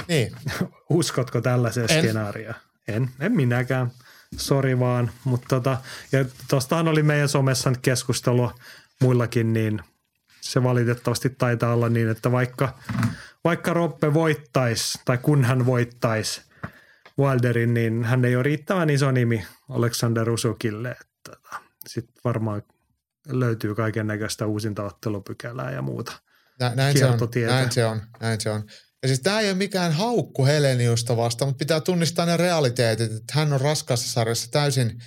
[0.08, 0.32] Niin.
[0.90, 2.54] Uskotko tällaiseen skenaarioon?
[2.88, 3.90] En, en minäkään.
[4.36, 5.10] Sori vaan.
[5.24, 5.76] Mutta tota,
[6.12, 8.54] ja tostahan oli meidän somessa nyt keskustelua
[9.00, 9.80] muillakin, niin
[10.40, 12.74] se valitettavasti taitaa olla niin, että vaikka–
[13.44, 16.40] vaikka Roppe voittaisi tai kun hän voittaisi
[17.18, 20.96] Wilderin, niin hän ei ole riittävän iso nimi Alexander Usukille.
[21.88, 22.62] Sitten varmaan
[23.28, 26.12] löytyy kaiken näköistä uusinta ottelupykälää ja muuta.
[26.60, 28.64] Nä, näin, se on, näin se on, näin se on.
[29.02, 33.32] Ja siis tämä ei ole mikään haukku Heleniusta vasta, mutta pitää tunnistaa ne realiteetit, että
[33.32, 35.02] hän on raskassa sarjassa täysin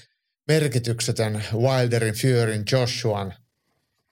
[0.48, 3.34] merkityksetön Wilderin, Furyn, Joshuan,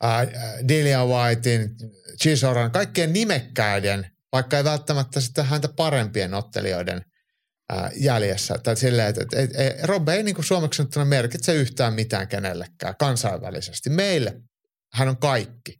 [0.04, 0.28] äh,
[0.68, 1.76] Delia Whitein,
[2.22, 7.02] Chisoran, kaikkien nimekkäiden, vaikka ei välttämättä sitten häntä parempien ottelijoiden
[7.74, 8.58] äh, jäljessä.
[8.58, 12.96] Tai silleen, että, että, että, että Rob ei niin kuin suomeksi merkitse yhtään mitään kenellekään
[13.00, 13.90] kansainvälisesti.
[13.90, 14.42] Meille
[14.94, 15.80] hän on kaikki.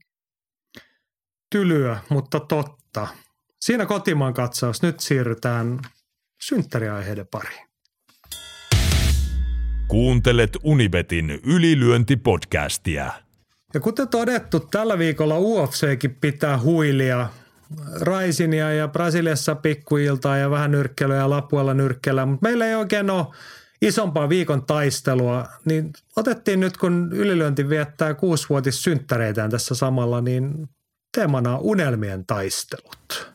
[1.52, 3.08] Tylyä, mutta totta.
[3.62, 4.82] Siinä kotimaan katsaus.
[4.82, 5.80] Nyt siirrytään
[6.42, 7.70] synttäriaiheiden pariin.
[9.88, 13.12] Kuuntelet Unibetin ylilyöntipodcastia.
[13.74, 17.30] Ja kuten todettu, tällä viikolla UFCkin pitää huilia
[18.00, 23.26] Raisinia ja Brasiliassa pikkuiltaa ja vähän nyrkkelyä ja Lapualla nyrkkellä, mutta meillä ei oikein ole
[23.82, 30.70] isompaa viikon taistelua, niin otettiin nyt kun ylilyönti viettää kuusivuotissynttäreitään tässä samalla, niin
[31.18, 33.32] teemana on unelmien taistelut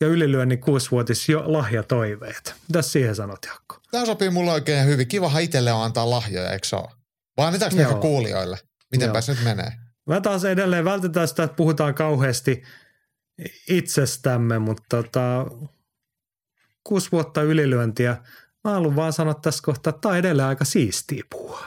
[0.00, 2.54] ja ylilyönnin kuusivuotis jo lahjatoiveet.
[2.68, 3.76] Mitä siihen sanot, Jakko?
[3.90, 5.08] Tämä sopii mulle oikein hyvin.
[5.08, 6.88] Kivahan itselle on antaa lahjoja, eikö se ole?
[7.36, 8.58] Vai annetaanko ne kuulijoille?
[8.92, 9.72] Mitenpä se nyt menee?
[10.06, 12.62] Mä taas edelleen vältetään sitä, että puhutaan kauheasti
[13.68, 15.46] itsestämme, mutta tota,
[16.84, 18.16] kuusi vuotta ylilyöntiä.
[18.64, 21.64] Mä haluan vaan sanoa tässä kohtaa, että tämä on edelleen aika siistiä puhua.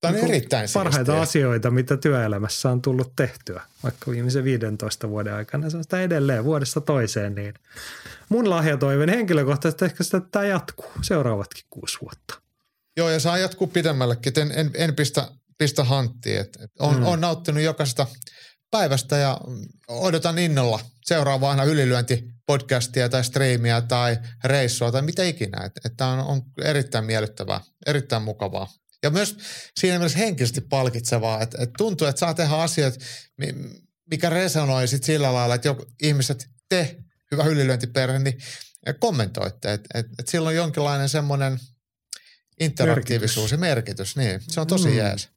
[0.00, 1.20] Tämä on niin erittäin Parhaita siistiä.
[1.20, 5.70] asioita, mitä työelämässä on tullut tehtyä, vaikka viimeisen 15 vuoden aikana.
[5.70, 7.34] Se on sitä edelleen vuodesta toiseen.
[7.34, 7.54] Niin
[8.28, 12.40] mun lahjatoiveen henkilökohtaisesti ehkä sitä, että tämä jatkuu seuraavatkin kuusi vuotta.
[12.96, 14.32] Joo, ja saa jatkuu pidemmällekin.
[14.40, 16.40] En, en, en pistä, pistä hanttiin.
[16.40, 17.06] Et, et on, mm.
[17.06, 18.06] on nauttinut jokaisesta
[18.70, 19.40] päivästä ja
[19.88, 25.64] odotan innolla seuraavaa aina ylilyöntipodcastia tai striimiä tai reissua tai mitä ikinä.
[25.64, 28.68] Että et tämä on, on erittäin miellyttävää, erittäin mukavaa.
[29.02, 29.36] Ja myös
[29.80, 32.98] siinä mielessä henkisesti palkitsevaa, että, että tuntuu, että saa tehdä asioita,
[34.10, 36.96] mikä resonoi sit sillä lailla, että joku, ihmiset, te,
[37.30, 38.38] hyvä ylilyöntiperhe, niin
[38.98, 41.58] kommentoitte, että, että, että sillä on jonkinlainen semmoinen
[42.60, 43.52] interaktiivisuus merkitys.
[43.52, 44.16] ja merkitys.
[44.16, 44.96] Niin, se on tosi mm.
[44.96, 45.28] jees.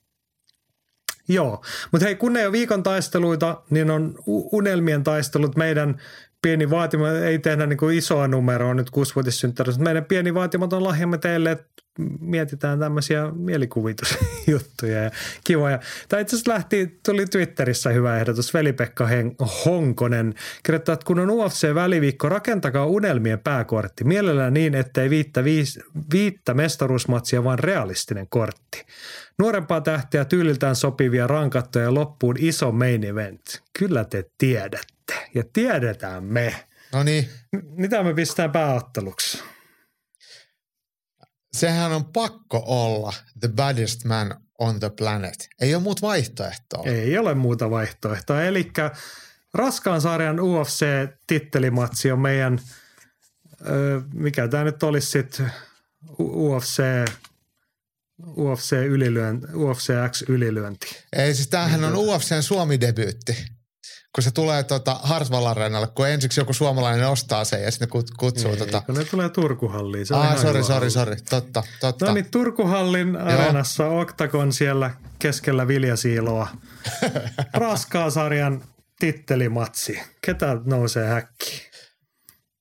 [1.29, 1.61] Joo,
[1.91, 4.15] mutta hei, kun ei ole viikon taisteluita, niin on
[4.51, 6.01] unelmien taistelut meidän
[6.41, 9.81] pieni vaatima, ei tehdä niin kuin isoa numeroa nyt kuusivuotissynttärissä.
[9.81, 11.79] Meidän pieni vaatimaton lahjamme teille, että
[12.19, 15.11] mietitään tämmöisiä mielikuvitusjuttuja ja
[15.43, 15.79] kivoja.
[16.09, 19.09] Tämä itse asiassa lähti, tuli Twitterissä hyvä ehdotus, Veli-Pekka
[19.65, 20.33] Honkonen
[20.63, 24.03] kirjoittaa, että kun on UFC-väliviikko, rakentakaa unelmien pääkortti.
[24.03, 25.79] Mielellään niin, ettei viittä, viis,
[26.13, 28.85] viittä mestaruusmatsia, vaan realistinen kortti.
[29.39, 33.41] Nuorempaa tähtiä tyyliltään sopivia rankattoja ja loppuun iso main event.
[33.79, 34.98] Kyllä te tiedätte
[35.35, 36.65] ja tiedetään me.
[36.93, 37.29] No niin.
[37.63, 39.43] Mitä me pistää pääotteluksi?
[41.53, 45.49] sehän on pakko olla the baddest man on the planet.
[45.61, 46.83] Ei ole muuta vaihtoehtoa.
[46.85, 48.43] Ei ole muuta vaihtoehtoa.
[48.43, 48.71] Eli
[49.53, 52.59] raskaan sarjan UFC-tittelimatsi on meidän,
[54.13, 55.51] mikä tämä nyt olisi sitten,
[56.19, 56.83] UFC,
[58.37, 60.87] UFC, ylilyönti, UFC X ylilyönti.
[61.13, 63.45] Ei siis tämähän on UFCn Suomi-debyytti
[64.15, 68.51] kun se tulee tota Hartwall Areenalle, kun ensiksi joku suomalainen ostaa sen ja sitten kutsuu
[68.51, 68.81] Ei, tota.
[68.81, 70.05] kun ne tulee Turkuhalliin.
[70.05, 71.15] Se ah, sori, sori, sori.
[71.29, 72.05] Totta, totta.
[72.05, 76.47] No niin, Turkuhallin areenassa Octagon siellä keskellä viljasiiloa.
[77.53, 78.63] Raskaa sarjan
[78.99, 80.01] tittelimatsi.
[80.25, 81.69] Ketä nousee häkkiin?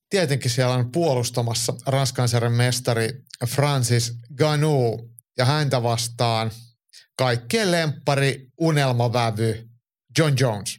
[0.09, 3.09] Tietenkin siellä on puolustamassa Ranskan sarjan mestari
[3.47, 6.51] Francis Ganou ja häntä vastaan
[7.17, 9.69] kaikkien lemppari unelmavävy
[10.17, 10.78] John Jones.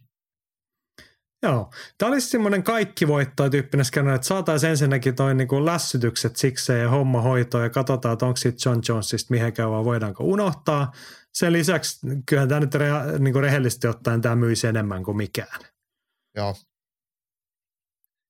[1.43, 1.71] Joo.
[1.99, 6.91] Tämä olisi semmoinen kaikki voittaa tyyppinen skenaario, että saataisiin ensinnäkin toi niinku lässytykset sikseen ja
[6.91, 10.93] homma hoitoon ja katsotaan, että onko siitä John Jonesista mihinkään vai voidaanko unohtaa.
[11.33, 15.61] Sen lisäksi kyllähän tämä nyt rea, niinku rehellisesti ottaen tämä myisi enemmän kuin mikään.
[16.37, 16.57] Joo.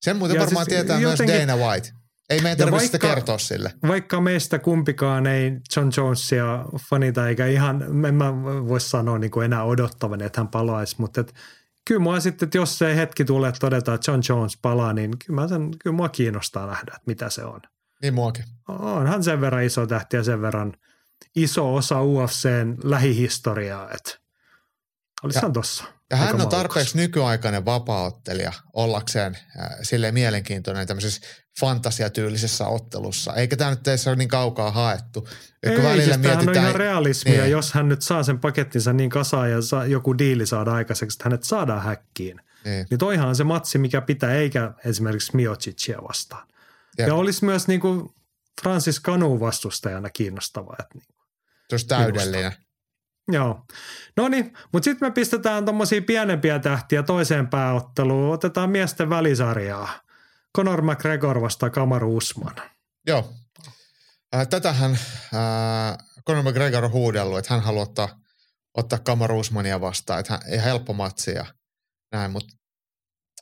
[0.05, 1.93] Sen muuten ja varmaan siis tietää jotenkin, myös Dana White.
[2.31, 3.75] Ei meidän tarvitse sitä kertoa sille.
[3.89, 9.45] Vaikka meistä kumpikaan ei John Jonesia fanita eikä ihan, en mä voi sanoa niin kuin
[9.45, 11.33] enää odottavan, että hän palaisi, mutta että
[11.91, 15.11] kyllä mua sitten, että jos se hetki tulee, että todetaan, että John Jones palaa, niin
[15.27, 17.61] kyllä, mä sen, kyllä mua kiinnostaa nähdä, että mitä se on.
[18.03, 18.45] Niin muakin.
[18.69, 20.75] Onhan sen verran iso tähti ja sen verran
[21.37, 24.19] iso osa UFCn lähihistoriaa, että
[25.23, 25.85] olisihan tossa.
[26.11, 31.21] Ja hän on tarpeeksi nykyaikainen vapaaottelija ollakseen äh, sille mielenkiintoinen tämmöisessä
[31.61, 33.35] fantasiatyylisessä ottelussa.
[33.35, 35.29] Eikä tämä nyt teissä ole niin kaukaa haettu.
[35.63, 37.51] Ei, kun välillä siis mietitään, on ihan realismia, niin.
[37.51, 41.25] jos hän nyt saa sen pakettinsa niin kasaan ja saa, joku diili saada aikaiseksi, että
[41.25, 42.41] hänet saadaan häkkiin.
[42.65, 42.87] Niin.
[42.91, 46.47] niin toihan on se matsi, mikä pitää, eikä esimerkiksi Miocicia vastaan.
[46.99, 47.09] Jep.
[47.09, 48.09] Ja olisi myös niin kuin
[48.63, 50.77] Francis Canu vastustajana kiinnostavaa.
[50.79, 51.07] Että niin.
[51.69, 52.53] Se olisi täydellinen.
[53.33, 53.67] Joo.
[54.17, 58.33] No niin, mutta sitten me pistetään tuommoisia pienempiä tähtiä toiseen pääotteluun.
[58.35, 60.10] Otetaan miesten välisarjaa.
[60.57, 62.55] Conor McGregor vastaa Kamaru Usman.
[63.07, 63.35] Joo.
[64.35, 68.21] Äh, tätähän äh, Conor McGregor on huudellut, että hän haluaa ottaa,
[68.75, 71.47] ottaa Kamaru Usmania vastaan, että hän, ei helppo matsi ja
[72.13, 72.55] näin, mutta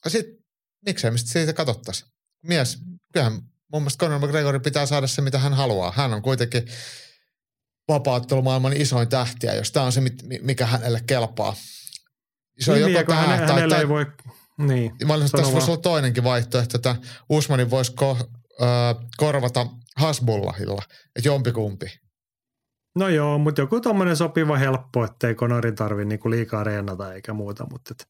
[0.09, 0.35] sitten
[0.87, 2.11] miksei mistä siitä katsottaisiin.
[2.43, 2.79] Mies,
[3.13, 5.93] kyllähän mun mielestä Conor McGregorin pitää saada se, mitä hän haluaa.
[5.97, 6.69] Hän on kuitenkin
[7.89, 10.01] vapaattelumaailman isoin tähtiä, jos tämä on se,
[10.41, 11.57] mikä hänelle kelpaa.
[12.61, 14.07] Se on niin, joko häne, tähän tai, hänelle tai, ei voi,
[14.59, 16.97] niin, Mä olisin, sano tässä voisi olla toinenkin vaihtoehto, että
[17.29, 18.17] Usmanin voisi ko,
[18.61, 18.65] ö,
[19.17, 19.67] korvata
[19.97, 20.83] Hasbullahilla,
[21.17, 22.01] että jompikumpi.
[22.97, 27.67] No joo, mutta joku tommonen sopiva helppo, ettei Conorin tarvi niinku liikaa reenata eikä muuta,
[27.71, 28.09] mutta et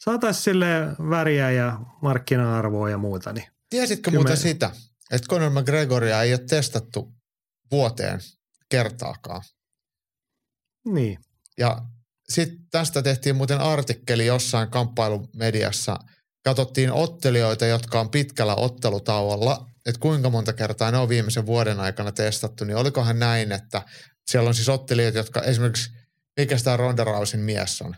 [0.00, 0.66] saataisiin sille
[1.10, 4.70] väriä ja markkina-arvoa ja muuta, niin Tiesitkö muuten me- sitä,
[5.10, 7.12] että Conor McGregoria ei ole testattu
[7.70, 8.20] vuoteen
[8.68, 9.42] kertaakaan?
[10.84, 11.18] niin.
[11.58, 11.82] Ja
[12.30, 15.98] sitten tästä tehtiin muuten artikkeli jossain kamppailumediassa.
[16.44, 22.12] Katsottiin ottelijoita, jotka on pitkällä ottelutauolla, että kuinka monta kertaa ne on viimeisen vuoden aikana
[22.12, 23.82] testattu, niin olikohan näin, että
[24.30, 25.90] siellä on siis ottelijoita, jotka esimerkiksi,
[26.36, 27.96] mikä sitä Ronda Rousin mies on?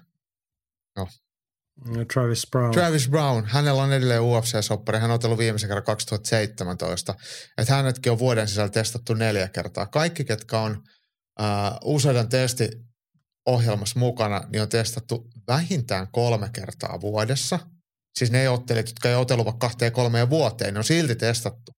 [2.13, 2.73] Travis Brown.
[2.73, 7.15] Travis Brown, hänellä on edelleen UFC-soppari, hän on otellut viimeisen kerran 2017.
[7.59, 9.87] Että hänetkin on vuoden sisällä testattu neljä kertaa.
[9.87, 10.83] Kaikki, ketkä on
[11.41, 11.47] äh,
[11.85, 12.29] useiden
[13.45, 17.59] testiohjelmassa mukana, niin on testattu vähintään kolme kertaa vuodessa.
[18.19, 21.73] Siis ne ottelijat, jotka ei otellut vaikka kahteen kolmeen vuoteen, ne on silti testattu.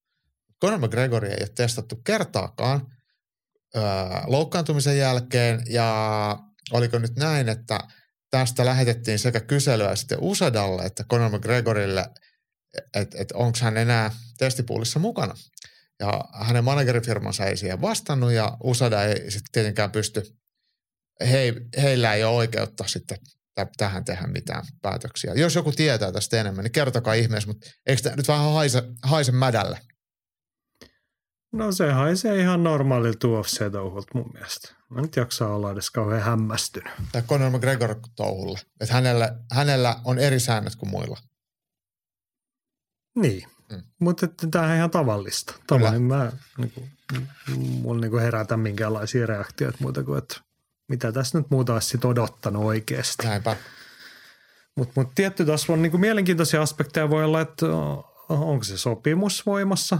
[0.63, 2.87] Conor McGregor ei ole testattu kertaakaan
[3.77, 3.83] äh,
[4.27, 6.39] loukkaantumisen jälkeen ja
[6.73, 7.81] oliko nyt näin, että
[8.31, 12.11] tästä lähetettiin sekä kyselyä sitten Usadalle että Conor McGregorille,
[12.95, 15.35] että et onko hän enää testipuulissa mukana.
[16.01, 20.37] Ja hänen managerifirmansa ei siihen vastannut ja Usada ei sitten tietenkään pysty,
[21.21, 23.19] he, heillä ei ole oikeutta sitten
[23.55, 25.35] tä- tähän tehdä mitään päätöksiä.
[25.35, 29.33] Jos joku tietää tästä enemmän, niin kertokaa ihmeessä, mutta eikö tämä nyt vähän haise, haise
[29.33, 29.79] mädälle?
[31.53, 34.75] No se haisee ihan normaalilta UFC-touhulta mun mielestä.
[34.91, 36.93] Mä nyt jaksaa olla edes kauhean hämmästynyt.
[37.13, 38.59] Tai Conor McGregor touhulle.
[38.81, 41.19] Että hänellä, hänellä on eri säännöt kuin muilla.
[43.17, 43.43] Niin,
[43.73, 43.83] Mm.
[44.01, 45.55] mutta tämähän on ihan tavallista.
[45.67, 46.89] Tavallinen mä, niinku,
[47.57, 50.41] mulla niinku herätä minkäänlaisia reaktioita muuta kuin, että
[50.89, 53.27] mitä tässä nyt muuta olisi sit odottanut oikeasti.
[53.27, 53.57] Näinpä.
[54.77, 57.67] Mutta mut tietty tässä on niinku mielenkiintoisia aspekteja voi olla, että
[58.29, 59.99] onko se sopimus voimassa.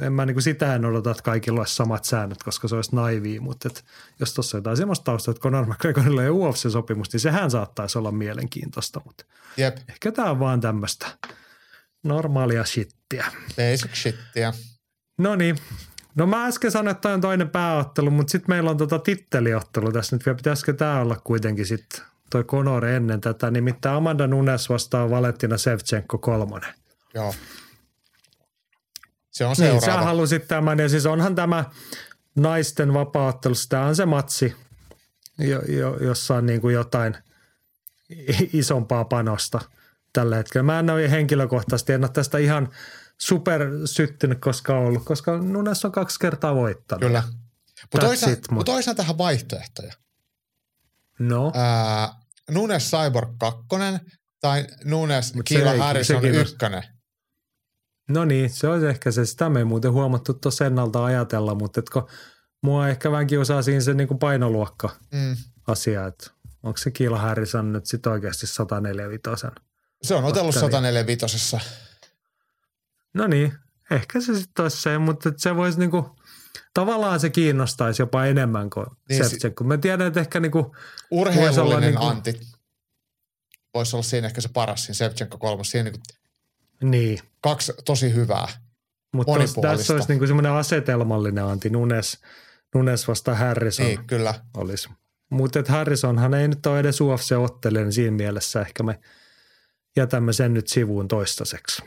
[0.00, 3.40] En mä niinku sitä en odota, että kaikilla olisi samat säännöt, koska se olisi naivia,
[3.40, 3.84] mutta et,
[4.20, 7.98] jos tuossa on jotain sellaista taustaa, että Conor McGregorilla ei ole UFC-sopimus, niin sehän saattaisi
[7.98, 9.24] olla mielenkiintoista, mutta
[9.56, 11.06] Jep, ehkä tämä on vaan tämmöistä
[12.02, 13.26] normaalia shittiä.
[13.48, 14.52] basic shittiä.
[15.18, 15.56] No niin.
[16.14, 19.92] No mä äsken sanoin, että toi on toinen pääottelu, mutta sitten meillä on tota titteliottelu
[19.92, 20.36] tässä nyt vielä.
[20.36, 22.00] Pitäisikö tämä olla kuitenkin sitten
[22.30, 26.74] toi Conor ennen tätä, nimittäin Amanda Nunes vastaa Valentina Sevchenko kolmonen.
[27.14, 27.34] Joo.
[29.30, 30.00] Se on Niin, seuraava.
[30.00, 31.64] sä halusit tämän, ja siis onhan tämä
[32.36, 34.56] naisten vapaaottelussa, tämä on se matsi,
[35.38, 37.16] jo, jo, jossa on niin kuin jotain
[38.52, 39.60] isompaa panosta
[40.12, 40.62] tällä hetkellä.
[40.62, 42.68] Mä en ole henkilökohtaisesti, en ole tästä ihan
[43.20, 47.00] super syttynyt koskaan ollut, koska Nunes on kaksi kertaa voittanut.
[47.02, 47.22] Kyllä.
[47.92, 49.92] Mutta it, mut- mut toisaan tähän vaihtoehtoja.
[51.18, 52.08] No, Ää,
[52.50, 53.58] Nunes Cyborg 2
[54.40, 56.56] tai Nunes Mut Kiila Harrison sekin on- 1.
[58.08, 59.26] no niin, se olisi ehkä se.
[59.26, 62.08] Sitä me ei muuten huomattu tuossa ennalta ajatella, mutta et kun
[62.62, 65.36] mua ehkä vähän kiusaa siinä se niin kuin painoluokka Mm.
[65.66, 66.30] asia, että
[66.62, 69.46] onko se Kiila Harrison nyt sitten oikeasti 145
[70.02, 70.70] Se on otellut Ottelija.
[70.70, 71.56] 145.
[73.14, 73.52] No niin,
[73.90, 76.16] ehkä se sitten olisi se, mutta se voisi niinku,
[76.74, 79.64] tavallaan se kiinnostaisi jopa enemmän kuin Niin, si- Sevchenko.
[79.64, 80.76] Mä tiedän, että ehkä niinku, Voisi
[81.10, 82.40] olla Urheilullinen niinku- anti.
[83.74, 85.70] Voisi olla siinä ehkä se paras, siinä Sevchenko kolmas.
[85.70, 86.00] Siinä niinku
[86.82, 88.48] niin, kaksi tosi hyvää.
[89.12, 89.32] mutta
[89.62, 91.70] tässä olisi niinku semmoinen asetelmallinen anti.
[91.70, 92.18] Nunes,
[92.74, 94.34] Nunes vasta Harrison Niin, kyllä.
[94.56, 94.88] olisi.
[95.30, 99.00] Mutta Harrisonhan ei nyt ole edes UFC-ottelija, niin siinä mielessä ehkä me
[99.96, 101.82] jätämme sen nyt sivuun toistaiseksi.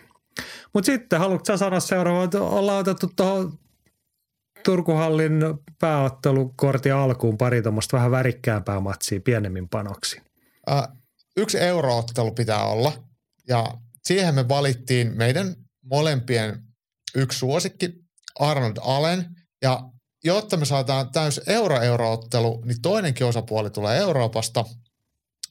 [0.73, 3.59] Mutta sitten, haluatko sä sanoa seuraava, että ollaan otettu tuohon
[4.63, 5.41] Turkuhallin
[5.79, 10.21] pääottelukortin alkuun pari tuommoista vähän värikkäämpää matsia pienemmin panoksi.
[10.71, 10.87] Äh,
[11.37, 12.93] yksi euroottelu pitää olla
[13.47, 13.65] ja
[14.03, 16.63] siihen me valittiin meidän molempien
[17.15, 17.93] yksi suosikki
[18.39, 19.25] Arnold Allen
[19.61, 19.83] ja
[20.23, 24.65] jotta me saadaan täys euro-euroottelu, niin toinenkin osapuoli tulee Euroopasta,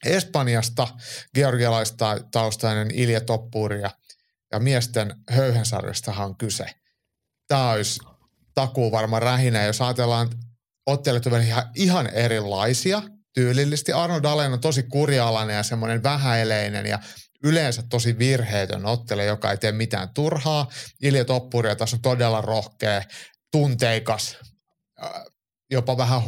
[0.04, 0.88] Espanjasta,
[1.34, 3.90] georgialaistaustainen Ilja Toppuri ja
[4.52, 6.66] ja miesten höyhensarjastahan on kyse.
[7.48, 8.00] Tämä olisi
[8.54, 10.36] takuu varma rähinä, jos ajatellaan, että
[10.86, 13.02] ottelut ovat ihan, ihan erilaisia
[13.34, 13.92] tyylillisesti.
[13.92, 16.98] Arnold Allen on tosi kurjalainen ja semmoinen vähäileinen ja
[17.44, 20.70] yleensä tosi virheetön ottele, joka ei tee mitään turhaa.
[21.02, 23.02] Ilja Toppuria taas on todella rohkea,
[23.52, 24.36] tunteikas,
[25.70, 26.22] jopa vähän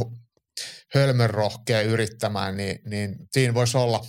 [0.94, 4.06] hölmön rohkea yrittämään, niin, niin siinä voisi olla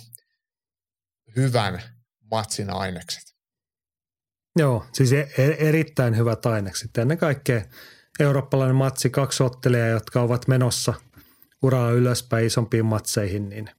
[1.36, 1.82] hyvän
[2.30, 3.25] matsin ainekset.
[4.56, 6.98] Joo, siis e- e- erittäin hyvät ainekset.
[6.98, 7.62] Ennen kaikkea
[8.20, 10.94] eurooppalainen matsi, kaksi ottelijaa, jotka ovat menossa
[11.62, 13.48] uraa ylöspäin isompiin matseihin.
[13.48, 13.70] Niin,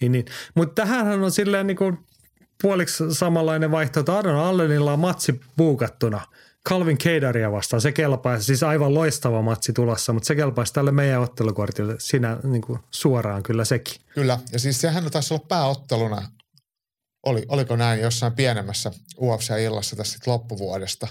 [0.00, 0.24] niin, niin.
[0.54, 1.98] Mutta tähänhän on silleen niin kuin
[2.62, 4.16] puoliksi samanlainen vaihtoehto.
[4.16, 6.20] Arnon Allenilla on matsi buukattuna–
[6.68, 7.80] Calvin Keidaria vastaan.
[7.80, 12.62] Se kelpaisi, siis aivan loistava matsi tulossa, mutta se kelpaisi tälle meidän ottelukortille sinä niin
[12.62, 14.00] kuin suoraan kyllä sekin.
[14.14, 16.22] Kyllä, ja siis sehän taisi olla pääotteluna,
[17.24, 21.08] oli, oliko näin jossain pienemmässä UFC-illassa tässä loppuvuodesta.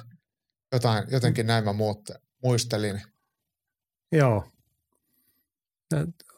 [0.71, 2.09] Jotain, jotenkin näin mä muut,
[2.43, 3.01] muistelin.
[4.11, 4.47] Joo.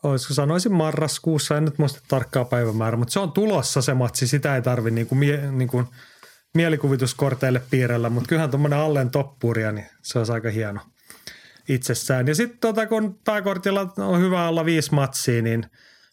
[0.03, 4.55] Olisiko sanoisin marraskuussa, en nyt muista tarkkaa päivämäärää, mutta se on tulossa se matsi, sitä
[4.55, 5.19] ei tarvi niin kuin,
[5.57, 5.85] niin kuin–
[6.55, 10.79] mielikuvituskorteille piirrellä, mutta kyllähän tuommoinen Allen toppuria, niin se olisi aika hieno
[11.69, 12.27] itsessään.
[12.27, 15.65] Ja sitten tota, kun pääkortilla on hyvä olla viisi matsia, niin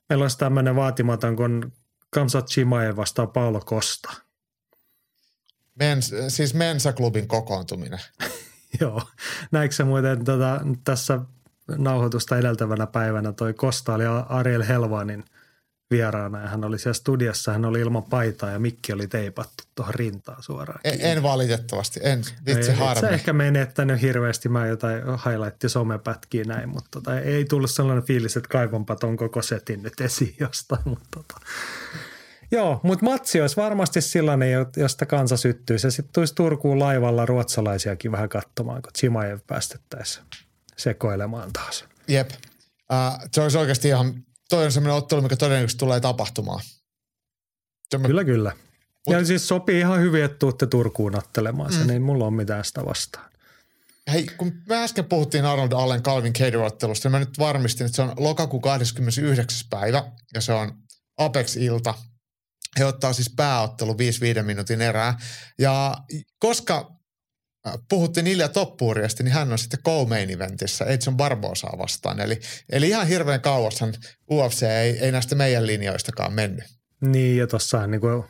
[0.08, 1.72] meillä olisi tämmöinen vaatimaton kuin
[2.14, 4.12] Kamsat Chimae vastaan Paulo Costa.
[5.74, 8.00] Mens, siis Mensa-klubin kokoontuminen.
[8.80, 9.02] Joo.
[9.50, 11.20] Näikö se muuten tota, tässä
[11.76, 15.24] nauhoitusta edeltävänä päivänä toi Kosta oli Ariel Helvanin–
[15.92, 19.94] vieraana ja hän oli siellä studiossa, hän oli ilman paitaa ja mikki oli teipattu tuohon
[19.94, 20.80] rintaan suoraan.
[20.84, 23.00] En, en valitettavasti, en vitsi ei, harmi.
[23.00, 28.36] Se ehkä menettänyt hirveästi, mä jotain highlightti somepätkiä näin, mutta tota, ei tullut sellainen fiilis,
[28.36, 31.40] että kaivanpa ton koko setin nyt esiin jostain, mutta tota.
[32.52, 35.78] Joo, mutta matsi olisi varmasti sellainen, josta kansa syttyy.
[35.78, 40.24] Se sitten tulisi Turkuun laivalla ruotsalaisiakin vähän katsomaan, kun Chimaev päästettäisiin
[40.76, 41.84] sekoilemaan taas.
[42.08, 42.30] Jep.
[42.30, 44.14] Uh, se olisi oikeasti ihan
[44.56, 46.60] toi on semmoinen ottelu, mikä todennäköisesti tulee tapahtumaan.
[47.90, 48.06] Tämä...
[48.06, 48.52] Kyllä, kyllä.
[49.06, 49.16] Mut...
[49.16, 51.86] Ja siis sopii ihan hyvin, että tuutte Turkuun ottelemaan mm.
[51.86, 53.30] niin mulla on mitään sitä vastaan.
[54.12, 58.02] Hei, kun me äsken puhuttiin Arnold Allen Calvin Cater-ottelusta, niin mä nyt varmistin, että se
[58.02, 59.68] on lokakuun 29.
[59.70, 60.04] päivä
[60.34, 60.72] ja se on
[61.18, 61.94] Apex-ilta.
[62.78, 63.92] He ottaa siis pääottelu
[64.40, 65.18] 5-5 minuutin erää.
[65.58, 65.96] Ja
[66.38, 66.92] koska
[67.88, 72.20] puhuttiin Ilja Toppuuriasta, niin hän on sitten co-main eventissä Edson Barbosaa vastaan.
[72.20, 72.40] Eli,
[72.72, 73.94] eli ihan hirveän kauashan
[74.30, 76.64] UFC ei, ei näistä meidän linjoistakaan mennyt.
[77.00, 78.24] Niin, ja tuossa niin kuin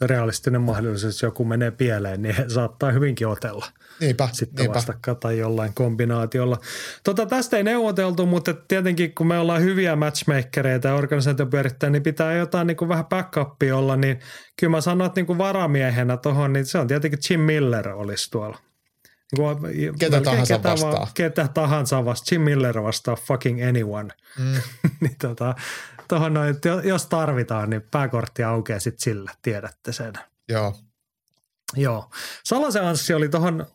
[0.00, 3.66] realistinen mahdollisuus, jos joku menee pieleen, niin saattaa hyvinkin otella.
[4.00, 4.74] Niinpä, Sitten niinpä.
[4.74, 6.58] vastakkain tai jollain kombinaatiolla.
[7.04, 12.32] Tota, tästä ei neuvoteltu, mutta tietenkin kun me ollaan hyviä matchmakereita ja organisaatiopyörittäjiä, niin pitää
[12.32, 14.20] jotain niin kuin vähän backupia olla, niin
[14.60, 18.30] kyllä mä sanon, että niin kuin varamiehenä tuohon, niin se on tietenkin Jim Miller olisi
[18.30, 18.58] tuolla.
[19.72, 20.92] Niin ketä tahansa ketä vastaa.
[20.92, 22.26] Va, ketä tahansa vastaa.
[22.30, 24.14] Jim Miller vastaa fucking anyone.
[24.38, 24.60] Mm.
[25.00, 25.54] niin tota,
[26.08, 30.12] tohon noin, jos tarvitaan, niin pääkortti aukeaa sitten sillä, tiedätte sen.
[30.48, 30.74] Joo.
[31.74, 32.10] Joo.
[32.44, 33.66] Salosen Anssi oli tuohon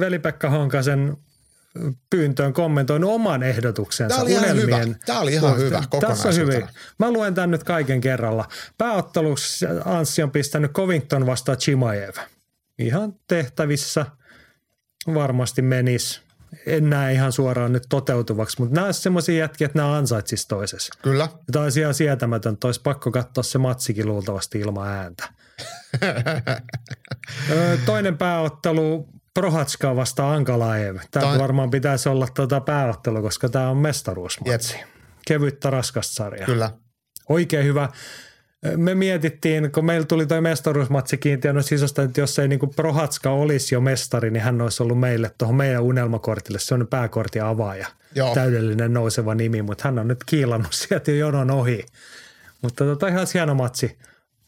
[0.00, 1.16] Veli-Pekka Honkasen
[2.10, 4.14] pyyntöön kommentoinut oman ehdotuksensa.
[4.14, 4.78] Tämä oli ihan hyvä.
[5.06, 6.68] Tämä oli ihan hyvä Tässä on hyvin.
[6.98, 8.48] Mä luen tämän nyt kaiken kerralla.
[8.78, 12.14] Pääotteluksi Anssi on pistänyt Covington vastaan Chimaev.
[12.78, 14.06] Ihan tehtävissä–
[15.14, 16.20] varmasti menisi.
[16.66, 20.94] En näe ihan suoraan nyt toteutuvaksi, mutta nämä semmoisia jätkiä, että nämä ansaitsisi toisessa.
[21.02, 21.28] Kyllä.
[21.52, 22.68] Tämä olisi ihan sietämätöntä.
[22.68, 25.28] Olisi pakko katsoa se matsikin luultavasti ilman ääntä.
[27.86, 30.96] Toinen pääottelu Prohatska vastaan Ankalaev.
[31.10, 31.40] Tämä Tain...
[31.40, 34.76] varmaan pitäisi olla tuota pääottelu, koska tämä on mestaruusmatsi.
[34.78, 34.88] Jep.
[35.26, 36.46] Kevyttä raskasta sarjaa.
[36.46, 36.70] Kyllä.
[37.28, 37.88] Oikein hyvä
[38.76, 43.74] me mietittiin, kun meillä tuli toi mestaruusmatsi kiintiön sisästä, että jos ei niinku Prohatska olisi
[43.74, 46.58] jo mestari, niin hän olisi ollut meille tuohon meidän unelmakortille.
[46.58, 47.86] Se on pääkortin avaaja.
[48.14, 48.34] Joo.
[48.34, 51.86] Täydellinen nouseva nimi, mutta hän on nyt kiilannut sieltä jo jonon ohi.
[52.62, 53.98] Mutta tota ihan hieno matsi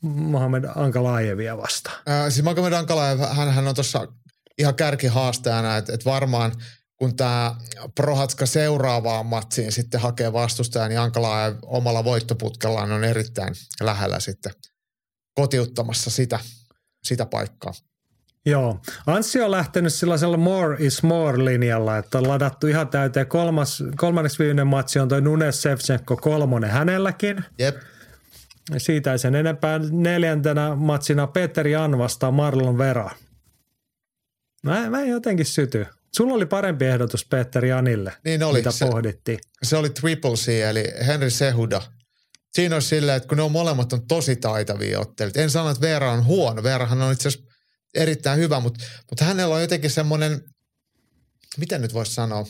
[0.03, 1.97] Mohamed Ankalaevia vastaan.
[2.09, 4.09] Äh, siis Mohamed Ankalaev, hän, hän on tuossa
[4.59, 6.53] ihan kärkihaastajana, että, että varmaan–
[6.97, 7.55] kun tämä
[7.95, 14.53] Prohatska seuraavaan matsiin sitten hakee vastustajan, niin Ankala omalla voittoputkellaan on erittäin lähellä sitten
[15.35, 16.39] kotiuttamassa sitä,
[17.03, 17.73] sitä paikkaa.
[18.47, 18.81] Joo.
[19.07, 23.27] Anssi on lähtenyt sellaisella more is more linjalla, että on ladattu ihan täyteen.
[23.27, 27.45] Kolmas, kolmanneksi viimeinen matsi on toi Nunes Sevchenko kolmonen hänelläkin.
[27.59, 27.77] Jep.
[28.79, 29.81] Siitä ei sen enempää.
[29.91, 33.11] Neljäntenä matsina Peter Jan vastaa Marlon Vera.
[34.63, 35.87] Mä, mä en jotenkin syty.
[36.17, 38.59] Sulla oli parempi ehdotus Peter Janille, niin oli.
[38.59, 39.39] mitä se, pohdittiin.
[39.63, 41.83] Se oli Triple C, eli Henry Sehuda.
[42.53, 45.37] Siinä olisi silleen, että kun ne on molemmat on tosi taitavia ottelijat.
[45.37, 46.63] En sano, että Veera on huono.
[46.63, 47.53] Veerahan on itse asiassa
[47.95, 50.41] erittäin hyvä, mutta, mutta hänellä on jotenkin semmoinen,
[51.59, 52.47] miten nyt voisi sanoa,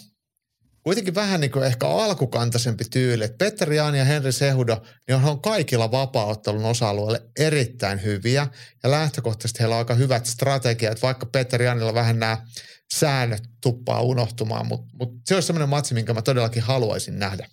[0.86, 3.24] kuitenkin vähän niin kuin ehkä alkukantaisempi tyyli.
[3.24, 8.46] Että Petteri Jaan ja Henri Sehudo, niin on kaikilla vapaaottelun osa-alueille erittäin hyviä.
[8.82, 12.46] Ja lähtökohtaisesti heillä on aika hyvät strategiat, vaikka Petteri Jaanilla vähän nämä
[12.94, 14.66] säännöt tuppaa unohtumaan.
[14.66, 17.48] Mutta mut se olisi semmoinen matsi, minkä mä todellakin haluaisin nähdä.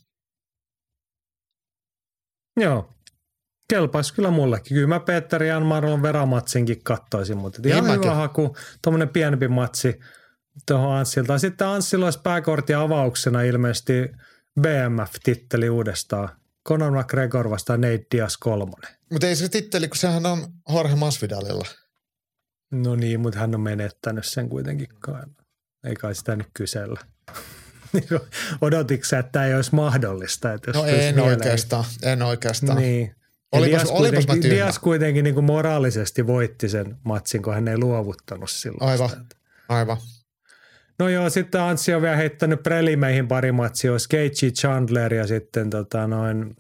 [2.60, 2.94] Joo,
[3.70, 4.76] kelpaisi kyllä mullekin.
[4.76, 8.04] Kyllä mä Petteri ja Marlon Veramatsinkin kattoisin, mutta ihan Niin mäkin.
[8.04, 10.00] hyvä haku, tuommoinen pienempi matsi
[10.68, 11.38] tuohon Anssilta.
[11.38, 13.94] Sitten Anssilla olisi pääkortin avauksena ilmeisesti
[14.62, 16.30] BMF-titteli uudestaan.
[16.68, 18.96] Conor McGregor vastaan Nate Diaz kolmonen.
[19.12, 21.66] Mutta ei se titteli, kun sehän on Jorge Masvidalilla.
[22.72, 25.24] No niin, mutta hän on menettänyt sen kuitenkin kai.
[25.84, 27.00] Ei kai sitä nyt kysellä.
[28.62, 30.54] Odotitko sä, että tämä ei olisi mahdollista?
[30.54, 32.78] Että jos No en mieleen- oikeastaan, en oikeastaan.
[32.78, 33.16] Niin.
[33.56, 34.52] Olipas- Diaz olipas kuitenkin.
[34.52, 38.90] Diaz kuitenkin niin kuin moraalisesti voitti sen matsin, kun hän ei luovuttanut silloin.
[38.90, 39.22] Aivan, sitä.
[39.70, 39.98] aivan.
[41.00, 45.70] No joo, sitten Anssi on vielä heittänyt prelimeihin pari matsia, olisi Keiji Chandler ja sitten
[45.70, 46.56] tota noin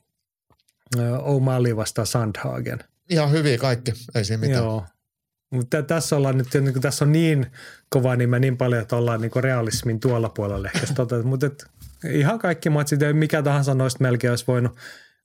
[0.97, 2.79] O'Malley vastaan Sandhagen.
[3.09, 4.63] Ihan hyviä kaikki, ei siinä mitään.
[4.63, 4.85] Joo.
[5.51, 7.51] Mutta tässä ollaan nyt, niin kuin tässä on niin
[7.89, 11.65] kova nime niin paljon, että ollaan niin realismin tuolla puolella ehkä tota, mutta et,
[12.09, 14.77] ihan kaikki matsit, mikä tahansa noista melkein olisi voinut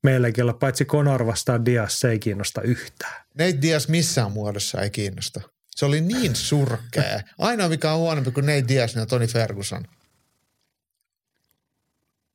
[0.03, 3.25] meillekin olla, paitsi Conor vastaan Diaz, se ei kiinnosta yhtään.
[3.39, 5.41] Nate Diaz missään muodossa ei kiinnosta.
[5.79, 7.21] Se oli niin surkea.
[7.39, 9.85] Ainoa mikä on huonompi kuin Nate Diaz, niin on Tony Ferguson.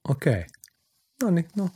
[0.10, 0.46] Okei.
[1.24, 1.70] No niin, no.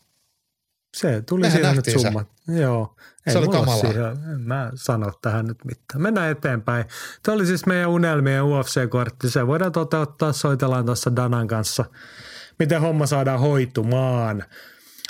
[0.98, 2.04] Se tuli Mehän siinä nyt nähtiin se.
[2.04, 2.28] summat.
[2.48, 2.96] Joo.
[3.28, 3.80] Ei Se oli kamalaa.
[3.80, 6.02] siihen, en mä sano tähän nyt mitään.
[6.02, 6.86] Mennään eteenpäin.
[7.24, 9.30] Tämä oli siis meidän unelmien UFC-kortti.
[9.30, 11.86] Se voidaan toteuttaa, soitellaan tuossa Danan kanssa,
[12.60, 14.44] miten homma saadaan hoitumaan.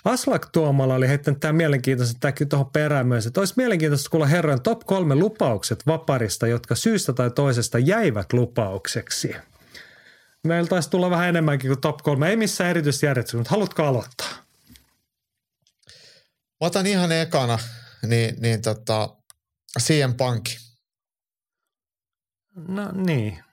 [0.08, 4.62] Aslak Tuomala oli heittänyt tämän mielenkiintoisen, tämäkin tuohon perään myös, että olisi mielenkiintoista kuulla herran
[4.62, 9.36] top kolme lupaukset vaparista, jotka syystä tai toisesta jäivät lupaukseksi.
[10.44, 14.30] Meillä taisi tulla vähän enemmänkin kuin top kolme, ei missään erityisjärjestyksessä, mutta haluatko aloittaa?
[16.62, 17.60] Mä otan ihan ekana,
[18.08, 19.16] niin, niin tota,
[19.80, 20.46] CM Punk.
[22.68, 23.47] No niin.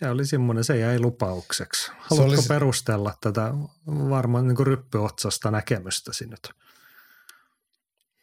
[0.00, 1.90] Se oli semmoinen, se jäi lupaukseksi.
[1.98, 2.42] Haluatko oli se...
[2.42, 3.50] se- perustella tätä
[3.86, 6.50] varmaan niin ryppyotsasta näkemystäsi nyt?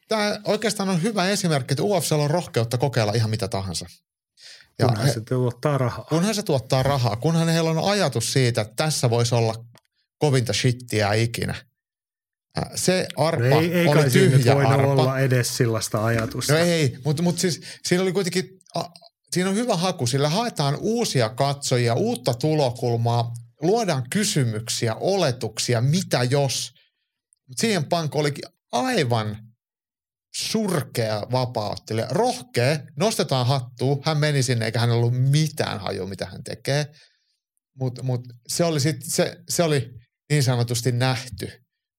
[0.07, 3.85] Tämä oikeastaan on hyvä esimerkki, että UFC on rohkeutta kokeilla ihan mitä tahansa.
[4.79, 6.05] Ja Kunhan he, se tuottaa rahaa.
[6.09, 9.65] kunhan se tuottaa rahaa, kunhan heillä on ajatus siitä, että tässä voisi olla
[10.17, 11.55] kovinta shittiä ikinä.
[12.75, 14.75] Se arpa ei, ei oli tyhjä arpa.
[14.91, 16.53] olla edes sellaista ajatusta.
[16.53, 18.59] No ei, mutta, mutta siis siinä oli kuitenkin,
[19.37, 26.73] siinä on hyvä haku, sillä haetaan uusia katsojia, uutta tulokulmaa, luodaan kysymyksiä, oletuksia, mitä jos.
[27.47, 29.37] Mutta siihen Punk olikin aivan
[30.35, 32.07] surkea vapauttelija.
[32.09, 36.91] Rohkea, nostetaan hattua, hän meni sinne eikä hän ollut mitään hajua, mitä hän tekee.
[37.79, 39.89] Mutta mut se, oli sit, se, se oli
[40.29, 41.51] niin sanotusti nähty.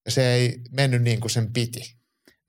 [0.05, 1.98] Ja se ei mennyt niin kuin sen piti.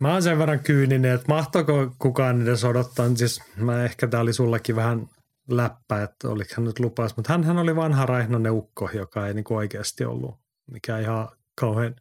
[0.01, 3.17] Mä oon sen verran kyyninen, että mahtoiko kukaan edes odottaa.
[3.17, 5.09] Siis mä ehkä tää oli sullekin vähän
[5.49, 7.17] läppä, että oliko hän nyt lupaus.
[7.17, 10.41] Mutta hän oli vanha raihnainen ukko, joka ei niinku oikeasti ollut
[10.71, 11.97] mikä ihan kauhean,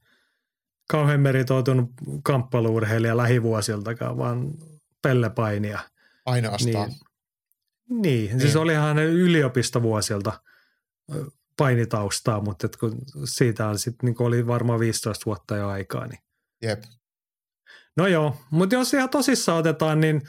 [0.89, 1.89] kauhean meritoitunut
[2.23, 4.53] kamppailuurheilija lähivuosiltakaan, vaan
[5.01, 5.79] pellepainia.
[6.25, 6.89] Ainoastaan.
[6.89, 8.29] Niin, niin.
[8.29, 8.57] siis Niin.
[8.61, 10.41] olihan hänen yliopistovuosilta
[11.57, 16.19] painitaustaa, mutta et kun siitä on sit, niin oli varmaan 15 vuotta jo aikaa, niin
[16.61, 16.83] Jep.
[17.99, 20.21] No joo, mutta jos ihan tosissaan otetaan, niin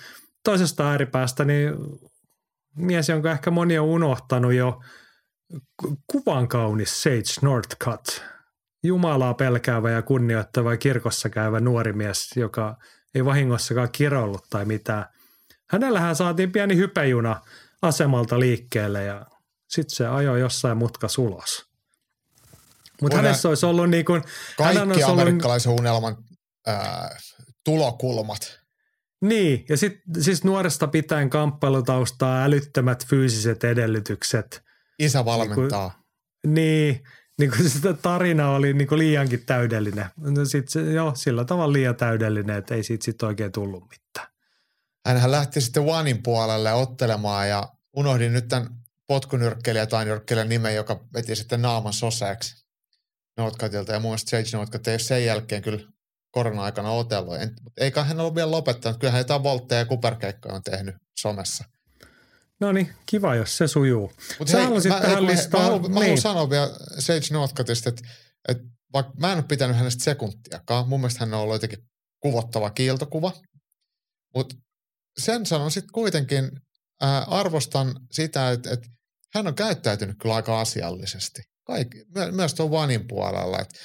[0.44, 1.74] toisesta ääripäästä, niin
[2.76, 4.80] mies, jonka ehkä moni on unohtanut jo,
[5.82, 8.22] ku- kuvan kaunis Sage Northcutt.
[8.82, 12.76] Jumalaa pelkäävä ja kunnioittava kirkossa käyvä nuori mies, joka
[13.14, 15.04] ei vahingossakaan kirollut tai mitään.
[15.70, 17.40] Hänellähän saatiin pieni hypejuna
[17.82, 19.26] asemalta liikkeelle ja
[19.68, 21.64] sitten se ajoi jossain mutka sulos.
[23.02, 24.22] Mutta hänessä olisi ollut niin kuin,
[24.56, 26.16] Kaikki olisi ollut amerikkalaisen unelman
[26.66, 27.16] ää,
[27.64, 28.60] tulokulmat.
[29.20, 34.62] Niin, ja sitten siis nuoresta pitäen kamppailutaustaa, älyttömät fyysiset edellytykset.
[34.98, 36.02] Isä valmentaa.
[36.46, 37.04] Niin,
[37.38, 40.06] niin kuin sitä tarina oli niin kuin liiankin täydellinen.
[40.16, 44.28] No sit se, joo, sillä tavalla liian täydellinen, että ei siitä sitten oikein tullut mitään.
[45.06, 48.68] Hänhän lähti sitten Onein puolelle ottelemaan ja unohdin nyt tämän
[49.06, 52.66] potkunyrkkeilijä tai nyrkkeilijän nimen, joka veti sitten naaman soseeksi
[53.36, 53.92] Notkatilta.
[53.92, 55.80] Ja mun mielestä Sage Notkat ei sen jälkeen kyllä
[56.30, 56.90] korona-aikana
[57.62, 59.00] mutta eikä hän ole vielä lopettanut.
[59.00, 61.64] Kyllähän jotain voltteja ja kuperkeikkoja on tehnyt somessa.
[62.60, 64.12] No niin, kiva, jos se sujuu.
[64.38, 65.94] Mutta hei, halusit mä, tähän listaan- mä, haluan, mä niin.
[65.94, 68.02] haluan sanoa vielä Sage Northcutista, että,
[68.48, 71.84] että vaikka mä en ole pitänyt hänestä sekuntiakaan, mun mielestä hän on ollut jotenkin
[72.22, 73.32] kuvottava kiiltokuva,
[74.34, 74.56] mutta
[75.18, 76.50] sen sanon sitten kuitenkin
[77.00, 78.88] ää, arvostan sitä, että, että
[79.34, 81.42] hän on käyttäytynyt kyllä aika asiallisesti.
[81.64, 83.78] Kaikki, my, myös tuon Vanin puolella, että,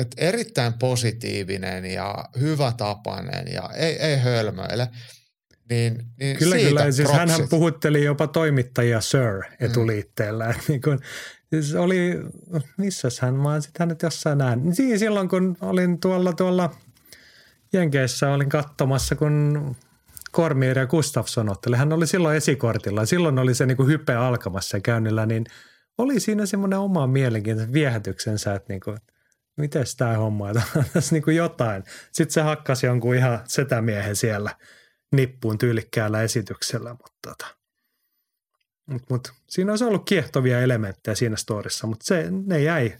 [0.00, 4.88] että erittäin positiivinen ja hyvä tapainen ja ei, ei hölmöile.
[5.70, 6.82] Niin, niin Kyllä, siitä kyllä.
[6.82, 7.18] Siis propsit.
[7.18, 10.46] hänhän puhutteli jopa toimittajia Sir etuliitteellä.
[10.54, 10.60] Mm.
[10.68, 10.98] Niin kun,
[11.50, 12.20] siis oli,
[12.76, 14.74] missäs hän, mä sitten hänet jossain nähnyt.
[14.74, 16.74] Siinä silloin, kun olin tuolla, tuolla
[17.72, 19.76] Jenkeissä, olin katsomassa, kun
[20.32, 21.76] Kormier ja Gustafsson otteli.
[21.76, 23.06] Hän oli silloin esikortilla.
[23.06, 25.44] Silloin oli se niin kuin hype alkamassa käynnillä, niin
[25.98, 28.96] oli siinä semmoinen oma mielenkiintoinen viehätyksensä, että niin kuin,
[29.60, 30.46] miten tämä homma,
[30.92, 31.84] tässä niin kuin jotain.
[32.12, 34.56] Sitten se hakkasi jonkun ihan setämiehen siellä
[35.12, 37.46] nippuun tyylikkäällä esityksellä, mutta tota.
[38.86, 42.98] mut, mut, siinä olisi ollut kiehtovia elementtejä siinä storissa, mutta se, ne jäi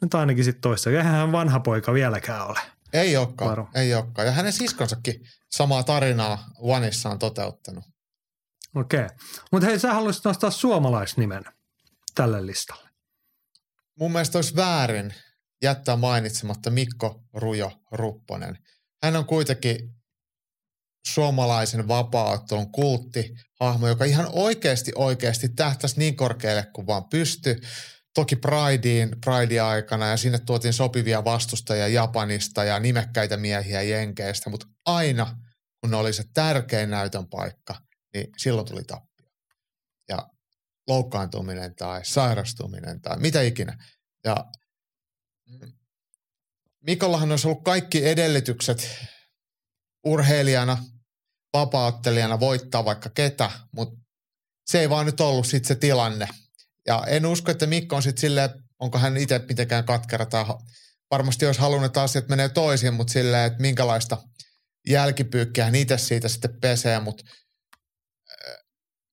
[0.00, 0.90] nyt ainakin sitten toista.
[0.90, 2.60] Eihän hän vanha poika vieläkään ole.
[2.92, 3.68] Ei olekaan, Varo.
[3.74, 4.26] ei olekaan.
[4.26, 7.84] Ja hänen siskonsakin samaa tarinaa Vanissa on toteuttanut.
[8.74, 9.06] Okei.
[9.52, 11.44] Mutta hei, sä haluaisit nostaa suomalaisnimen
[12.14, 12.88] tälle listalle.
[13.98, 15.14] Mun mielestä olisi väärin
[15.62, 18.58] jättää mainitsematta Mikko Rujo Rupponen.
[19.02, 19.78] Hän on kuitenkin
[21.06, 27.60] suomalaisen vapaaottelun kulttihahmo, joka ihan oikeasti oikeasti tähtäisi niin korkealle kuin vaan pysty.
[28.14, 34.66] Toki Prideen, Prideen aikana ja sinne tuotiin sopivia vastustajia Japanista ja nimekkäitä miehiä Jenkeistä, mutta
[34.86, 35.36] aina
[35.80, 37.74] kun oli se tärkein näytön paikka,
[38.14, 39.26] niin silloin tuli tappio.
[40.08, 40.28] Ja
[40.88, 43.84] loukkaantuminen tai sairastuminen tai mitä ikinä.
[44.24, 44.36] Ja
[46.86, 48.90] Mikollahan olisi ollut kaikki edellytykset
[50.04, 50.84] urheilijana,
[51.52, 54.00] vapauttelijana voittaa vaikka ketä, mutta
[54.66, 56.28] se ei vaan nyt ollut sitten se tilanne.
[56.86, 60.44] Ja en usko, että Mikko on sitten silleen, onko hän itse mitenkään katkera tai
[61.10, 64.22] varmasti olisi halunnut, että asiat menee toisin, mutta silleen, että minkälaista
[64.88, 68.56] jälkipyykkiä hän itse siitä sitten pesee, mutta äh,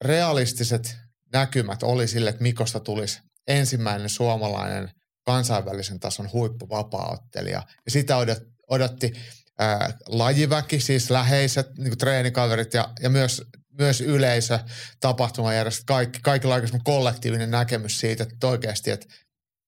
[0.02, 0.98] realistiset
[1.34, 4.92] näkymät oli sille, että Mikosta tulisi ensimmäinen suomalainen
[5.28, 7.64] kansainvälisen tason huippuvapaaottelija.
[7.86, 9.14] Ja sitä odot, odotti
[9.60, 13.42] ää, lajiväki, siis läheiset niin kuin treenikaverit ja, ja myös,
[13.80, 14.60] myös yleisö,
[15.00, 19.08] tapahtumajärjestöt, kaikki, kaikilla on aika kollektiivinen näkemys siitä, että oikeasti, että,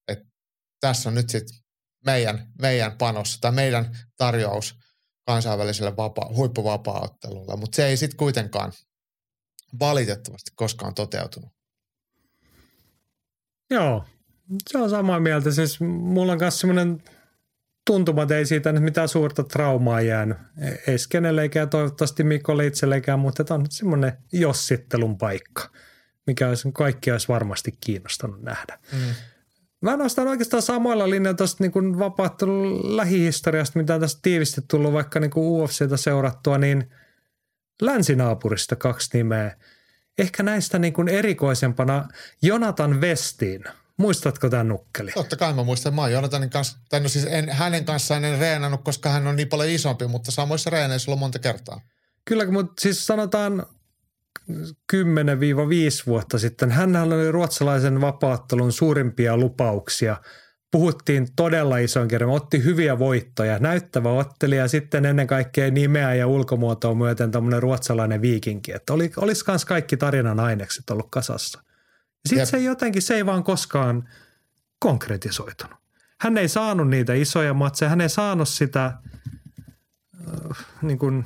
[0.07, 0.25] että
[0.79, 1.57] tässä on nyt sitten
[2.05, 4.75] meidän, meidän panos tai meidän tarjous
[5.25, 8.73] kansainväliselle vapa, huippuvapaaottelulle, mutta se ei sitten kuitenkaan
[9.79, 11.49] valitettavasti koskaan toteutunut.
[13.69, 14.05] Joo,
[14.69, 15.51] se on samaa mieltä.
[15.51, 17.03] Siis mulla on myös semmoinen
[17.85, 20.37] tuntuma, että ei siitä nyt mitään suurta traumaa jäänyt.
[20.87, 25.69] Ei kenellekään toivottavasti Mikolle itsellekään, mutta tämä on semmoinen jossittelun paikka,
[26.27, 28.79] mikä olisi, kaikki olisi varmasti kiinnostanut nähdä.
[28.91, 29.13] Mm.
[29.81, 35.19] Mä nostan oikeastaan samoilla linjoilla tuosta niin vapaattelun lähihistoriasta, mitä on tästä tiivisti tullut vaikka
[35.19, 36.91] niin UFCtä seurattua, niin
[37.81, 39.55] länsinaapurista kaksi nimeä.
[40.17, 42.07] Ehkä näistä niin kuin erikoisempana
[42.41, 43.63] Jonathan Westin.
[43.99, 45.11] Muistatko tämän nukkeli?
[45.11, 48.39] Totta kai mä muistan, mä oon Jonathanin kanssa, tai no siis en, hänen kanssaan en
[48.39, 51.81] reenannut, koska hän on niin paljon isompi, mutta samoissa reeneissä ollut monta kertaa.
[52.25, 53.65] Kyllä, mutta siis sanotaan
[54.93, 54.95] 10-5
[56.07, 56.71] vuotta sitten.
[56.71, 60.17] Hän oli ruotsalaisen vapaattelun suurimpia lupauksia.
[60.71, 66.95] Puhuttiin todella ison kerran, otti hyviä voittoja, näyttävä ottelija, sitten ennen kaikkea nimeä ja ulkomuotoa
[66.95, 68.71] myöten tämmöinen ruotsalainen viikinki.
[68.71, 71.63] Että oli, olisi myös kaikki tarinan ainekset ollut kasassa.
[72.25, 74.09] Sitten se jotenkin, se ei vaan koskaan
[74.79, 75.79] konkretisoitunut.
[76.21, 81.23] Hän ei saanut niitä isoja matseja, hän ei saanut sitä äh, niin kuin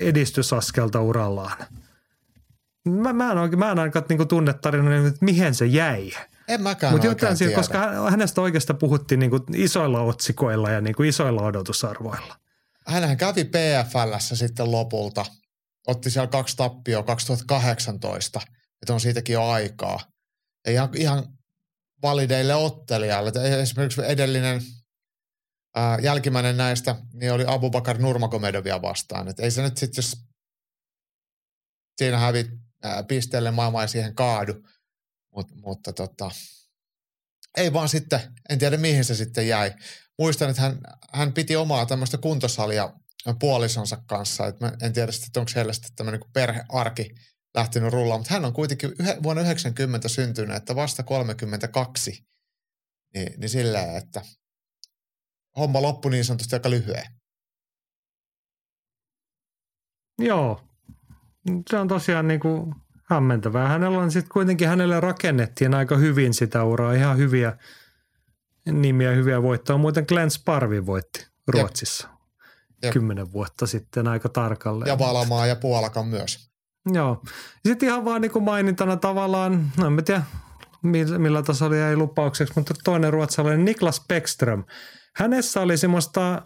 [0.00, 1.56] edistysaskelta urallaan.
[2.88, 6.10] Mä, mä en, oikein, mä en ainakaan niin tunne tarinan, että mihin se jäi.
[6.48, 10.80] En mäkään Mutta jotain siitä, koska hän- hänestä oikeastaan puhuttiin niin kuin isoilla otsikoilla ja
[10.80, 12.36] niin kuin isoilla odotusarvoilla.
[12.86, 15.26] Hänhän kävi PFLssä sitten lopulta.
[15.86, 18.40] Otti siellä kaksi tappioa 2018,
[18.82, 20.00] että on siitäkin jo aikaa.
[20.66, 21.38] Ja ihan, ihan
[22.02, 23.32] valideille ottelijalle.
[23.60, 24.62] Esimerkiksi edellinen
[25.74, 29.28] ää, jälkimmäinen näistä niin oli Abubakar Nurmagomedovia vastaan.
[29.28, 30.16] Et ei se nyt sitten, jos
[31.98, 32.46] siinä hävit
[33.08, 34.54] pisteelle maailma ei siihen kaadu.
[35.34, 36.30] Mut, mutta tota,
[37.56, 39.74] ei vaan sitten, en tiedä mihin se sitten jäi.
[40.18, 40.80] Muistan, että hän,
[41.12, 42.92] hän piti omaa tämmöistä kuntosalia
[43.38, 44.46] puolisonsa kanssa.
[44.46, 47.14] Et mä en tiedä sitten, onko heillä sitten tämmöinen niin perhearki
[47.58, 52.24] lähtenyt rullaan, mutta hän on kuitenkin vuonna 90 syntynyt, että vasta 32.
[53.14, 54.22] Niin, niin silleen, että
[55.56, 57.04] homma loppui niin sanotusti aika lyhyen.
[60.18, 60.60] Joo,
[61.70, 62.74] se on tosiaan niin kuin
[63.04, 63.68] hämmentävää.
[63.68, 67.58] Hänellä on sitten kuitenkin, hänelle rakennettiin aika hyvin sitä uraa, ihan hyviä
[68.72, 69.78] nimiä, hyviä voittoja.
[69.78, 72.08] Muuten Glenn Sparvi voitti Ruotsissa
[72.82, 72.92] Jep.
[72.92, 74.88] kymmenen vuotta sitten aika tarkalleen.
[74.88, 76.47] Ja Valamaa ja Puolakan myös.
[76.92, 77.22] Joo.
[77.66, 80.22] Sitten ihan vaan niin kuin mainintana tavallaan, no en tiedä
[80.82, 84.64] millä, millä tasolla jäi lupaukseksi, mutta toinen ruotsalainen Niklas Bäckström.
[85.16, 86.42] Hänessä oli semmoista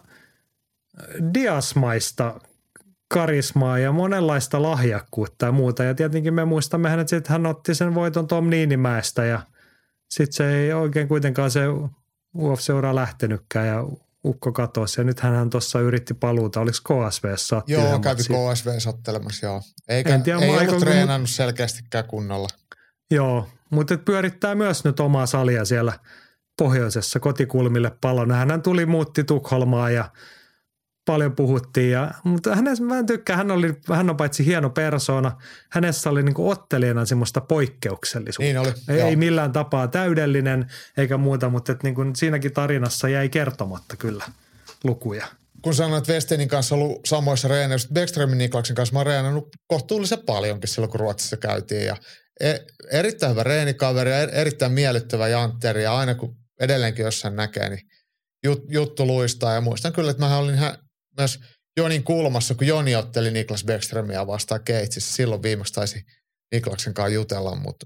[1.33, 2.39] diasmaista
[3.13, 5.83] karismaa ja monenlaista lahjakkuutta ja muuta.
[5.83, 9.41] Ja tietenkin me muistamme hänet, että hän otti sen voiton Tom Niinimäestä ja
[10.09, 11.61] sitten se ei oikein kuitenkaan se
[12.37, 13.83] UFC-ura lähtenytkään ja
[14.25, 15.01] Ukko katosi.
[15.01, 16.59] Ja nyt hän tuossa yritti paluuta.
[16.59, 17.25] Oliko KSV
[17.67, 19.61] Joo, kävi KSV ottelemassa, joo.
[19.87, 22.47] Eikä, en tiedä, ei Michael, ollut treenannut selkeästikään kunnolla.
[23.11, 25.99] Joo, mutta pyörittää myös nyt omaa salia siellä
[26.57, 28.31] pohjoisessa kotikulmille palon.
[28.31, 30.11] Hän tuli, muutti Tukholmaa ja
[31.05, 31.91] paljon puhuttiin.
[31.91, 35.31] Ja, mutta hänessä, mä en tykkää, hän, oli, hän on paitsi hieno persona,
[35.71, 38.43] hänessä oli niin ottelijana semmoista poikkeuksellisuutta.
[38.43, 43.09] Niin oli, ei, ei millään tapaa täydellinen eikä muuta, mutta et niin kuin siinäkin tarinassa
[43.09, 44.25] jäi kertomatta kyllä
[44.83, 45.27] lukuja.
[45.61, 50.19] Kun sanoin, että Westenin kanssa ollut samoissa reeneissä, Beckströmin Niklaksen kanssa mä oon reenannut kohtuullisen
[50.25, 51.85] paljonkin silloin, kun Ruotsissa käytiin.
[51.85, 51.97] Ja
[52.39, 52.53] e,
[52.91, 57.79] erittäin hyvä reenikaveri ja erittäin miellyttävä jantteri ja aina kun edelleenkin jossain näkee, niin
[58.43, 59.53] jut, juttu luistaa.
[59.53, 60.59] Ja muistan kyllä, että mä olin
[61.17, 61.39] myös
[61.77, 65.15] Jonin kulmassa, kun Joni otteli Niklas Beckströmiä vastaan Keitsissä.
[65.15, 66.05] Silloin viimeksi taisi
[66.51, 67.85] Niklaksen kanssa jutella, mutta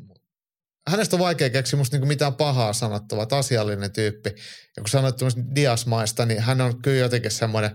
[0.88, 4.30] hänestä on vaikea keksiä musta niinku mitään pahaa sanottavaa, että asiallinen tyyppi.
[4.78, 5.16] Ja kun sanoit
[5.56, 7.72] diasmaista, niin hän on kyllä jotenkin semmoinen,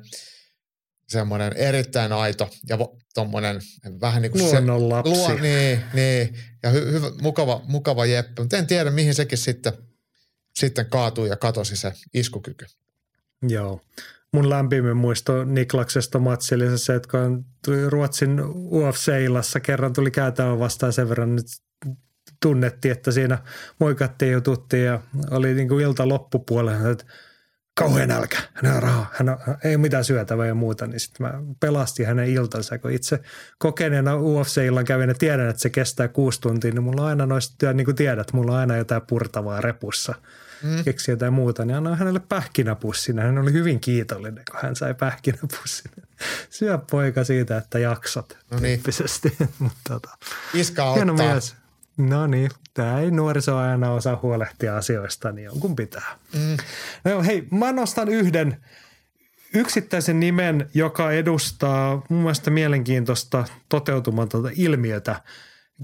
[1.09, 2.79] semmoinen erittäin aito ja
[3.15, 3.61] tuommoinen
[4.01, 5.13] vähän niin kuin Luonnon lapsi.
[5.13, 8.43] Luo, niin, niin, ja hy, hyvä, mukava, mukava jeppi.
[8.43, 9.73] Mutta en tiedä, mihin sekin sitten,
[10.55, 12.67] sitten kaatui ja katosi se iskukyky.
[13.49, 13.81] Joo
[14.33, 17.45] mun lämpimin muisto Niklaksesta matsille se, että kun
[17.89, 18.41] Ruotsin
[18.71, 21.47] UFC-illassa kerran tuli käytävä vastaan sen verran nyt
[22.43, 23.39] tunnettiin, että siinä
[23.81, 25.01] moikattiin ja tuttiin ja
[25.31, 27.05] oli niin kuin ilta loppupuolella, että
[27.75, 31.43] kauhean nälkä, hän on rahaa, hän on, ei mitään syötävää ja muuta, niin sitten mä
[31.61, 33.21] pelastin hänen iltansa, kun itse
[33.59, 37.73] kokeneena UFC-illan kävin ja tiedän, että se kestää kuusi tuntia, niin mulla on aina noista,
[37.73, 40.15] niin kuin tiedät, mulla on aina jotain purtavaa repussa–
[40.63, 40.85] mm.
[40.85, 43.19] keksi jotain muuta, niin annoin hänelle pähkinäpussin.
[43.19, 45.93] Hän oli hyvin kiitollinen, kun hän sai pähkinäpussin.
[46.51, 48.83] Syö poika siitä, että jaksat no niin.
[49.59, 50.11] Mutta tota,
[50.55, 51.33] Iska auttaa.
[51.33, 51.55] Mies.
[51.97, 56.19] No niin, tämä ei nuoriso aina osaa huolehtia asioista, niin jonkun pitää.
[56.35, 56.57] Mm.
[57.05, 58.57] No hei, mä nostan yhden
[59.55, 65.21] yksittäisen nimen, joka edustaa mun mielestä mielenkiintoista toteutumatonta ilmiötä–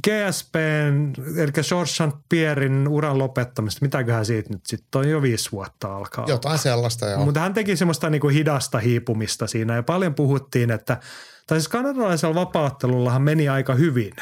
[0.07, 6.25] GSPn, eli George Pierin uran lopettamista, mitäköhän siitä nyt sitten on jo viisi vuotta alkaa.
[6.29, 7.25] Jotain sellaista, joo.
[7.25, 11.01] Mutta hän teki semmoista niinku hidasta hiipumista siinä ja paljon puhuttiin, että,
[11.47, 14.13] tai siis kanadalaisella vapauttelullahan meni aika hyvin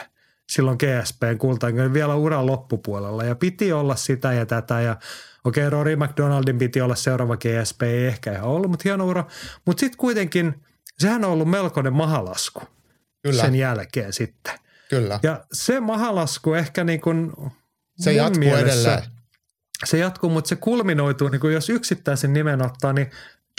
[0.48, 4.96] silloin GSPn kultaan, vielä uran loppupuolella ja piti olla sitä ja tätä ja
[5.44, 9.24] okei, okay, Rory McDonaldin piti olla seuraava GSP, ei ehkä ihan ollut, mutta hieno ura.
[9.64, 10.54] Mutta sitten kuitenkin,
[10.98, 12.62] sehän on ollut melkoinen mahalasku
[13.22, 13.42] Kyllä.
[13.42, 14.65] sen jälkeen sitten.
[14.90, 15.20] Kyllä.
[15.22, 17.32] Ja se mahalasku ehkä niin kuin
[17.98, 19.10] Se jatkuu mielessä, edelleen.
[19.84, 23.10] Se jatkuu, mutta se kulminoituu, niin kuin jos yksittäisen nimen ottaa, niin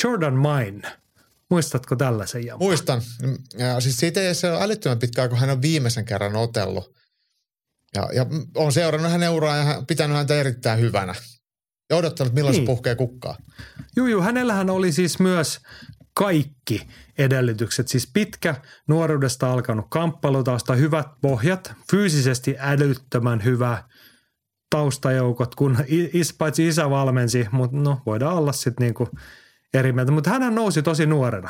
[0.03, 0.91] Jordan Mine.
[1.49, 2.65] Muistatko tällaisen jamman?
[2.65, 3.01] Muistan.
[3.57, 6.95] Ja siis siitä ei se ole älyttömän pitkään, kun hän on viimeisen kerran otellut.
[7.95, 8.25] Ja, ja
[8.55, 11.15] on seurannut hänen uraa ja pitänyt häntä erittäin hyvänä.
[11.89, 12.63] Ja odottanut, milloin niin.
[12.63, 13.37] se puhkee kukkaa.
[13.95, 15.59] Juu, juu, hänellähän oli siis myös
[16.17, 16.87] kaikki
[17.17, 17.87] edellytykset.
[17.87, 18.55] Siis pitkä
[18.87, 23.83] nuoruudesta alkanut kamppailutausta, hyvät pohjat, fyysisesti älyttömän hyvä
[24.69, 29.09] taustajoukot, kun is, paitsi isä valmensi, mutta no voidaan olla sitten niinku
[29.73, 30.11] eri mieltä.
[30.11, 31.49] Mutta hän nousi tosi nuorena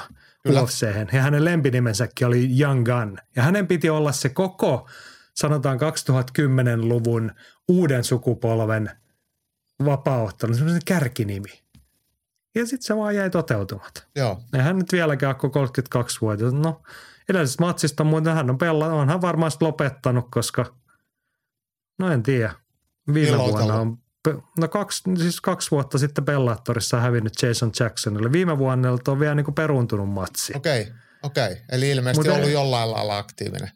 [0.49, 3.17] UFC:hen ja hänen lempinimensäkin oli Young Gun.
[3.35, 4.89] Ja hänen piti olla se koko,
[5.35, 7.31] sanotaan 2010-luvun
[7.67, 8.91] uuden sukupolven
[10.53, 11.66] semmoinen kärkinimi.
[12.57, 14.03] Ja sitten se vaan jäi toteutumatta.
[14.15, 14.41] Joo.
[14.53, 16.51] Eihän nyt vieläkään ole 32 vuotta.
[16.51, 16.81] No
[17.29, 20.65] edellisestä matsista muuten hän on pella, onhan varmaan lopettanut, koska
[21.99, 22.53] no en tiedä.
[23.13, 23.97] Viime Milloin vuonna on,
[24.59, 28.31] no kaksi, siis kaksi vuotta sitten Bellatorissa hävinnyt Jason Jacksonille.
[28.31, 30.53] Viime vuonna on vielä niin kuin peruuntunut matsi.
[30.55, 30.93] Okei, okay,
[31.23, 31.51] okei.
[31.51, 31.57] Okay.
[31.71, 33.71] Eli ilmeisesti Mut ollut jollain lailla aktiivinen.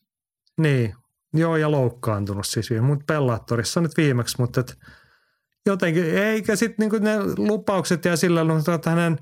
[0.57, 0.95] Niin,
[1.33, 2.69] joo ja loukkaantunut siis.
[2.81, 4.77] Mutta Bellatorissa nyt viimeksi, mutta et,
[5.65, 8.41] jotenkin, eikä sitten niinku ne lupaukset ja sillä
[8.75, 9.19] että hänen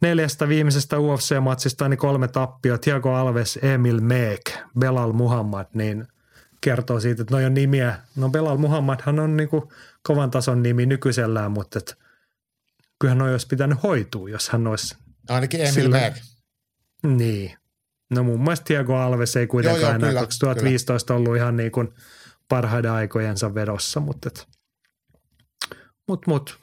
[0.00, 4.40] neljästä viimeisestä UFC-matsista niin kolme tappia, Thiago Alves, Emil Meek,
[4.78, 6.06] Belal Muhammad, niin
[6.60, 7.98] kertoo siitä, että no on nimiä.
[8.16, 9.72] No Belal Muhammadhan on niinku
[10.02, 11.98] kovan tason nimi nykyisellään, mutta et,
[13.00, 14.96] kyllähän olisi pitänyt hoitua, jos hän olisi.
[15.28, 15.96] Ainakin Emil sillä...
[15.98, 16.14] Meek.
[17.06, 17.56] Niin.
[18.10, 21.18] No mun mielestä Thiago Alves ei kuitenkaan joo, joo, enää kyllä, 2015 kyllä.
[21.18, 21.88] ollut ihan niin kuin
[22.48, 24.46] parhaiden aikojensa vedossa, mutta et–
[26.12, 26.58] mut, mut.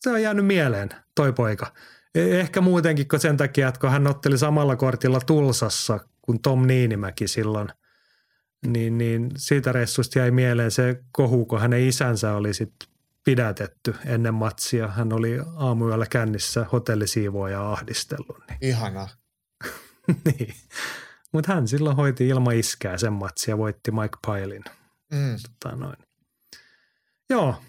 [0.00, 1.72] Se on jäänyt mieleen, toi poika.
[2.14, 6.66] E, ehkä muutenkin kuin sen takia, että kun hän otteli samalla kortilla Tulsassa kuin Tom
[6.66, 7.68] Niinimäki silloin.
[8.66, 12.88] Niin, niin siitä reissusta jäi mieleen se kohu, kun hänen isänsä oli sitten
[13.24, 14.88] pidätetty ennen matsia.
[14.88, 18.38] Hän oli aamuyöllä kännissä hotellisiivoja ahdistellut.
[18.48, 18.58] Niin.
[18.60, 19.08] Ihana.
[20.24, 20.54] niin.
[21.32, 24.64] Mutta hän silloin hoiti ilman iskää sen matsia ja voitti Mike Pilin.
[25.12, 25.36] Mm.
[25.42, 26.05] Tota noin.
[27.30, 27.62] Joo.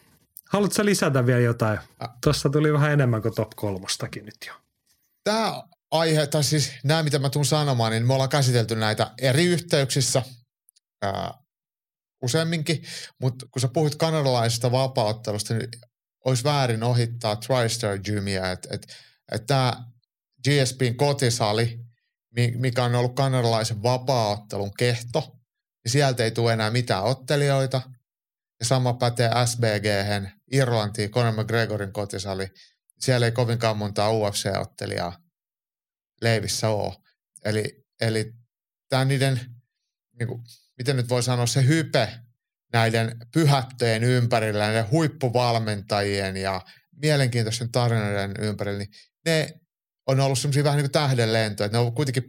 [0.50, 1.80] Haluatko lisätä vielä jotain?
[2.24, 4.54] Tuossa tuli vähän enemmän kuin top kolmostakin nyt jo.
[5.24, 9.46] Tämä aihe, tai siis nämä mitä mä tuun sanomaan, niin me ollaan käsitelty näitä eri
[9.46, 10.24] yhteyksissä
[11.02, 11.34] ää,
[12.24, 12.84] useamminkin,
[13.22, 15.70] mutta kun sä puhuit kanadalaisesta vapauttelusta, niin
[16.26, 18.88] olisi väärin ohittaa TriStar Gymia, että et,
[19.32, 19.84] et tämä
[20.48, 21.80] GSPn kotisali,
[22.56, 25.20] mikä on ollut kanadalaisen vapaaottelun kehto,
[25.84, 27.82] niin sieltä ei tule enää mitään ottelijoita.
[28.60, 29.86] Ja sama pätee SBG,
[30.52, 32.48] Irlantiin, Conor McGregorin kotisali.
[33.00, 35.18] Siellä ei kovinkaan monta UFC-ottelijaa
[36.22, 36.94] leivissä ole.
[37.46, 38.34] Eli, eli
[38.90, 39.40] tämä niiden,
[40.20, 40.42] niin kuin,
[40.78, 42.20] miten nyt voi sanoa, se hype
[42.74, 46.62] näiden pyhättöjen ympärillä, näiden huippuvalmentajien ja
[47.02, 48.92] mielenkiintoisten tarinoiden ympärillä, niin
[49.26, 49.54] ne
[50.08, 52.24] on ollut semmoisia vähän niin kuin tähdenlentoja, että ne on kuitenkin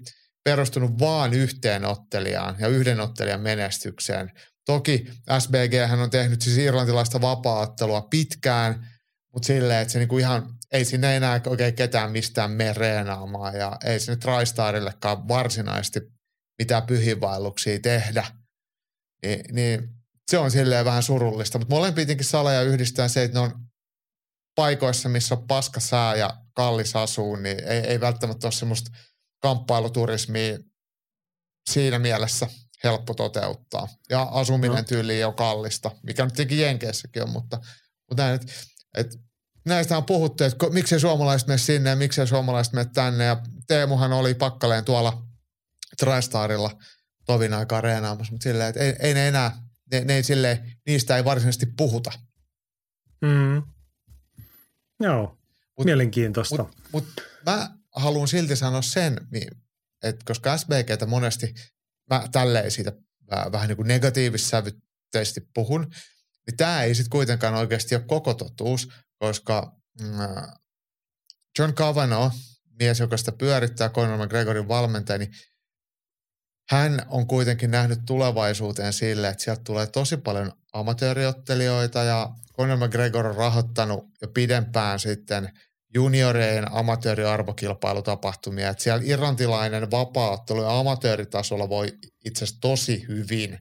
[0.45, 4.33] perustunut vaan yhteen ottelijaan ja yhden ottelijan menestykseen.
[4.69, 5.07] Toki
[5.39, 8.87] SBG on tehnyt siis irlantilaista vapaattelua pitkään,
[9.33, 13.77] mutta silleen, että se niinku ihan, ei sinne enää oikein ketään mistään mene reenaamaan ja
[13.85, 16.01] ei sinne TriStarillekaan varsinaisesti
[16.59, 18.27] mitään pyhiinvaelluksia tehdä.
[19.27, 19.89] Ni, niin
[20.31, 23.53] se on silleen vähän surullista, mutta molempia saleja yhdistää se, että ne on
[24.55, 28.91] paikoissa, missä on paska sää ja kallis asuu, niin ei, ei välttämättä ole semmoista
[29.43, 30.59] kamppailuturismia
[31.71, 32.49] siinä mielessä
[32.85, 33.89] helppo toteuttaa.
[34.11, 34.83] Ja asuminen no.
[34.83, 37.61] tyyliin on kallista, mikä nyt tietenkin Jenkeissäkin on, mutta,
[38.09, 38.53] mutta näin, että,
[38.97, 39.17] että
[39.65, 43.25] näistä on puhuttu, että miksei suomalaiset mene sinne ja miksei suomalaiset mene tänne.
[43.25, 45.23] Ja Teemuhan oli pakkaleen tuolla
[46.01, 46.79] TriStarilla
[47.27, 51.17] tovin aikaa reenaamassa, mutta silleen, että ei, ei ne enää, ne, ne ei silleen, niistä
[51.17, 52.13] ei varsinaisesti puhuta.
[53.21, 53.63] Mm.
[55.01, 55.39] Joo,
[55.79, 56.57] mut, mielenkiintoista.
[56.57, 57.05] Mutta mut,
[57.47, 59.21] mä haluan silti sanoa sen,
[60.03, 61.55] että koska SBGtä monesti,
[62.11, 62.93] mä tälleen siitä
[63.53, 65.81] vähän niin kuin negatiivissävytteisesti puhun,
[66.47, 70.09] niin tämä ei sitten kuitenkaan oikeasti ole koko totuus, koska mm,
[71.59, 72.35] John Cavanaugh,
[72.79, 75.31] mies, joka sitä pyörittää, Conor McGregorin valmentaja, niin
[76.71, 83.27] hän on kuitenkin nähnyt tulevaisuuteen sille, että sieltä tulee tosi paljon amatööriottelijoita ja Conor McGregor
[83.27, 85.59] on rahoittanut jo pidempään sitten
[85.95, 88.69] junioreen amatööriarvokilpailutapahtumia.
[88.69, 91.93] Että siellä irlantilainen vapaattelu ja amatööritasolla voi
[92.25, 93.59] itse asiassa tosi hyvin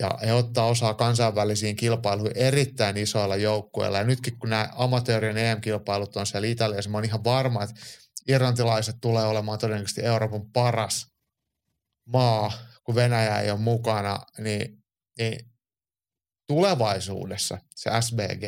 [0.00, 3.98] ja he ottaa osaa kansainvälisiin kilpailuihin erittäin isoilla joukkueilla.
[3.98, 7.74] Ja nytkin kun nämä amatöörien EM-kilpailut on siellä Italiassa, mä oon ihan varma, että
[8.28, 11.06] irlantilaiset tulee olemaan todennäköisesti Euroopan paras
[12.08, 12.52] maa,
[12.84, 14.78] kun Venäjä ei ole mukana, niin,
[15.18, 15.40] niin
[16.46, 18.44] tulevaisuudessa se SBG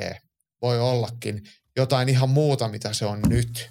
[0.63, 1.43] voi ollakin
[1.77, 3.71] jotain ihan muuta, mitä se on nyt.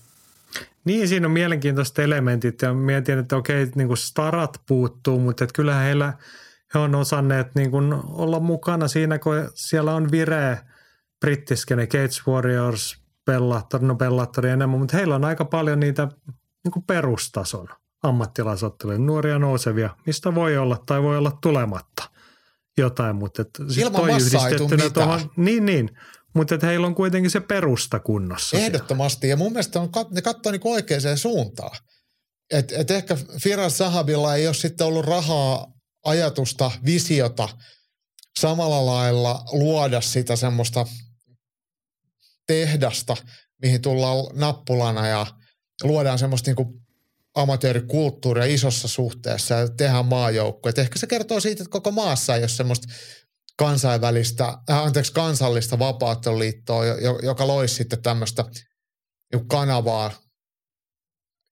[0.86, 5.54] Niin, siinä on mielenkiintoiset elementit ja mietin, että okei, niin kuin starat puuttuu, mutta että
[5.54, 6.14] kyllähän heillä
[6.74, 10.58] he on osanneet niin kuin olla mukana siinä, kun siellä on vireä
[11.20, 16.08] brittiskene, Cage Warriors, Bellator, no Bellator ja enemmän, mutta heillä on aika paljon niitä
[16.64, 17.68] niin kuin perustason
[18.04, 22.10] ammattilaisotteluja, nuoria nousevia, mistä voi olla tai voi olla tulematta
[22.78, 25.98] jotain, mutta että Ilman toi yhdistettynä tuohon, niin niin,
[26.34, 28.58] mutta että heillä on kuitenkin se perusta kunnossa.
[28.58, 29.34] Ehdottomasti, siellä.
[29.34, 31.78] ja mun mielestä on, ne katsoo niin oikeaan suuntaan.
[32.52, 35.74] Et, et ehkä Firas Sahabilla ei ole sitten ollut rahaa,
[36.06, 37.50] ajatusta, visiota
[38.40, 40.86] samalla lailla luoda sitä semmoista
[42.48, 43.18] tehdasta,
[43.62, 45.28] mihin tullaan nappulana ja
[45.84, 46.84] luodaan semmoista niin
[47.36, 50.74] amatöörikulttuuria isossa suhteessa ja tehdään maajoukkoja.
[50.78, 52.88] Ehkä se kertoo siitä, että koko maassa ei ole semmoista
[53.58, 56.86] kansainvälistä, äh, anteeksi, kansallista vapaatteluliittoa,
[57.24, 58.46] joka loisi sitten tämmöistä
[59.48, 60.12] kanavaa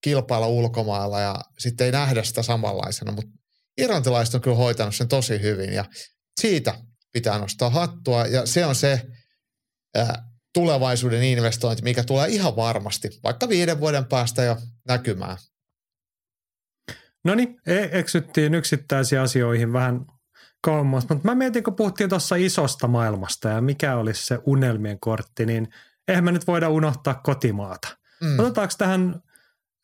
[0.03, 3.32] kilpailla ulkomailla ja sitten ei nähdä sitä samanlaisena, mutta
[3.78, 5.86] irlantilaiset on kyllä hoitanut sen tosi hyvin ja
[6.41, 6.76] siitä
[7.14, 9.02] pitää nostaa hattua ja se on se
[9.98, 10.10] äh,
[10.53, 14.57] tulevaisuuden investointi, mikä tulee ihan varmasti, vaikka viiden vuoden päästä jo
[14.88, 15.38] näkymään.
[17.26, 17.56] No niin,
[17.91, 20.06] eksyttiin yksittäisiin asioihin vähän
[20.61, 25.45] kauemmas, mutta mä mietin, kun puhuttiin tuossa isosta maailmasta ja mikä olisi se unelmien kortti,
[25.45, 25.67] niin
[26.07, 27.97] eihän me nyt voida unohtaa kotimaata.
[28.21, 28.39] Mm.
[28.39, 29.21] Otetaanko tähän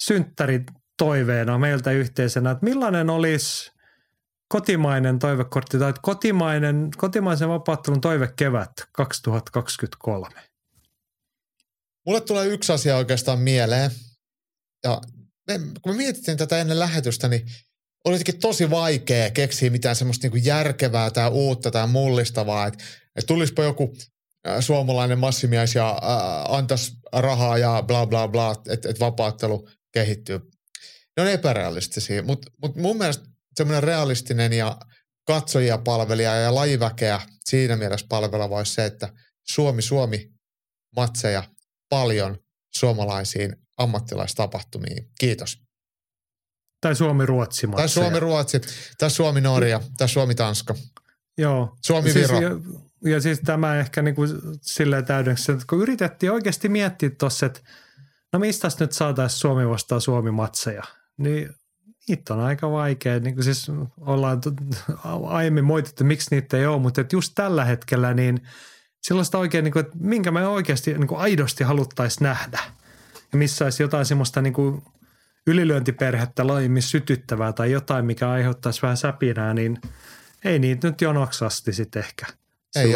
[0.03, 3.71] synttäritoiveena meiltä yhteisenä, että millainen olisi
[4.47, 10.29] kotimainen toivekortti tai kotimainen, kotimaisen vapaattelun toive kevät 2023?
[12.05, 13.91] Mulle tulee yksi asia oikeastaan mieleen.
[14.83, 15.01] Ja
[15.47, 17.47] me, kun me mietittiin tätä ennen lähetystä, niin
[18.05, 22.83] oli jotenkin tosi vaikea keksiä mitään semmoista niinku järkevää tai uutta tai mullistavaa, että
[23.15, 23.95] et tulispa joku
[24.59, 30.39] suomalainen massimies ja äh, antaisi rahaa ja bla bla bla, että et vapaattelu kehittyy.
[31.17, 33.25] Ne on epärealistisia, mutta mut mun mielestä
[33.55, 34.77] semmoinen realistinen ja
[35.27, 39.13] katsojia palvelija ja lajiväkeä siinä mielessä palveleva olisi se, että
[39.47, 40.29] Suomi-Suomi
[40.95, 41.43] matseja
[41.89, 42.37] paljon
[42.75, 45.09] suomalaisiin ammattilaistapahtumiin.
[45.19, 45.66] Kiitos.
[46.81, 48.61] Tai Suomi-Ruotsi Tai Suomi-Ruotsi,
[48.97, 50.75] tai Suomi-Norja, tai Suomi-Tanska.
[51.37, 51.75] Joo.
[51.85, 52.27] Suomi-Viro.
[52.27, 54.29] Siis, ja, ja siis tämä ehkä niin kuin
[54.61, 57.59] silleen täydeksi, että kun yritettiin oikeasti miettiä tuossa, että
[58.33, 60.83] no mistä nyt saataisiin Suomi vastaan Suomi-matseja,
[61.17, 61.49] niin
[62.07, 63.19] niitä on aika vaikea.
[63.19, 64.41] Niin kuin siis ollaan
[65.27, 68.41] aiemmin moitettu, että miksi niitä ei ole, mutta että just tällä hetkellä niin
[69.01, 72.59] sellaista oikein, niin kuin, että minkä me oikeasti niin kuin aidosti haluttaisiin nähdä.
[73.31, 74.83] Ja missä olisi jotain semmoista niin kuin
[75.47, 79.77] ylilyöntiperhettä laajemmin sytyttävää tai jotain, mikä aiheuttaisi vähän säpinää, niin
[80.45, 82.25] ei niitä nyt jonoksi asti sitten ehkä.
[82.75, 82.95] Ei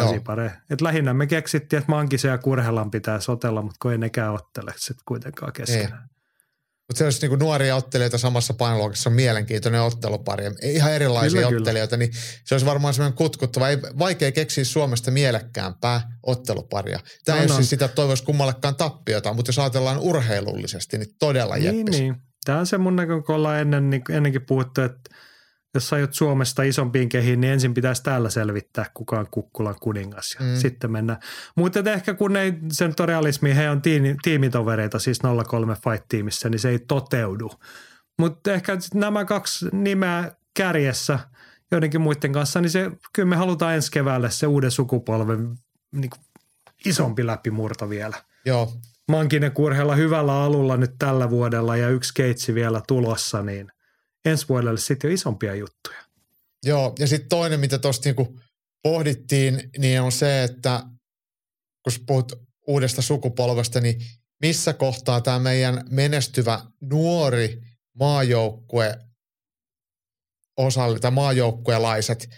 [0.70, 4.74] Et lähinnä me keksittiin, että Mankisen ja Kurhelan pitää sotella, mutta kun ei nekään ottele
[4.76, 6.08] sitten kuitenkaan keskenään.
[6.88, 10.44] Mutta se olisi niinku nuoria ottelijoita samassa painoluokassa on mielenkiintoinen ottelupari.
[10.62, 12.08] Ihan erilaisia kyllä, ottelijoita, kyllä.
[12.08, 13.68] niin se olisi varmaan semmoinen kutkuttava.
[13.68, 17.00] Ei vaikea keksiä Suomesta mielekkäämpää otteluparia.
[17.24, 17.54] Tämä no, ei no.
[17.54, 21.98] siis sitä, että toivoisi kummallekaan tappiota, mutta jos ajatellaan urheilullisesti, niin todella niin, jeppis.
[22.00, 22.16] Niin.
[22.44, 25.10] Tämä on se mun näkökulma ennen, niin, ennenkin puhuttu, että
[25.74, 30.36] jos sä aiot Suomesta isompiin kehiin, niin ensin pitäisi täällä selvittää, kuka on Kukkulan kuningas
[30.40, 30.56] ja mm.
[30.56, 31.18] sitten mennä.
[31.56, 36.68] Mutta ehkä kun ei sen realismi, he on tiimi, tiimitovereita siis 03 Fight-tiimissä, niin se
[36.68, 37.50] ei toteudu.
[38.18, 41.18] Mutta ehkä nämä kaksi nimeä kärjessä
[41.70, 45.56] joidenkin muiden kanssa, niin se, kyllä me halutaan ensi keväälle se uuden sukupolven
[45.92, 46.10] niin
[46.84, 48.16] isompi läpimurto vielä.
[48.44, 48.72] Joo.
[49.10, 53.72] Mankinen Kurhella hyvällä alulla nyt tällä vuodella ja yksi keitsi vielä tulossa, niin–
[54.24, 55.98] ensi vuodelle sitten jo isompia juttuja.
[56.64, 58.40] Joo, ja sitten toinen, mitä tuosta niinku
[58.82, 60.82] pohdittiin, niin on se, että
[61.82, 62.32] kun puhut
[62.66, 64.00] uudesta sukupolvesta, niin
[64.42, 67.60] missä kohtaa tämä meidän menestyvä nuori
[67.98, 68.98] maajoukkue
[70.56, 72.28] osalli, tai maajoukkuelaiset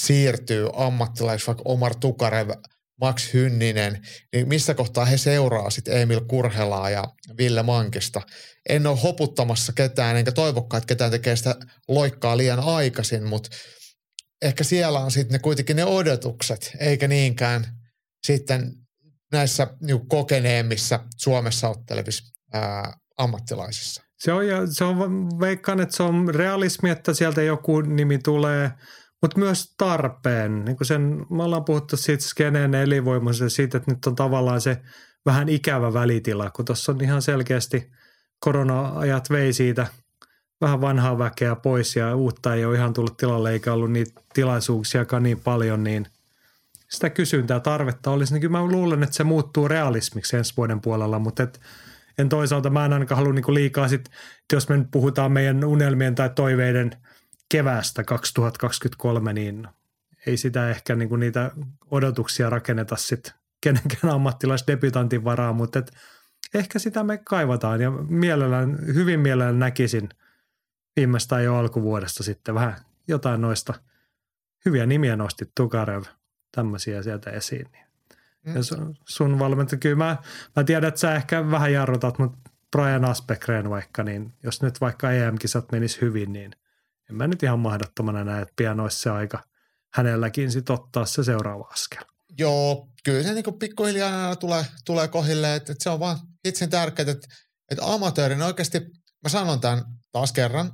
[0.00, 2.50] siirtyy ammattilaisiksi, vaikka Omar Tukarev,
[3.00, 7.04] Max Hynninen, niin missä kohtaa he seuraa sitten Emil Kurhelaa ja
[7.38, 8.22] Ville Mankista
[8.68, 11.54] en ole hoputtamassa ketään, enkä toivokaan, että ketään tekee sitä
[11.88, 13.50] loikkaa liian aikaisin, mutta
[14.42, 17.66] ehkä siellä on sitten ne kuitenkin ne odotukset, eikä niinkään
[18.26, 18.72] sitten
[19.32, 22.24] näissä niin kokeneemmissa Suomessa ottelevissa
[23.18, 24.02] ammattilaisissa.
[24.18, 25.00] Se on, ja se on,
[25.40, 28.70] veikkaan, että se on realismi, että sieltä joku nimi tulee,
[29.24, 30.64] mutta myös tarpeen.
[30.64, 34.80] Niin kuin sen, me ollaan puhuttu siitä skeneen elinvoimaisen siitä, että nyt on tavallaan se
[35.26, 37.90] vähän ikävä välitila, kun tuossa on ihan selkeästi–
[38.44, 39.86] korona-ajat vei siitä
[40.60, 45.22] vähän vanhaa väkeä pois ja uutta ei ole ihan tullut tilalle eikä ollut niitä tilaisuuksiakaan
[45.22, 46.06] niin paljon, niin
[46.90, 51.18] sitä kysyntää, tarvetta olisi, niin kyllä mä luulen, että se muuttuu realismiksi ensi vuoden puolella,
[51.18, 51.60] mutta et,
[52.18, 54.10] en toisaalta, mä en ainakaan halua niin liikaa sit,
[54.52, 56.90] jos me nyt puhutaan meidän unelmien tai toiveiden
[57.54, 59.68] keväästä 2023, niin
[60.26, 61.50] ei sitä ehkä niin niitä
[61.90, 65.92] odotuksia rakenneta sitten kenenkään ammattilaisdebutantin varaa, mutta et
[66.54, 70.08] ehkä sitä me kaivataan ja mielellään, hyvin mielellään näkisin
[70.96, 72.76] viimeistään jo alkuvuodesta sitten vähän
[73.08, 73.74] jotain noista
[74.64, 76.02] hyviä nimiä nosti Tukarev,
[76.52, 77.68] tämmöisiä sieltä esiin.
[78.46, 78.56] Mm.
[78.56, 80.16] Ja sun, sun valmentaja, kyllä mä,
[80.56, 85.12] mä tiedän, että sä ehkä vähän jarrutat, mutta Brian Aspekren vaikka, niin jos nyt vaikka
[85.12, 86.50] EM-kisat menisi hyvin, niin
[87.10, 89.44] en mä nyt ihan mahdottomana näe, että pian olisi se aika
[89.94, 92.04] hänelläkin sitten ottaa se seuraava askel.
[92.38, 97.10] Joo, kyllä se niin pikkuhiljaa tulee, tulee kohille, että, että se on vaan itse tärkeää,
[97.10, 97.28] että,
[97.70, 98.80] että amatöörin oikeasti,
[99.22, 100.72] mä sanon tämän taas kerran,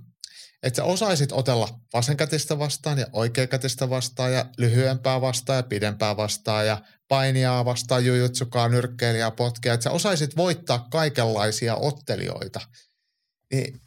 [0.62, 6.66] että sä osaisit otella vasenkätistä vastaan ja oikeakätistä vastaan ja lyhyempää vastaan ja pidempää vastaan
[6.66, 12.60] ja painiaa vastaan, jujutsukaa, nyrkkeilijää, potkia, että sä osaisit voittaa kaikenlaisia ottelijoita.
[13.52, 13.80] Niin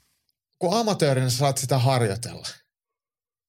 [0.63, 2.47] kun amatöörinä saat sitä harjoitella–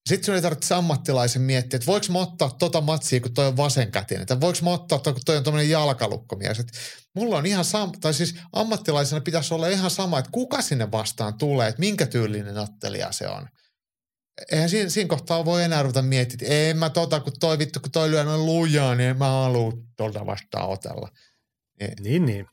[0.09, 3.57] sitten sun ei tarvitse ammattilaisen miettiä, että voiko mä ottaa tota matsia, kun toi on
[3.57, 6.59] vasenkätinen, että voiko mä ottaa kun toi on tämmöinen jalkalukkomies.
[6.59, 6.73] Että
[7.15, 11.37] mulla on ihan sama, tai siis ammattilaisena pitäisi olla ihan sama, että kuka sinne vastaan
[11.37, 13.47] tulee, että minkä tyylinen ottelija se on.
[14.51, 17.79] Eihän siinä, siinä kohtaa voi enää ruveta miettiä, että ei mä tota, kun toi vittu,
[17.79, 21.09] kun toi lyö noin lujaa, niin en mä halua tuolta vastaan otella.
[21.79, 22.25] Niin, niin.
[22.25, 22.47] niin.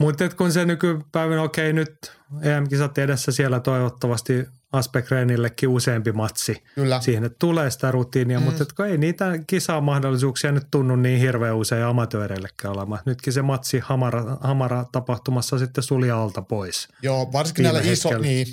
[0.00, 2.12] Mutta kun se nykypäivänä, okei okay, nyt
[2.42, 6.62] EM-kisat edessä siellä toivottavasti Aspekreenillekin useampi matsi.
[6.74, 7.00] Kyllä.
[7.00, 8.44] Siihen, että tulee sitä rutiinia, mm.
[8.44, 13.02] mutta että ei niitä kisamahdollisuuksia nyt tunnu niin hirveän usein amatööreillekään olemaan.
[13.06, 16.88] Nytkin se matsi Hamara, Hamara tapahtumassa sitten sulja alta pois.
[17.02, 18.46] Joo, varsinkin näillä iso, niin,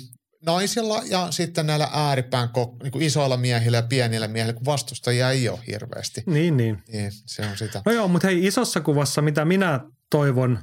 [0.46, 2.48] naisilla ja sitten näillä ääripään
[2.82, 6.22] niin kuin isoilla miehillä ja pienillä miehillä, kun vastustajia ei ole hirveästi.
[6.26, 6.82] Niin, niin.
[6.92, 7.82] Niin, se on sitä.
[7.86, 10.58] No joo, mutta hei isossa kuvassa, mitä minä toivon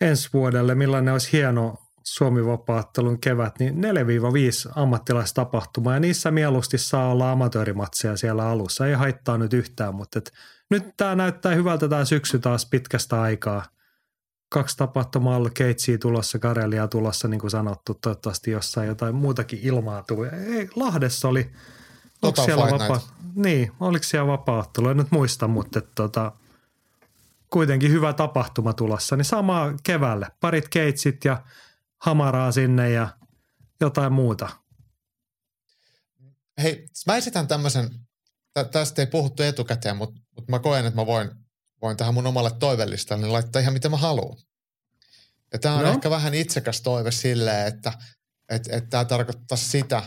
[0.00, 7.32] ensi vuodelle, millainen olisi hieno Suomi-vapaattelun kevät, niin 4-5 ammattilaistapahtumaa ja niissä mieluusti saa olla
[7.32, 8.86] amatöörimatseja siellä alussa.
[8.86, 10.32] Ei haittaa nyt yhtään, mutta et
[10.70, 13.64] nyt tämä näyttää hyvältä tämä syksy taas pitkästä aikaa.
[14.48, 20.02] Kaksi tapahtumaa ollut, Keitsiä tulossa, Karelia tulossa, niin kuin sanottu, toivottavasti jossain jotain muutakin ilmaa
[20.02, 20.30] tulee.
[20.46, 21.50] Ei, Lahdessa oli,
[22.22, 23.06] oliko siellä Night.
[23.34, 26.32] niin, oliko siellä vapaattelu, en nyt muista, mutta et, tota,
[27.54, 30.26] kuitenkin hyvä tapahtuma tulossa, niin samaa keväälle.
[30.40, 31.44] Parit keitsit ja
[32.00, 33.08] hamaraa sinne ja
[33.80, 34.48] jotain muuta.
[36.62, 37.90] Hei, mä esitän tämmöisen,
[38.54, 41.30] tä, tästä ei puhuttu etukäteen, mutta, mutta mä koen, että mä voin,
[41.82, 44.38] voin tähän mun omalle toivellistalle laittaa ihan mitä mä haluan.
[45.52, 45.90] Ja tämä on No.
[45.90, 47.92] ehkä vähän itsekäs toive silleen, että
[48.48, 49.98] et, et tämä tarkoittaa sitä,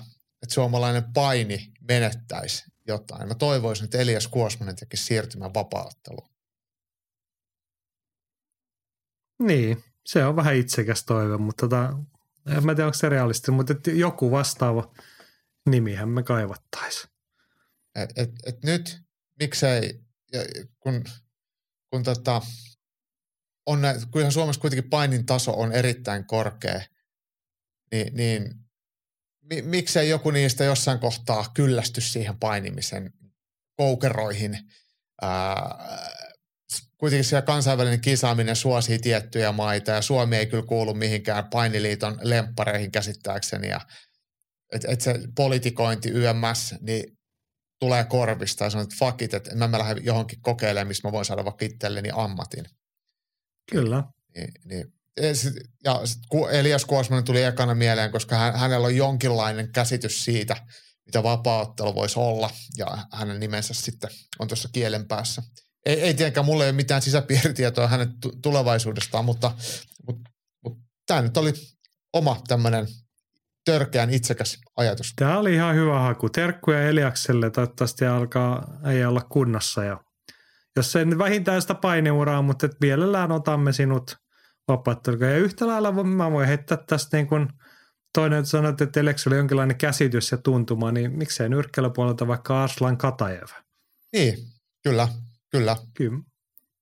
[0.44, 3.28] että suomalainen paini menettäisi jotain.
[3.28, 6.36] Mä toivoisin, että Elias Kuosmanen tekisi siirtymän vapaaotteluun.
[9.39, 11.93] Niin, se on vähän itsekäs toive, mutta tota,
[12.57, 14.91] en mä tiedä, onko se realistista, mutta et joku vastaava
[15.69, 17.09] nimihän me kaivattaisiin.
[17.95, 19.01] Et, et, et nyt
[19.39, 20.01] miksei,
[20.80, 21.03] kun,
[21.89, 22.41] kun tota,
[23.65, 26.81] on, nä- kun ihan Suomessa kuitenkin painin taso on erittäin korkea,
[27.91, 28.55] niin, niin
[29.41, 33.14] mi, miksei joku niistä jossain kohtaa kyllästy siihen painimisen
[33.76, 34.57] koukeroihin.
[35.22, 35.76] Ää,
[36.98, 42.91] kuitenkin siellä kansainvälinen kisaaminen suosii tiettyjä maita ja Suomi ei kyllä kuulu mihinkään painiliiton lemppareihin
[42.91, 43.82] käsittääkseni ja
[44.74, 47.18] että et se politikointi YMS, niin
[47.80, 51.11] tulee korvista ja sanoo, että fuck it, että mä, mä lähden johonkin kokeilemaan, missä mä
[51.11, 52.65] voin saada vaikka itselleni ammatin.
[53.72, 54.03] Kyllä.
[54.36, 54.94] Niin, niin.
[55.22, 60.56] Ja sit- Elias Kuosmanen tuli ekana mieleen, koska hän, hänellä on jonkinlainen käsitys siitä,
[61.06, 64.10] mitä vapaaottelu voisi olla, ja hänen nimensä sitten
[64.40, 65.44] on tuossa kielen päässä.
[65.85, 69.51] Ei, ei tietenkään, mulla ei ole mitään sisäpiiritietoa hänen tu- tulevaisuudestaan, mutta,
[70.07, 70.29] mutta,
[70.63, 71.53] mutta tämä nyt oli
[72.13, 72.87] oma tämmöinen
[73.65, 75.13] törkeän itsekäs ajatus.
[75.15, 76.29] Tämä oli ihan hyvä haku.
[76.29, 79.83] Terkkuja Eliakselle, toivottavasti alkaa ei olla kunnossa.
[79.83, 79.99] Ja
[80.75, 84.17] jos ei nyt vähintään sitä painiuraa, mutta et mielellään otamme sinut
[84.67, 85.21] vapaatteluun.
[85.21, 87.47] Ja yhtä lailla mä voin heittää tästä niin kuin
[88.13, 92.97] toinen, että sanoit, että Eliaksella oli jonkinlainen käsitys ja tuntuma, niin miksei nyrkkeilypuolelta vaikka Arslan
[92.97, 93.47] Katajev.
[94.13, 94.37] Niin,
[94.83, 95.07] kyllä,
[95.49, 95.78] kyllä.
[95.94, 96.19] Kyllä,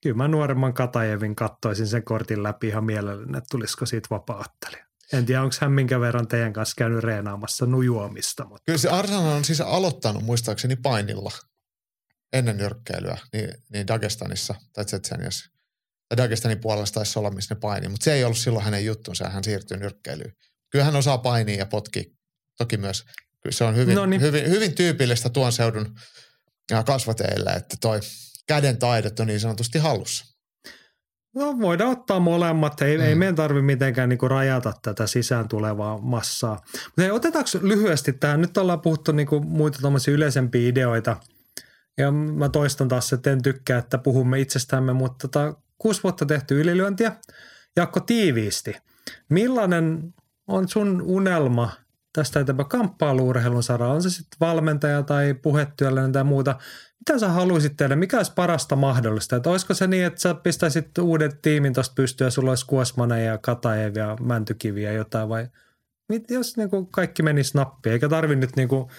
[0.03, 4.85] kyllä mä nuoremman Katajevin kattoisin sen kortin läpi ihan mielelläni, että tulisiko siitä vapaattelija.
[5.13, 9.25] En tiedä, onko hän minkä verran teidän kanssa käynyt reenaamassa nujuamista, mutta Kyllä se Arsenal
[9.25, 11.31] on siis aloittanut muistaakseni painilla
[12.33, 15.49] ennen nyrkkeilyä, niin, niin Dagestanissa tai Tsetseniassa.
[16.09, 19.29] Tai Dagestanin puolella taisi olla, missä ne paini, mutta se ei ollut silloin hänen juttunsa
[19.29, 20.33] hän siirtyi nyrkkeilyyn.
[20.69, 22.17] Kyllä hän osaa painia ja potki
[22.57, 23.05] toki myös.
[23.41, 24.21] Kyllä se on hyvin, No niin.
[24.21, 25.95] hyvin, hyvin tyypillistä tuon seudun
[26.85, 27.99] kasvateille, että toi
[28.47, 30.35] käden taidot on niin sanotusti hallussa.
[31.35, 33.03] No voidaan ottaa molemmat, ei, mm.
[33.03, 36.61] ei meidän tarvitse mitenkään niinku rajata tätä sisään tulevaa massaa.
[36.73, 41.17] Mutta hei, otetaanko lyhyesti tähän, nyt ollaan puhuttu niinku muita tuommoisia yleisempiä ideoita,
[41.97, 46.61] ja mä toistan taas, että en tykkää, että puhumme itsestämme, mutta tota, kuusi vuotta tehty
[46.61, 47.15] ylilyöntiä.
[47.75, 48.75] Jakko tiiviisti,
[49.29, 50.13] millainen
[50.47, 51.71] on sun unelma
[52.13, 53.93] tästä eteenpäin kamppailuurheilun saralla?
[53.93, 56.59] On se sitten valmentaja tai puhetyöllinen tai muuta.
[57.09, 57.95] Mitä sä haluaisit tehdä?
[57.95, 59.35] Mikä olisi parasta mahdollista?
[59.35, 63.37] Että olisiko se niin, että sä pistäisit uuden tiimin tuosta pystyä, sulla olisi Kuosmanen ja
[63.37, 65.47] Kataev ja Mäntykivi ja jotain vai
[66.09, 68.89] mit, jos niin kuin kaikki menisi nappiin, eikä tarvi nyt niin kuin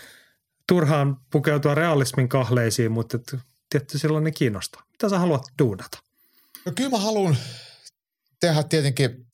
[0.68, 4.82] turhaan pukeutua realismin kahleisiin, mutta et, tietty silloin ne kiinnostaa.
[4.92, 5.98] Mitä sä haluat duunata?
[6.66, 7.36] No kyllä mä haluan
[8.40, 9.26] tehdä tietenkin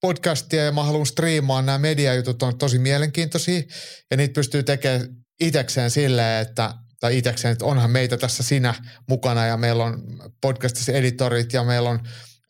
[0.00, 1.62] podcastia ja mä haluan striimaa.
[1.62, 3.62] Nämä mediajutut on tosi mielenkiintoisia
[4.10, 5.08] ja niitä pystyy tekemään
[5.40, 8.74] itekseen silleen, että tai itekseen, että onhan meitä tässä sinä
[9.08, 10.02] mukana ja meillä on
[10.40, 12.00] podcastissa editorit ja meillä on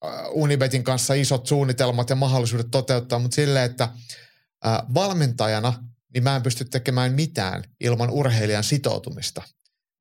[0.04, 5.72] äh, Unibetin kanssa isot suunnitelmat ja mahdollisuudet toteuttaa, mutta silleen, että äh, valmentajana
[6.14, 9.42] niin mä en pysty tekemään mitään ilman urheilijan sitoutumista.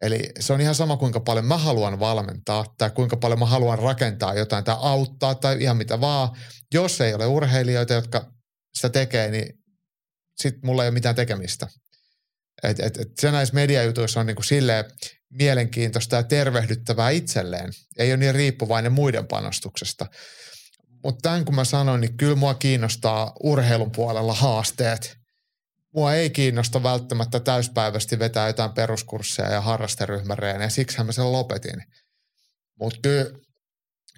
[0.02, 3.80] Eli se on ihan sama, kuinka paljon mä haluan valmentaa tai kuinka paljon mä haluan
[3.80, 6.30] rakentaa jotain tai auttaa tai ihan mitä vaan.
[6.74, 8.32] Jos ei ole urheilijoita, jotka
[8.74, 9.60] sitä tekee, niin
[10.42, 11.68] sit mulla ei ole mitään tekemistä.
[12.64, 14.86] Et, et, et se näissä mediajutuissa on niinku silleen
[15.30, 17.70] mielenkiintoista ja tervehdyttävää itselleen.
[17.98, 20.06] Ei ole niin riippuvainen muiden panostuksesta.
[21.04, 25.18] Mutta tämän kun mä sanoin, niin kyllä mua kiinnostaa urheilun puolella haasteet.
[25.96, 31.84] Mua ei kiinnosta välttämättä täyspäiväisesti vetää jotain peruskursseja ja harrasteryhmäreen, ja siksi mä sen lopetin.
[32.80, 33.26] Mutta kyllä,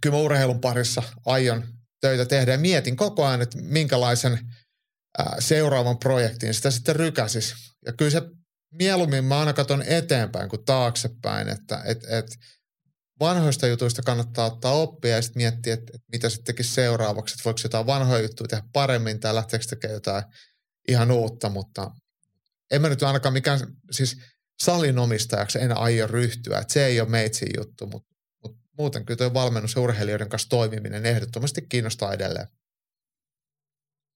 [0.02, 1.68] kyllä mä urheilun parissa aion
[2.02, 4.40] töitä tehdä ja mietin koko ajan, että minkälaisen
[5.18, 7.54] ää, seuraavan projektin, sitä sitten rykäsis.
[7.86, 8.22] Ja kyllä se
[8.72, 12.26] mieluummin mä aina katson eteenpäin kuin taaksepäin, että et, et
[13.20, 17.44] vanhoista jutuista kannattaa ottaa oppia ja sitten miettiä, että, että mitä sitten tekisi seuraavaksi, että
[17.46, 20.24] voiko jotain vanhoja juttuja tehdä paremmin tai lähteekö tekemään jotain
[20.88, 21.92] ihan uutta, mutta
[22.72, 23.60] en mä nyt ainakaan mikään,
[23.92, 24.18] siis
[24.64, 29.18] salin omistajaksi en aio ryhtyä, että se ei ole meitsin juttu, mutta, mutta muuten kyllä
[29.18, 32.48] tuo valmennus ja urheilijoiden kanssa toimiminen ehdottomasti kiinnostaa edelleen.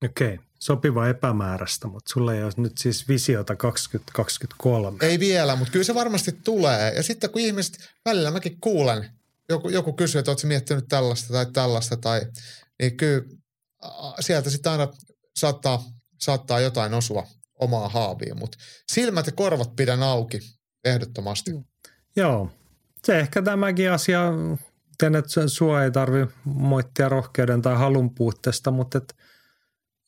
[0.05, 4.97] Okei, sopiva epämääräistä, mutta sulla ei ole nyt siis visiota 2023.
[5.01, 6.93] Ei vielä, mutta kyllä se varmasti tulee.
[6.95, 9.09] Ja sitten kun ihmiset, välillä mäkin kuulen,
[9.49, 12.21] joku, joku kysyy, että oletko miettinyt tällaista tai tällaista, tai,
[12.81, 13.23] niin kyllä
[14.19, 14.87] sieltä sitten aina
[15.35, 15.83] saattaa,
[16.21, 17.27] saattaa jotain osua
[17.59, 18.57] omaa haaviin, mutta
[18.91, 20.39] silmät ja korvat pidän auki
[20.85, 21.51] ehdottomasti.
[22.15, 22.49] Joo,
[23.05, 24.21] se ehkä tämäkin asia,
[25.03, 29.15] että sua ei tarvi moittia rohkeuden tai halun puutteesta, mutta et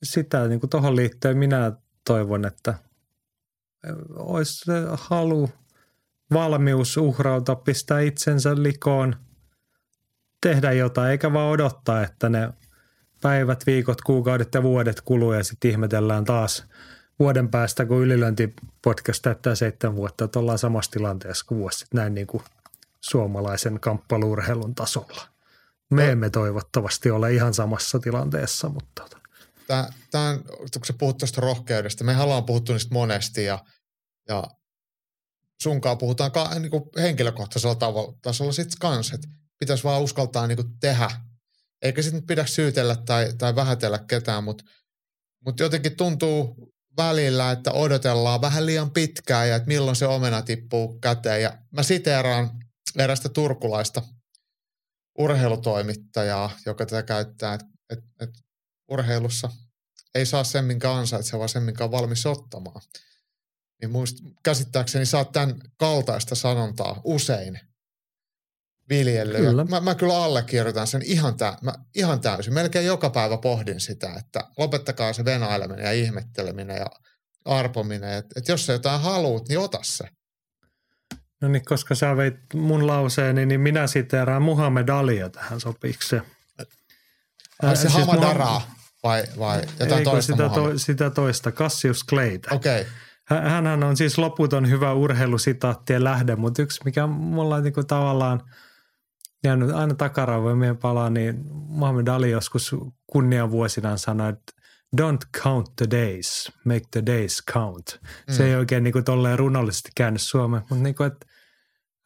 [0.03, 1.71] sitä niin kuin tuohon liittyen minä
[2.07, 2.73] toivon, että
[4.15, 5.49] olisi se halu,
[6.33, 9.15] valmius uhrauta, pistää itsensä likoon,
[10.41, 12.49] tehdä jotain, eikä vaan odottaa, että ne
[13.21, 16.65] päivät, viikot, kuukaudet ja vuodet kuluu ja sitten ihmetellään taas
[17.19, 22.13] vuoden päästä, kun ylilöintipodcast täyttää seitsemän vuotta, että ollaan samassa tilanteessa kuin vuosi sitten näin
[22.13, 22.43] niin kuin
[23.01, 25.21] suomalaisen kamppailurheilun tasolla.
[25.89, 29.18] Me emme toivottavasti ole ihan samassa tilanteessa, mutta tota
[29.69, 33.65] tämä, tämä on, kun sä puhut tuosta rohkeudesta, me ollaan puhuttu niistä monesti ja,
[34.27, 34.43] ja
[35.61, 39.27] sunkaan puhutaan ka, niin kuin henkilökohtaisella tavalla, tasolla sitten kanssa, että
[39.59, 41.11] pitäisi vaan uskaltaa niin kuin tehdä.
[41.81, 44.63] Eikä sitten pidä syytellä tai, tai vähätellä ketään, mutta
[45.45, 50.99] mut jotenkin tuntuu välillä, että odotellaan vähän liian pitkään ja että milloin se omena tippuu
[50.99, 51.41] käteen.
[51.41, 52.51] Ja mä siteeraan
[52.97, 54.01] erästä turkulaista
[55.19, 58.29] urheilutoimittajaa, joka tätä käyttää, että et, et
[58.89, 59.49] urheilussa
[60.15, 62.81] ei saa sen, minkä ansaitsee, vaan sen, minkä on valmis ottamaan.
[63.81, 67.59] Niin muist, käsittääkseni saat tämän kaltaista sanontaa usein
[68.89, 69.41] viljellyt.
[69.41, 69.65] Kyllä.
[69.65, 72.53] Mä, mä kyllä allekirjoitan sen ihan, tä, mä, ihan täysin.
[72.53, 76.85] Melkein joka päivä pohdin sitä, että lopettakaa se venaileminen ja ihmetteleminen ja
[77.45, 78.13] arpominen.
[78.13, 80.09] Että et jos sä jotain haluat, niin ota se.
[81.41, 86.21] No niin, koska sä veit mun lauseeni, niin minä siteeraan Muhammed Alia tähän sopiiko se?
[87.63, 92.55] Ai se siis Hamadaraa vai, vai jotain Eikö toista sitä, to, sitä toista, Cassius Clayta.
[92.55, 92.81] Okei.
[92.81, 92.93] Okay.
[93.49, 98.41] Hänhän on siis loputon hyvä urheilusitaattien lähde, mutta yksi mikä mulla on niin tavallaan
[99.43, 102.75] jäänyt aina takaraivoimien palaa, niin Muhammad Ali joskus
[103.07, 104.53] kunniavuosinaan sanoi, että
[105.01, 107.99] don't count the days, make the days count.
[108.01, 108.33] Mm.
[108.33, 111.25] Se ei oikein niin kuin tolleen runollisesti käynyt Suomeen, mutta niin kuin, että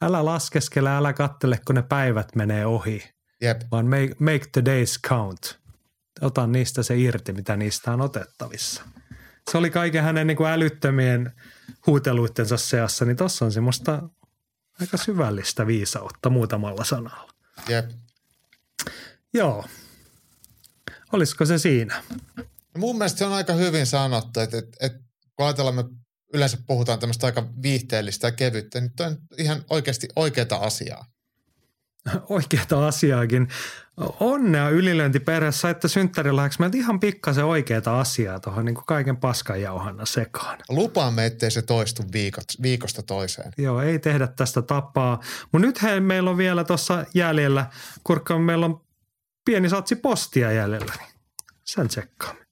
[0.02, 3.02] älä laskeskele, älä kattele, kun ne päivät menee ohi.
[3.40, 3.60] Jep.
[3.70, 5.63] Vaan make, make the days count.
[6.20, 8.82] Ota niistä se irti, mitä niistä on otettavissa.
[9.50, 11.32] Se oli kaiken hänen niin kuin älyttömien
[11.86, 14.02] huuteluittensa seassa, niin tuossa on semmoista
[14.80, 17.32] aika syvällistä viisautta muutamalla sanalla.
[17.68, 17.90] Jep.
[19.34, 19.64] Joo.
[21.12, 22.02] Olisiko se siinä?
[22.36, 22.44] No
[22.78, 24.98] mun mielestä se on aika hyvin sanottu, että, että, että
[25.36, 25.84] kun ajatellaan, me
[26.34, 31.06] yleensä puhutaan tämmöistä aika viihteellistä ja kevyttä, niin on ihan oikeasti oikeaa asiaa.
[32.28, 33.48] Oikeata asiaakin.
[34.20, 40.58] Onnea ylilöintiperheessä, että synttärilahjaksi meiltä ihan pikkasen oikeata asiaa tuohon niin kaiken paskan jauhanna sekaan.
[40.68, 43.52] Lupaamme, ettei se toistu viikot, viikosta toiseen.
[43.58, 45.20] Joo, ei tehdä tästä tapaa.
[45.52, 47.66] Mutta nyt hei, meillä on vielä tuossa jäljellä,
[48.04, 48.80] kurkka meillä on
[49.44, 51.14] pieni satsi postia jäljellä, niin
[51.64, 52.44] sen tsekkaamme.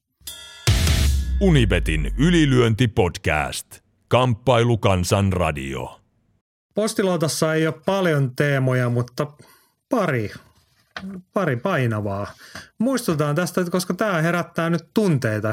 [1.40, 3.66] Unibetin ylilyöntipodcast.
[4.08, 6.01] Kamppailukansan radio.
[6.74, 9.26] Postiluotossa ei ole paljon teemoja, mutta
[9.90, 10.30] pari,
[11.32, 12.32] pari painavaa.
[12.78, 15.48] Muistutaan tästä, koska tämä herättää nyt tunteita.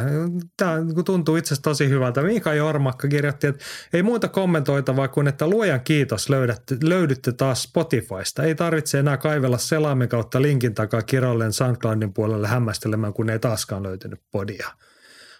[0.57, 0.75] Tämä
[1.05, 2.21] tuntuu itse asiassa tosi hyvältä.
[2.21, 8.43] Mika Jormakka kirjoitti, että ei muuta kommentoitavaa kuin, että luojan kiitos löydätte, löydytte taas Spotifysta.
[8.43, 13.83] Ei tarvitse enää kaivella selaimen kautta linkin takaa kirjalleen SoundCloudin puolelle hämmästelemään, kun ei taaskaan
[13.83, 14.67] löytynyt podia.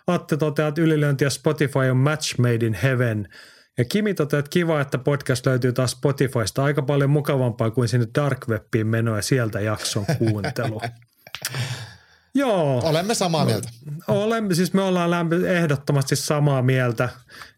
[0.08, 3.28] Atte toteaa, että ylilöinti ja Spotify on match made in heaven–
[3.80, 8.08] ja Kimi toteaa, että kiva, että podcast löytyy taas Spotifysta aika paljon mukavampaa kuin sinne
[8.16, 10.82] Dark Webiin meno ja sieltä jakson kuuntelu.
[12.34, 12.82] Joo.
[12.84, 13.70] Olemme samaa mieltä.
[14.08, 17.10] Olemme, siis me ollaan lämpi, ehdottomasti samaa mieltä.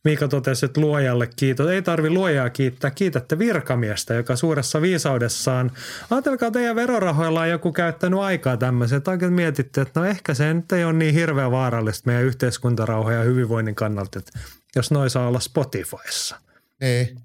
[0.03, 1.67] Mika totesi, että luojalle kiitos.
[1.67, 5.71] Ei tarvi luojaa kiittää, kiitätte virkamiestä, joka suuressa viisaudessaan,
[6.09, 10.71] ajatelkaa teidän verorahoilla on joku käyttänyt aikaa tämmöiseen, oikein mietitte, että no ehkä se nyt
[10.71, 14.39] ei ole niin hirveän vaarallista meidän yhteiskuntarauha ja hyvinvoinnin kannalta, että
[14.75, 16.41] jos noin saa olla Spotifyssa.
[16.81, 17.19] Niin.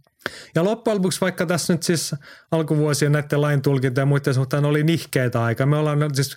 [0.55, 2.15] Ja loppujen lopuksi, vaikka tässä nyt siis
[2.51, 6.37] alkuvuosien näiden lain tulkinta ja muiden suhteen oli nihkeitä aika, me ollaan siis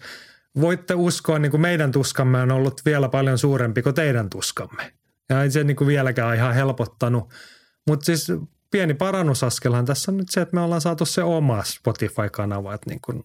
[0.62, 4.94] voitte uskoa, niin kuin meidän tuskamme on ollut vielä paljon suurempi kuin teidän tuskamme.
[5.30, 7.30] Ja ei se niin kuin vieläkään ihan helpottanut.
[7.88, 8.28] Mutta siis
[8.72, 13.02] pieni parannusaskelhan tässä on nyt se, että me ollaan saatu se oma Spotify-kanava, että niin
[13.02, 13.24] kuin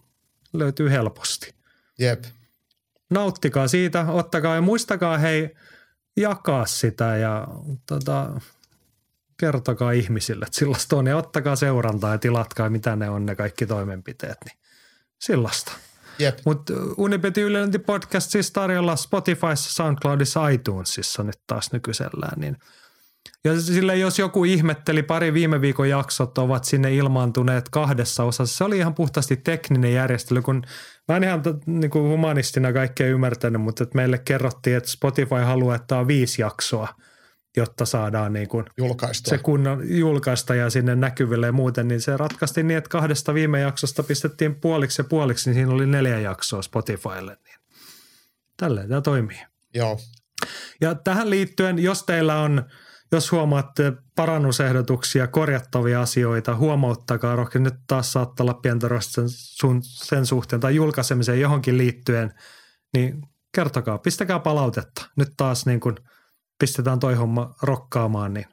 [0.52, 1.54] löytyy helposti.
[1.98, 2.24] Jep.
[3.10, 5.56] Nauttikaa siitä, ottakaa ja muistakaa hei
[6.16, 7.48] jakaa sitä ja
[7.86, 8.40] tota,
[9.36, 13.66] kertokaa ihmisille, että sellaista on ja ottakaa seurantaa ja tilatkaa mitä ne on ne kaikki
[13.66, 14.58] toimenpiteet, niin
[15.18, 15.72] sellaista.
[16.18, 16.38] Jep.
[16.44, 22.40] Mutta Unipeti Ylilönti podcast siis tarjolla Spotifyssa, SoundCloudissa, iTunesissa nyt taas nykyisellään.
[22.40, 22.56] Niin.
[23.44, 28.56] Ja sille jos joku ihmetteli, pari viime viikon jaksot ovat sinne ilmaantuneet kahdessa osassa.
[28.56, 30.62] Se oli ihan puhtaasti tekninen järjestely, kun
[31.08, 35.76] mä en ihan niin kuin humanistina kaikkea ymmärtänyt, mutta että meille kerrottiin, että Spotify haluaa,
[35.76, 36.88] että on viisi jaksoa–
[37.56, 38.64] jotta saadaan niin kuin
[39.12, 43.60] se kunnon julkaista ja sinne näkyville ja muuten, niin se ratkaisti niin, että kahdesta viime
[43.60, 47.36] jaksosta pistettiin puoliksi ja puoliksi, niin siinä oli neljä jaksoa Spotifylle.
[47.44, 47.58] Niin
[48.56, 49.40] tälleen tämä toimii.
[49.74, 49.98] Joo.
[50.80, 52.64] Ja tähän liittyen, jos teillä on,
[53.12, 57.70] jos huomaatte parannusehdotuksia, korjattavia asioita, huomauttakaa rohkeasti.
[57.70, 62.34] Nyt taas saattaa olla pientä sen, sun, sen suhteen tai julkaisemiseen johonkin liittyen,
[62.94, 63.22] niin
[63.54, 65.10] kertokaa, pistäkää palautetta.
[65.16, 65.96] Nyt taas niin kuin–
[66.58, 68.46] pistetään toi homma rokkaamaan, niin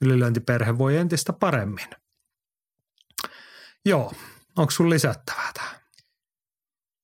[0.00, 1.88] ylilöintiperhe voi entistä paremmin.
[3.84, 4.12] Joo,
[4.56, 5.79] onko sun lisättävää tähän?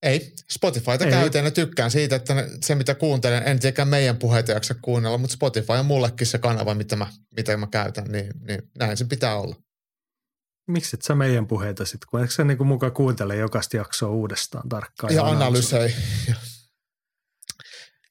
[0.03, 1.11] Ei, Spotifyta Ei.
[1.11, 5.35] käytän ja tykkään siitä, että se mitä kuuntelen, en tietenkään meidän puheita jaksa kuunnella, mutta
[5.35, 7.07] Spotify on mullekin se kanava, mitä mä,
[7.37, 9.57] mitä mä käytän, niin, niin näin se pitää olla.
[10.69, 14.69] Miksi et sä meidän puheita sitten, kun eikö sä niinku mukaan kuuntele jokaista jaksoa uudestaan
[14.69, 15.15] tarkkaan?
[15.15, 15.95] Ja, ja analysoi.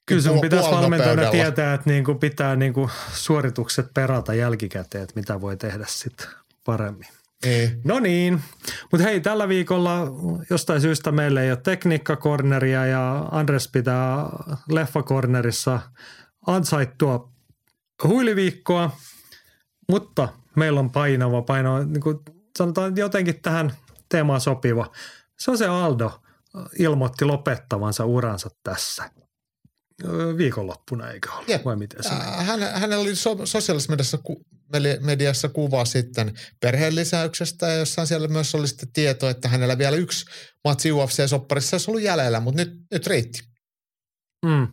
[0.05, 5.57] Kyllä sun pitäisi valmentajana tietää, että niinku pitää niinku suoritukset perata jälkikäteen, että mitä voi
[5.57, 6.27] tehdä sitten
[6.63, 7.07] paremmin.
[7.45, 7.71] Ei.
[7.83, 8.41] No niin,
[8.91, 10.07] mutta hei tällä viikolla
[10.49, 14.29] jostain syystä meillä ei ole tekniikkakorneria ja Andres pitää
[14.69, 15.79] leffakornerissa
[16.47, 17.31] ansaittua
[18.03, 18.97] huiliviikkoa,
[19.91, 22.19] mutta meillä on painava, painava, niin kuin
[22.57, 23.73] sanotaan jotenkin tähän
[24.09, 24.91] teemaan sopiva.
[25.39, 26.21] Se on se Aldo
[26.79, 29.09] ilmoitti lopettavansa uransa tässä–
[30.37, 31.43] viikonloppuna, eikö ole?
[31.47, 31.65] Jep.
[31.65, 32.09] Vai miten se
[32.43, 34.45] Hän, hänellä oli so, sosiaalisessa mediassa, ku,
[34.99, 39.95] mediassa kuva sitten perheen lisäyksestä ja jossain siellä myös oli sitten tieto, että hänellä vielä
[39.95, 40.25] yksi
[40.63, 43.39] matsi UFC-sopparissa olisi ollut jäljellä, mutta nyt, nyt riitti.
[44.45, 44.67] Mm.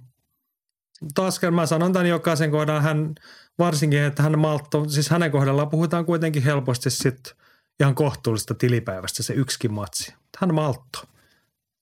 [1.15, 3.15] Taas mä sanon tämän jokaisen kohdan, hän
[3.59, 7.37] varsinkin, että hän maltto, siis hänen kohdallaan puhutaan kuitenkin helposti sitten
[7.81, 10.15] ihan kohtuullista tilipäivästä se yksikin matsi.
[10.39, 10.99] Hän maltto.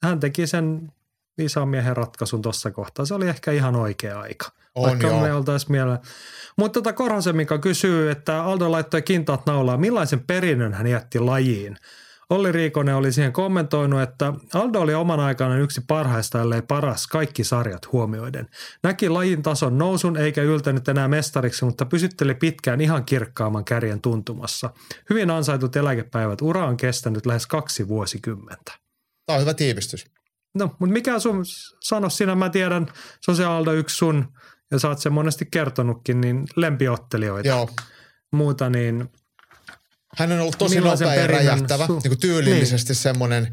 [0.03, 0.93] Hän teki sen
[1.39, 3.05] viisaan miehen ratkaisun tuossa kohtaa.
[3.05, 4.47] Se oli ehkä ihan oikea aika.
[4.75, 5.21] On vaikka joo.
[5.21, 5.99] me oltaisiin mielellä.
[6.57, 9.77] Mutta tota Korhosen Mika kysyy, että Aldo laittoi kintaat naulaa.
[9.77, 11.77] Millaisen perinnön hän jätti lajiin?
[12.31, 17.45] Olli Riikonen oli siihen kommentoinut, että Aldo oli oman aikanaan yksi parhaista, ellei paras, kaikki
[17.45, 18.49] sarjat huomioiden.
[18.83, 24.71] Näki lajin tason nousun eikä yltänyt enää mestariksi, mutta pysytteli pitkään ihan kirkkaamman kärjen tuntumassa.
[25.11, 26.43] Hyvin ansaitut eläkepäivät.
[26.43, 28.73] Ura on kestänyt lähes kaksi vuosikymmentä.
[29.27, 30.07] Tämä on hyvä tiivistys.
[30.55, 31.45] No, mutta mikä sun,
[31.81, 32.87] sano sinä, mä tiedän,
[33.49, 34.33] Aldo yksi sun,
[34.71, 37.49] ja sä oot sen monesti kertonutkin, niin lempiottelijoita.
[37.49, 37.71] Joo.
[38.33, 39.09] Muuta, niin
[40.17, 43.03] hän on ollut tosi nopea ja räjähtävä, su- niin kuin tyylillisesti niin.
[43.03, 43.53] semmoinen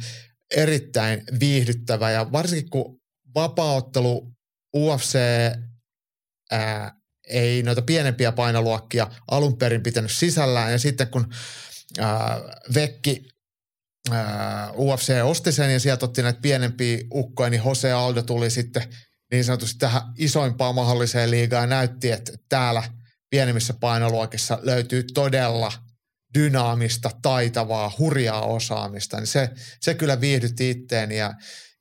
[0.55, 2.99] erittäin viihdyttävä ja varsinkin kun
[3.35, 4.31] vapaaottelu
[4.75, 5.17] UFC
[6.51, 6.95] ää,
[7.27, 11.33] ei noita pienempiä painoluokkia alun perin pitänyt sisällään ja sitten kun
[11.99, 12.41] ää,
[12.73, 13.36] Vekki
[14.75, 18.83] UFC osti sen ja sieltä otti näitä pienempiä ukkoja, niin Jose Aldo tuli sitten
[19.31, 22.83] niin sanotusti tähän isoimpaan mahdolliseen liigaan ja näytti, että täällä
[23.29, 25.71] pienemmissä painoluokissa löytyy todella
[26.33, 29.17] dynaamista, taitavaa, hurjaa osaamista.
[29.17, 29.49] Niin se,
[29.81, 31.33] se kyllä viihdytti itteeni ja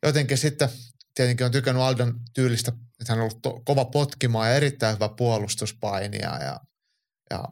[0.03, 0.69] jotenkin sitten
[1.15, 5.09] tietenkin on tykännyt Aldon tyylistä, että hän on ollut to, kova potkimaan ja erittäin hyvä
[5.09, 6.61] puolustuspainija ja,
[7.31, 7.45] ja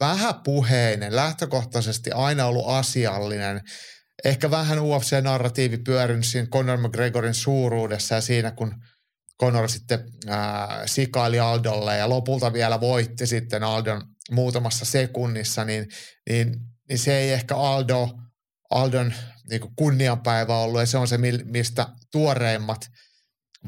[0.00, 3.60] vähäpuheinen, lähtökohtaisesti aina ollut asiallinen,
[4.24, 8.74] ehkä vähän UFC-narratiivi pyörinyt siinä Conor McGregorin suuruudessa ja siinä, kun
[9.40, 15.88] Conor sitten ää, sikaili Aldolle ja lopulta vielä voitti sitten Aldon muutamassa sekunnissa, niin,
[16.30, 16.56] niin,
[16.88, 18.08] niin se ei ehkä Aldo,
[18.70, 19.14] Aldon
[19.50, 20.80] niin kunnianpäivä ollut.
[20.80, 22.80] Ja se on se, mistä tuoreimmat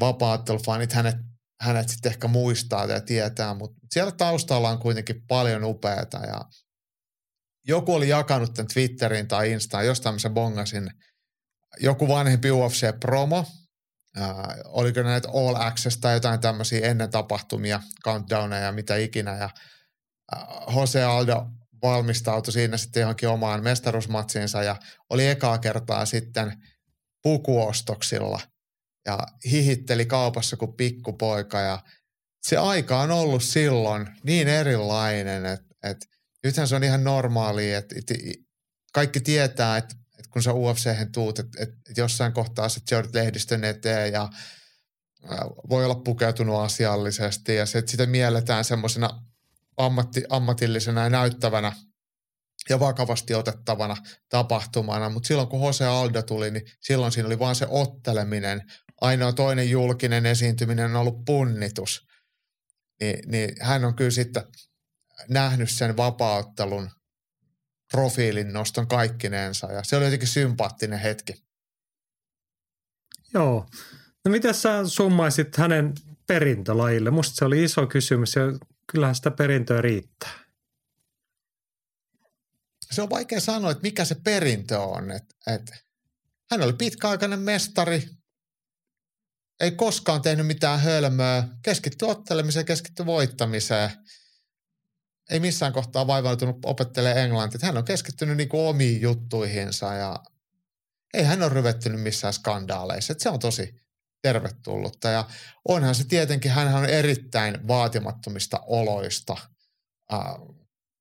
[0.01, 1.17] vapaattelufanit hänet,
[1.61, 6.41] hänet sitten ehkä muistaa ja tietää, mutta siellä taustalla on kuitenkin paljon upeata ja
[7.69, 10.91] joku oli jakanut tämän Twitterin tai Instaan, jostain mä bongasin,
[11.81, 13.47] joku vanhempi UFC-promo,
[14.21, 14.35] äh,
[14.65, 19.51] oliko näitä All Access tai jotain tämmöisiä ennen tapahtumia, countdowneja ja mitä ikinä, ja
[20.37, 21.47] äh, Jose Aldo
[21.83, 24.77] valmistautui siinä sitten johonkin omaan mestaruusmatsiinsa ja
[25.11, 26.53] oli ekaa kertaa sitten
[27.23, 28.41] pukuostoksilla
[29.07, 31.61] ja hihitteli kaupassa kuin pikkupoika.
[31.61, 31.79] Ja
[32.43, 36.07] se aika on ollut silloin niin erilainen, että, että
[36.45, 38.15] nythän se on ihan normaalia, että, että
[38.93, 43.65] kaikki tietää, että, että kun sä UFC-hen tuut, että, että jossain kohtaa sä joudut lehdistön
[43.65, 44.29] eteen ja
[45.69, 49.23] voi olla pukeutunut asiallisesti ja se, että sitä mielletään semmoisena
[49.77, 51.73] ammatti, ammatillisena ja näyttävänä
[52.69, 53.97] ja vakavasti otettavana
[54.29, 58.63] tapahtumana, mutta silloin kun Jose Aldo tuli, niin silloin siinä oli vaan se otteleminen.
[59.01, 62.07] Ainoa toinen julkinen esiintyminen on ollut punnitus.
[63.01, 64.43] Ni, niin hän on kyllä sitten
[65.29, 66.91] nähnyt sen vapauttelun
[67.93, 71.35] profiilin noston kaikkineensa ja se oli jotenkin sympaattinen hetki.
[73.35, 73.67] Joo.
[74.25, 75.93] No miten sä summaisit hänen
[76.27, 77.11] perintölajille?
[77.11, 78.43] Musta se oli iso kysymys ja
[78.93, 80.43] kyllähän sitä perintöä riittää.
[82.93, 85.11] Se on vaikea sanoa, että mikä se perintö on.
[85.11, 85.73] Et, et,
[86.51, 88.09] hän oli pitkäaikainen mestari,
[89.61, 93.91] ei koskaan tehnyt mitään hölmöä, keskittyi ottelemiseen, keskittyi voittamiseen.
[95.31, 97.61] Ei missään kohtaa vaivautunut opettelemaan englantia.
[97.63, 100.19] Hän on keskittynyt niinku omiin juttuihinsa ja
[101.15, 103.13] ei hän ole ryvettynyt missään skandaaleissa.
[103.13, 103.83] Et se on tosi
[104.23, 105.09] tervetullutta.
[105.09, 105.25] Ja
[105.69, 109.37] onhan se tietenkin, hän on erittäin vaatimattomista oloista.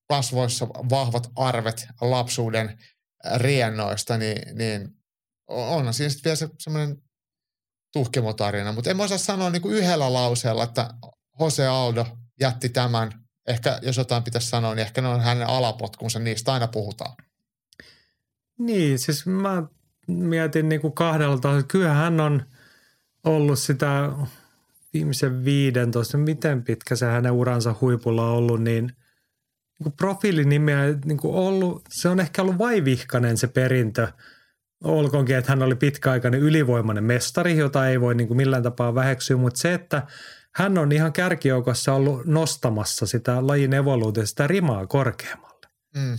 [0.09, 2.79] kasvoissa vahvat arvet lapsuuden
[3.35, 4.89] riennoista, niin, niin
[5.47, 7.03] onhan siinä sitten vielä se, semmoinen
[7.93, 8.71] tuhkimotarina.
[8.71, 10.93] Mutta en mä osaa sanoa niin kuin yhdellä lauseella, että
[11.39, 13.20] Jose Aldo jätti tämän.
[13.51, 17.15] Ehkä jos jotain pitäisi sanoa, niin ehkä ne on hänen alapotkunsa, niistä aina puhutaan.
[18.59, 19.63] Niin, siis mä
[20.07, 21.63] mietin niin kuin kahdella tasolla.
[21.63, 22.43] Kyllä hän on–
[23.23, 24.11] ollut sitä
[24.93, 28.91] viimeisen 15, miten pitkä se hänen uransa huipulla on ollut, niin,
[29.79, 34.07] niin profiilinimeä niin kuin ollut, se on ehkä ollut vaivihkainen se perintö.
[34.83, 39.37] Olkoonkin, että hän oli pitkäaikainen ylivoimainen mestari, jota ei voi niin kuin millään tapaa väheksyä,
[39.37, 40.07] mutta se, että
[40.55, 45.67] hän on ihan kärkijoukossa ollut nostamassa sitä lajin evoluutiosta sitä rimaa korkeammalle.
[45.95, 46.17] Mm.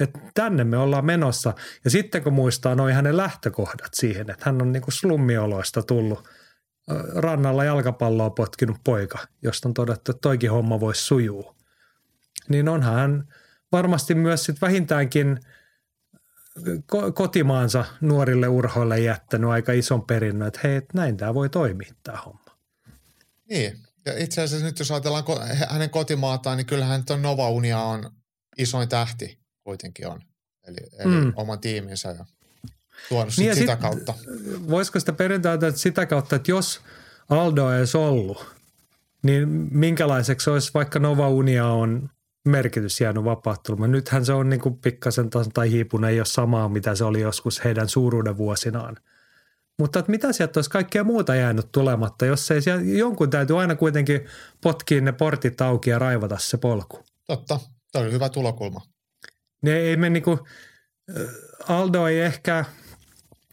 [0.00, 1.54] Että tänne me ollaan menossa.
[1.84, 6.28] Ja sitten kun muistaa noin hänen lähtökohdat siihen, että hän on niin kuin slummioloista tullut
[7.14, 11.56] rannalla jalkapalloa potkinut poika, josta on todettu, että toikin homma voisi sujuu.
[12.48, 13.28] Niin onhan hän
[13.72, 15.40] varmasti myös sit vähintäänkin
[17.14, 22.51] kotimaansa nuorille urhoille jättänyt aika ison perinnön, että hei, näin tämä voi toimia tämä homma.
[23.50, 25.24] Niin, ja itse asiassa nyt jos ajatellaan
[25.68, 28.10] hänen kotimaataan, niin kyllähän tuon Nova Unia on
[28.58, 30.20] isoin tähti kuitenkin on.
[30.66, 31.32] Eli, eli mm.
[31.36, 32.24] oman tiiminsä ja
[33.08, 34.14] tuonut niin sitä sit, kautta.
[34.68, 36.80] Voisiko sitä perinteitä sitä kautta, että jos
[37.28, 38.54] Aldo ei olisi ollut,
[39.22, 42.10] niin minkälaiseksi olisi vaikka Nova Unia on
[42.44, 43.92] merkitys jäänyt vapauttelumaan.
[43.92, 47.64] Nythän se on niin kuin pikkasen tai hiipunut, ei ole samaa, mitä se oli joskus
[47.64, 48.96] heidän suuruuden vuosinaan.
[49.82, 53.74] Mutta että mitä sieltä olisi kaikkea muuta jäänyt tulematta, jos ei siellä, jonkun täytyy aina
[53.74, 54.26] kuitenkin
[54.60, 57.04] potkia ne portit auki ja raivata se polku.
[57.26, 58.80] Totta, se oli hyvä tulokulma.
[59.62, 60.38] Ne ei me niinku,
[61.68, 62.64] Aldo ei ehkä,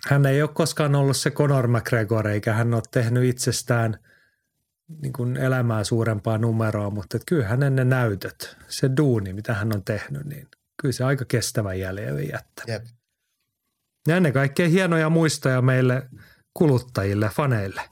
[0.07, 3.99] hän ei ole koskaan ollut se Conor McGregor, eikä hän ole tehnyt itsestään
[5.01, 9.75] niin kuin elämää suurempaa numeroa, mutta että kyllä hänen ne näytöt, se duuni, mitä hän
[9.75, 10.47] on tehnyt, niin
[10.81, 12.65] kyllä se aika kestävän jäljen jättää.
[12.67, 12.83] Jep.
[14.09, 16.09] Ja ennen kaikkea hienoja muistoja meille
[16.53, 17.89] kuluttajille, faneille.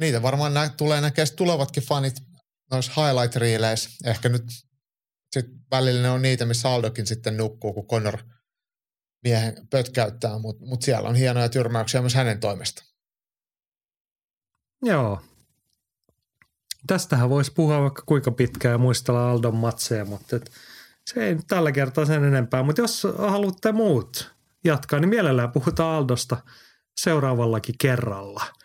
[0.00, 2.14] Niitä varmaan nä- tulee näkee tulevatkin fanit
[2.70, 3.90] noissa highlight-riileissä.
[4.04, 4.44] Ehkä nyt
[5.32, 8.18] sitten välillä ne on niitä, missä Aldokin sitten nukkuu, kun Connor
[9.24, 12.84] miehen pötkäyttää, mutta mut siellä on hienoja tyrmäyksiä myös hänen toimesta.
[14.82, 15.22] Joo.
[16.86, 20.52] Tästähän voisi puhua vaikka kuinka pitkään ja muistella Aldon matseja, mutta et
[21.06, 22.62] se ei tällä kertaa sen enempää.
[22.62, 24.32] Mutta jos haluatte muut
[24.64, 26.36] jatkaa, niin mielellään puhutaan Aldosta
[27.00, 28.44] seuraavallakin kerralla–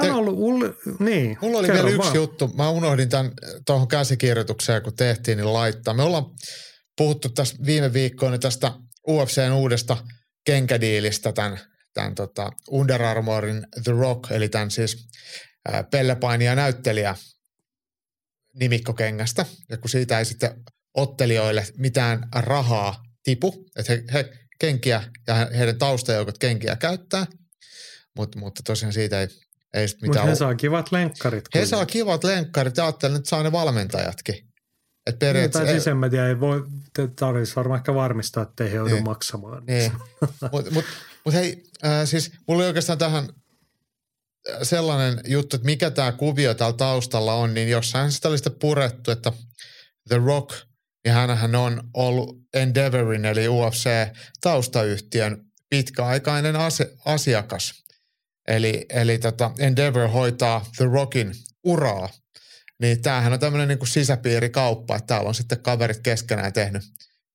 [0.00, 1.38] Tämä on ollut, ul, niin.
[1.40, 2.14] Mulla oli vielä yksi vaan.
[2.14, 2.48] juttu.
[2.48, 3.32] Mä unohdin tämän
[3.66, 5.94] tuohon käsikirjoitukseen, kun tehtiin, niin laittaa.
[5.94, 6.24] Me ollaan
[6.96, 8.72] puhuttu tässä viime viikkoina tästä
[9.08, 9.96] UFCn uudesta
[10.44, 11.60] kenkädiilistä, tämän,
[11.94, 15.08] tämän tota Under Armourin The Rock, eli tämän siis
[15.90, 17.16] pellepainija näyttelijä
[18.60, 19.46] nimikkokengästä.
[19.68, 24.30] Ja kun siitä ei sitten ottelijoille mitään rahaa tipu, että he, he
[24.62, 27.26] kenkiä ja heidän taustajoukot kenkiä käyttää,
[28.16, 29.28] mutta, mutta tosiaan siitä ei
[29.74, 30.16] ei sit mitään.
[30.16, 31.44] Mutta he saa kivat lenkkarit.
[31.54, 34.34] He saa kivat lenkkarit ja ajattelin, että saa ne valmentajatkin.
[35.06, 35.58] Et periaatteessa...
[35.58, 36.64] Niin, tai sisämediä ei voi,
[37.18, 39.04] tarvitsisi varmaan ehkä varmistaa, että ei he joudu niin.
[39.04, 39.62] maksamaan.
[39.66, 39.92] Niin.
[40.52, 40.84] Mutta mut,
[41.24, 43.28] mut hei, äh, siis mulla oli oikeastaan tähän
[44.62, 49.10] sellainen juttu, että mikä tämä kuvio täällä taustalla on, niin jossain sitä oli sitten purettu,
[49.10, 49.32] että
[50.08, 50.54] The Rock,
[51.04, 57.82] niin hänhän on ollut Endeavorin eli UFC-taustayhtiön pitkäaikainen ase- asiakas.
[58.48, 61.32] eli, eli tota Endeavor hoitaa The Rockin
[61.64, 62.08] uraa,
[62.80, 66.82] niin tämähän on tämmöinen niin kuin sisäpiirikauppa, että täällä on sitten kaverit keskenään tehnyt,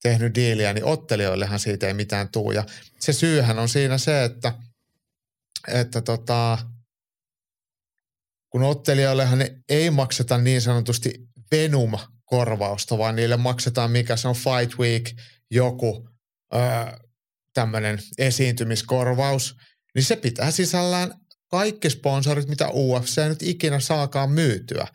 [0.03, 2.51] tehnyt diiliä, niin ottelijoillehan siitä ei mitään tuu.
[2.51, 2.63] Ja
[2.99, 4.53] se syyhän on siinä se, että,
[5.67, 6.57] että tota,
[8.49, 9.39] kun ottelijoillehan
[9.69, 11.29] ei makseta niin sanotusti
[12.31, 15.15] Venum-korvausta, vaan niille maksetaan mikä se on Fight Week,
[15.51, 16.09] joku
[17.53, 19.55] tämmöinen esiintymiskorvaus,
[19.95, 21.13] niin se pitää sisällään
[21.47, 24.87] kaikki sponsorit, mitä UFC nyt ikinä saakaan myytyä.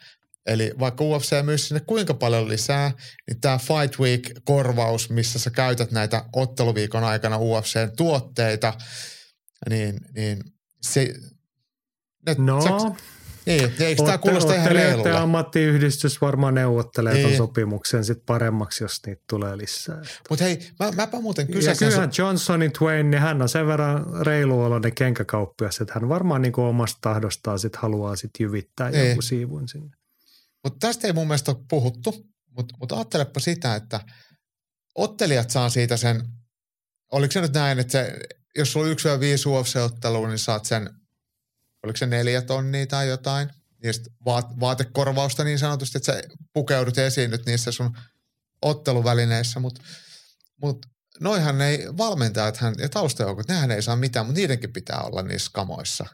[0.47, 2.93] Eli vaikka UFC myy sinne kuinka paljon lisää,
[3.29, 8.75] niin tämä Fight Week-korvaus, missä sä käytät näitä otteluviikon aikana UFCn tuotteita,
[9.71, 10.39] niin, niin
[10.83, 11.15] se...
[12.27, 13.05] Ne, no, sä,
[13.47, 15.13] niin, eikö tämä kuulosta ihan reilulle?
[15.13, 17.37] ammattiyhdistys varmaan neuvottelee niin.
[17.37, 20.03] sopimuksen sit paremmaksi, jos niitä tulee lisää.
[20.31, 21.71] Mutta hei, mä, mäpä muuten kysyn.
[21.71, 26.53] Ja kyllähän Johnsonin Twain, niin hän on sen verran reiluoloinen kenkäkauppias, että hän varmaan niin
[26.53, 28.91] kuin omasta tahdostaan sit haluaa sit jyvittää.
[28.91, 29.09] Niin.
[29.09, 29.97] joku siivun sinne.
[30.65, 34.01] Mutta tästä ei mun mielestä ole puhuttu, mutta mut ajattelepa sitä, että
[34.95, 36.23] ottelijat saa siitä sen,
[37.13, 38.19] oliko se nyt näin, että se,
[38.57, 40.91] jos sulla on yksi vai viisi UFC-ottelua, niin saat sen
[41.83, 43.51] oliko se neljä tonnia tai jotain,
[43.83, 46.23] niistä vaat- vaatekorvausta niin sanotusti, että sä
[46.53, 47.97] pukeudut esiin nyt niissä sun
[48.63, 49.83] otteluvälineissä, mutta
[50.63, 50.87] mut
[51.21, 56.07] noihan ei, valmentajathan ja taustajoukot, nehän ei saa mitään, mutta niidenkin pitää olla niissä kamoissa.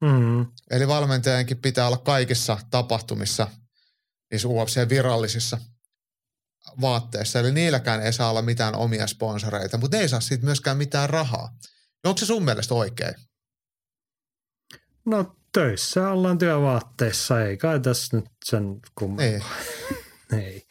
[0.00, 0.46] Mm.
[0.70, 3.48] Eli valmentajienkin pitää olla kaikissa tapahtumissa,
[4.30, 5.58] niissä UFC-virallisissa
[6.80, 7.40] vaatteissa.
[7.40, 11.10] Eli niilläkään ei saa olla mitään omia sponsoreita, mutta ne ei saa siitä myöskään mitään
[11.10, 11.56] rahaa.
[12.04, 13.14] Onko se sun mielestä oikein?
[15.10, 19.56] No töissä ollaan työvaatteissa, ei kai tässä nyt sen kummempaa.
[20.32, 20.42] Ei.
[20.44, 20.66] ei.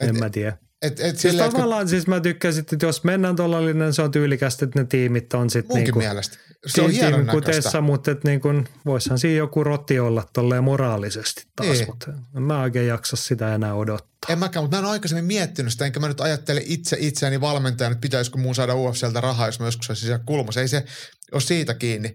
[0.00, 0.58] En et, mä tiedä.
[0.82, 1.88] Et, et siis sillä, tavallaan kun...
[1.88, 5.50] siis mä tykkäsin, että jos mennään tuolla niin se on tyylikästä, että ne tiimit on
[5.50, 6.38] sitten Munkin niinku, mielestä.
[6.66, 11.46] Se on hienon kutessa, mutta että niin kuin, voisihan siinä joku roti olla tolleen moraalisesti
[11.56, 11.86] taas, niin.
[11.86, 14.32] mutta en mä oikein jaksa sitä enää odottaa.
[14.32, 17.92] En mäkään, mutta mä en aikaisemmin miettinyt sitä, enkä mä nyt ajattele itse itseäni valmentajana,
[17.92, 20.60] että pitäisikö muun saada UFCltä rahaa, jos mä joskus olisin siellä kulmassa.
[20.60, 20.84] Ei se
[21.32, 22.14] ole siitä kiinni.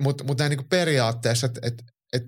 [0.00, 1.82] Mutta mut näin niin periaatteessa, että et,
[2.12, 2.22] et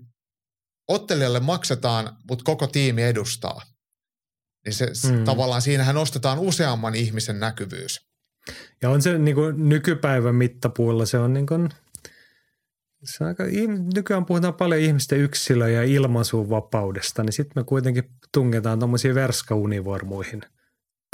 [0.89, 3.63] ottelijalle maksetaan, mutta koko tiimi edustaa.
[4.65, 5.25] Niin se, mm.
[5.25, 8.01] tavallaan siinähän nostetaan useamman ihmisen näkyvyys.
[8.83, 11.69] Ja on se niin kuin nykypäivän mittapuulla, se on niin kuin,
[13.05, 13.45] se on aika,
[13.95, 20.43] nykyään puhutaan paljon ihmisten yksilö- ja ilmaisuvapaudesta, niin sitten me kuitenkin tungetaan tuommoisiin verskaunivormuihin–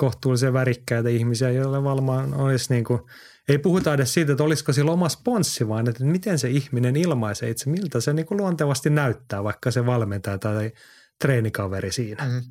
[0.00, 3.00] kohtuullisen värikkäitä ihmisiä, joille valmaan olisi niin kuin,
[3.48, 7.50] ei puhuta edes siitä, että olisiko sillä oma sponssi, vaan että miten se ihminen ilmaisee
[7.50, 10.72] itse, miltä se niin kuin luontevasti näyttää, vaikka se valmentaja tai
[11.20, 12.24] treenikaveri siinä.
[12.24, 12.42] Mm.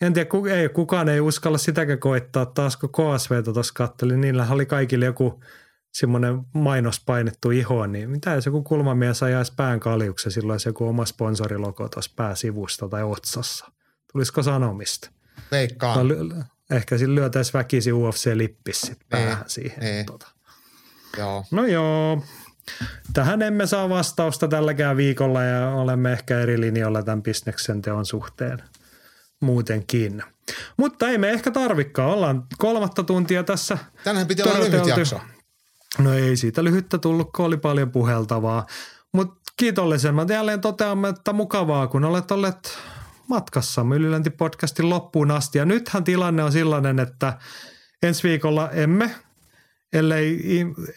[0.00, 2.46] En tiedä, ei, kukaan ei uskalla sitäkään koittaa.
[2.46, 5.40] Taas kun KSV tuossa katteli, niillä oli kaikille joku
[5.92, 10.88] semmoinen mainos painettu ihoon, niin mitä jos joku kulmamies ajaisi pään kaljuksi silloin se joku
[10.88, 13.72] oma sponsorilogo tuossa pääsivusta tai otsassa.
[14.12, 15.10] Tulisiko sanomista?
[15.50, 16.08] Veikkaan.
[16.70, 19.80] Ehkä sillä lyötäisi väkisi UFC-lippis sit niin, päähän siihen.
[19.80, 20.06] Niin.
[20.06, 20.28] Tota.
[21.18, 21.44] Joo.
[21.50, 22.22] No joo.
[23.12, 28.62] Tähän emme saa vastausta tälläkään viikolla ja olemme ehkä eri linjoilla tämän bisneksen teon suhteen
[29.40, 30.22] muutenkin.
[30.76, 32.10] Mutta ei me ehkä tarvikaan.
[32.10, 33.78] Ollaan kolmatta tuntia tässä.
[34.04, 35.20] Tänään piti olla lyhyt jakso.
[35.98, 38.66] No ei siitä lyhyttä tullut, kun oli paljon puheltavaa.
[39.12, 42.78] Mutta kiitollisemmat jälleen toteamme, että mukavaa, kun olet olleet
[43.28, 45.58] matkassa Ylilänti-podcastin loppuun asti.
[45.58, 47.38] Ja nythän tilanne on sellainen, että
[48.02, 49.14] ensi viikolla emme,
[49.92, 50.40] ellei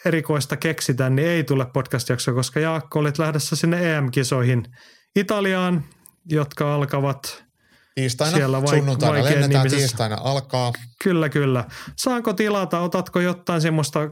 [0.05, 4.63] erikoista keksitä, niin ei tule podcast-jaksoa, koska Jaakko olet lähdössä sinne EM-kisoihin
[5.15, 5.83] Italiaan,
[6.29, 7.43] jotka alkavat
[7.95, 9.77] Tiistaina, siellä vaik- sunnuntaina lennetään, nimisessä.
[9.77, 10.73] tiistaina alkaa.
[11.03, 11.65] Kyllä, kyllä.
[11.97, 14.09] Saanko tilata, otatko jotain semmoista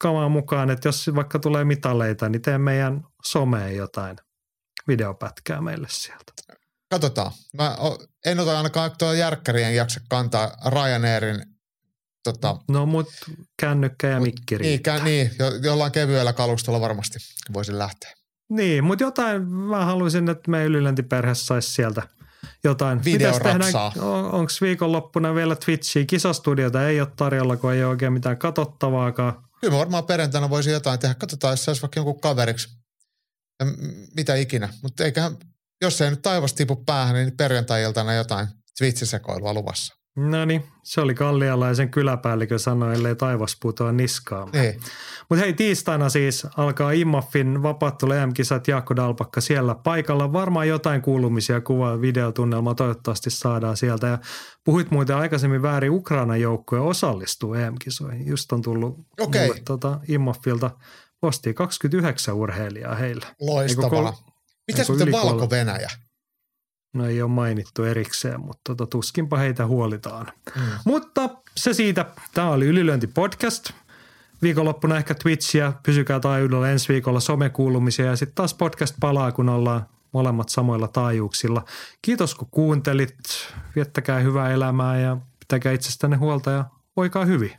[0.00, 4.16] kamaa mukaan, että jos vaikka tulee mitaleita, niin tee meidän someen jotain
[4.88, 6.32] videopätkää meille sieltä.
[6.92, 7.32] Katsotaan.
[7.58, 7.76] Mä
[8.26, 11.42] en ota ainakaan tuo järkkärien jaksa kantaa Ryanairin
[12.24, 13.08] Tota, no mut
[13.60, 17.18] kännykkä ja mikki Niin, kä- niin jo, jollain kevyellä kalustolla varmasti
[17.52, 18.12] voisin lähteä.
[18.48, 22.02] Niin, mutta jotain mä haluaisin, että me yliläntiperhe saisi sieltä
[22.64, 23.04] jotain.
[23.04, 23.92] Videorapsaa.
[23.98, 26.04] On, Onko viikonloppuna vielä Twitchiä?
[26.04, 29.44] Kisastudiota ei ole tarjolla, kun ei ole oikein mitään katsottavaakaan.
[29.60, 31.14] Kyllä varmaan perjantaina voisi jotain tehdä.
[31.14, 32.68] Katsotaan, jos saisi vaikka jonkun kaveriksi.
[33.60, 33.66] Ja
[34.16, 34.68] mitä ikinä.
[34.82, 35.36] Mutta eiköhän
[35.82, 38.46] jos ei nyt taivas tipu päähän, niin perjantai-iltana jotain
[38.78, 39.94] Twitch-sekoilua luvassa.
[40.16, 44.48] No niin, se oli kallialaisen kyläpäällikö sanoi, ellei taivas putoa niskaan.
[44.52, 44.80] Niin.
[45.28, 50.32] Mutta hei, tiistaina siis alkaa Immaffin vapaattelu EM-kisat Jaakko Dalpakka siellä paikalla.
[50.32, 54.06] Varmaan jotain kuulumisia kuva videotunnelmaa toivottavasti saadaan sieltä.
[54.06, 54.18] Ja
[54.64, 58.26] puhuit muuten aikaisemmin väärin Ukrainan joukkoja osallistuu EM-kisoihin.
[58.26, 59.46] Just on tullut okay.
[59.46, 60.70] mulle, tota, Immaffilta
[61.22, 63.26] Postiin 29 urheilijaa heillä.
[63.40, 63.90] Loistavaa.
[63.90, 64.31] kol-
[64.66, 65.12] Mitäs eikö sitten?
[65.12, 65.88] Valko-Venäjä?
[66.94, 70.26] No ei ole mainittu erikseen, mutta tota, tuskinpa heitä huolitaan.
[70.56, 70.62] Mm.
[70.84, 72.06] Mutta se siitä.
[72.34, 73.70] Tämä oli Ylilyönti podcast.
[74.42, 79.86] Viikonloppuna ehkä Twitchiä, pysykää taajuudella ensi viikolla somekuulumisia ja sitten taas podcast palaa, kun ollaan
[80.12, 81.64] molemmat samoilla taajuuksilla.
[82.02, 83.18] Kiitos kun kuuntelit,
[83.76, 86.64] viettäkää hyvää elämää ja pitäkää itsestänne huolta ja
[86.96, 87.52] voikaa hyvin.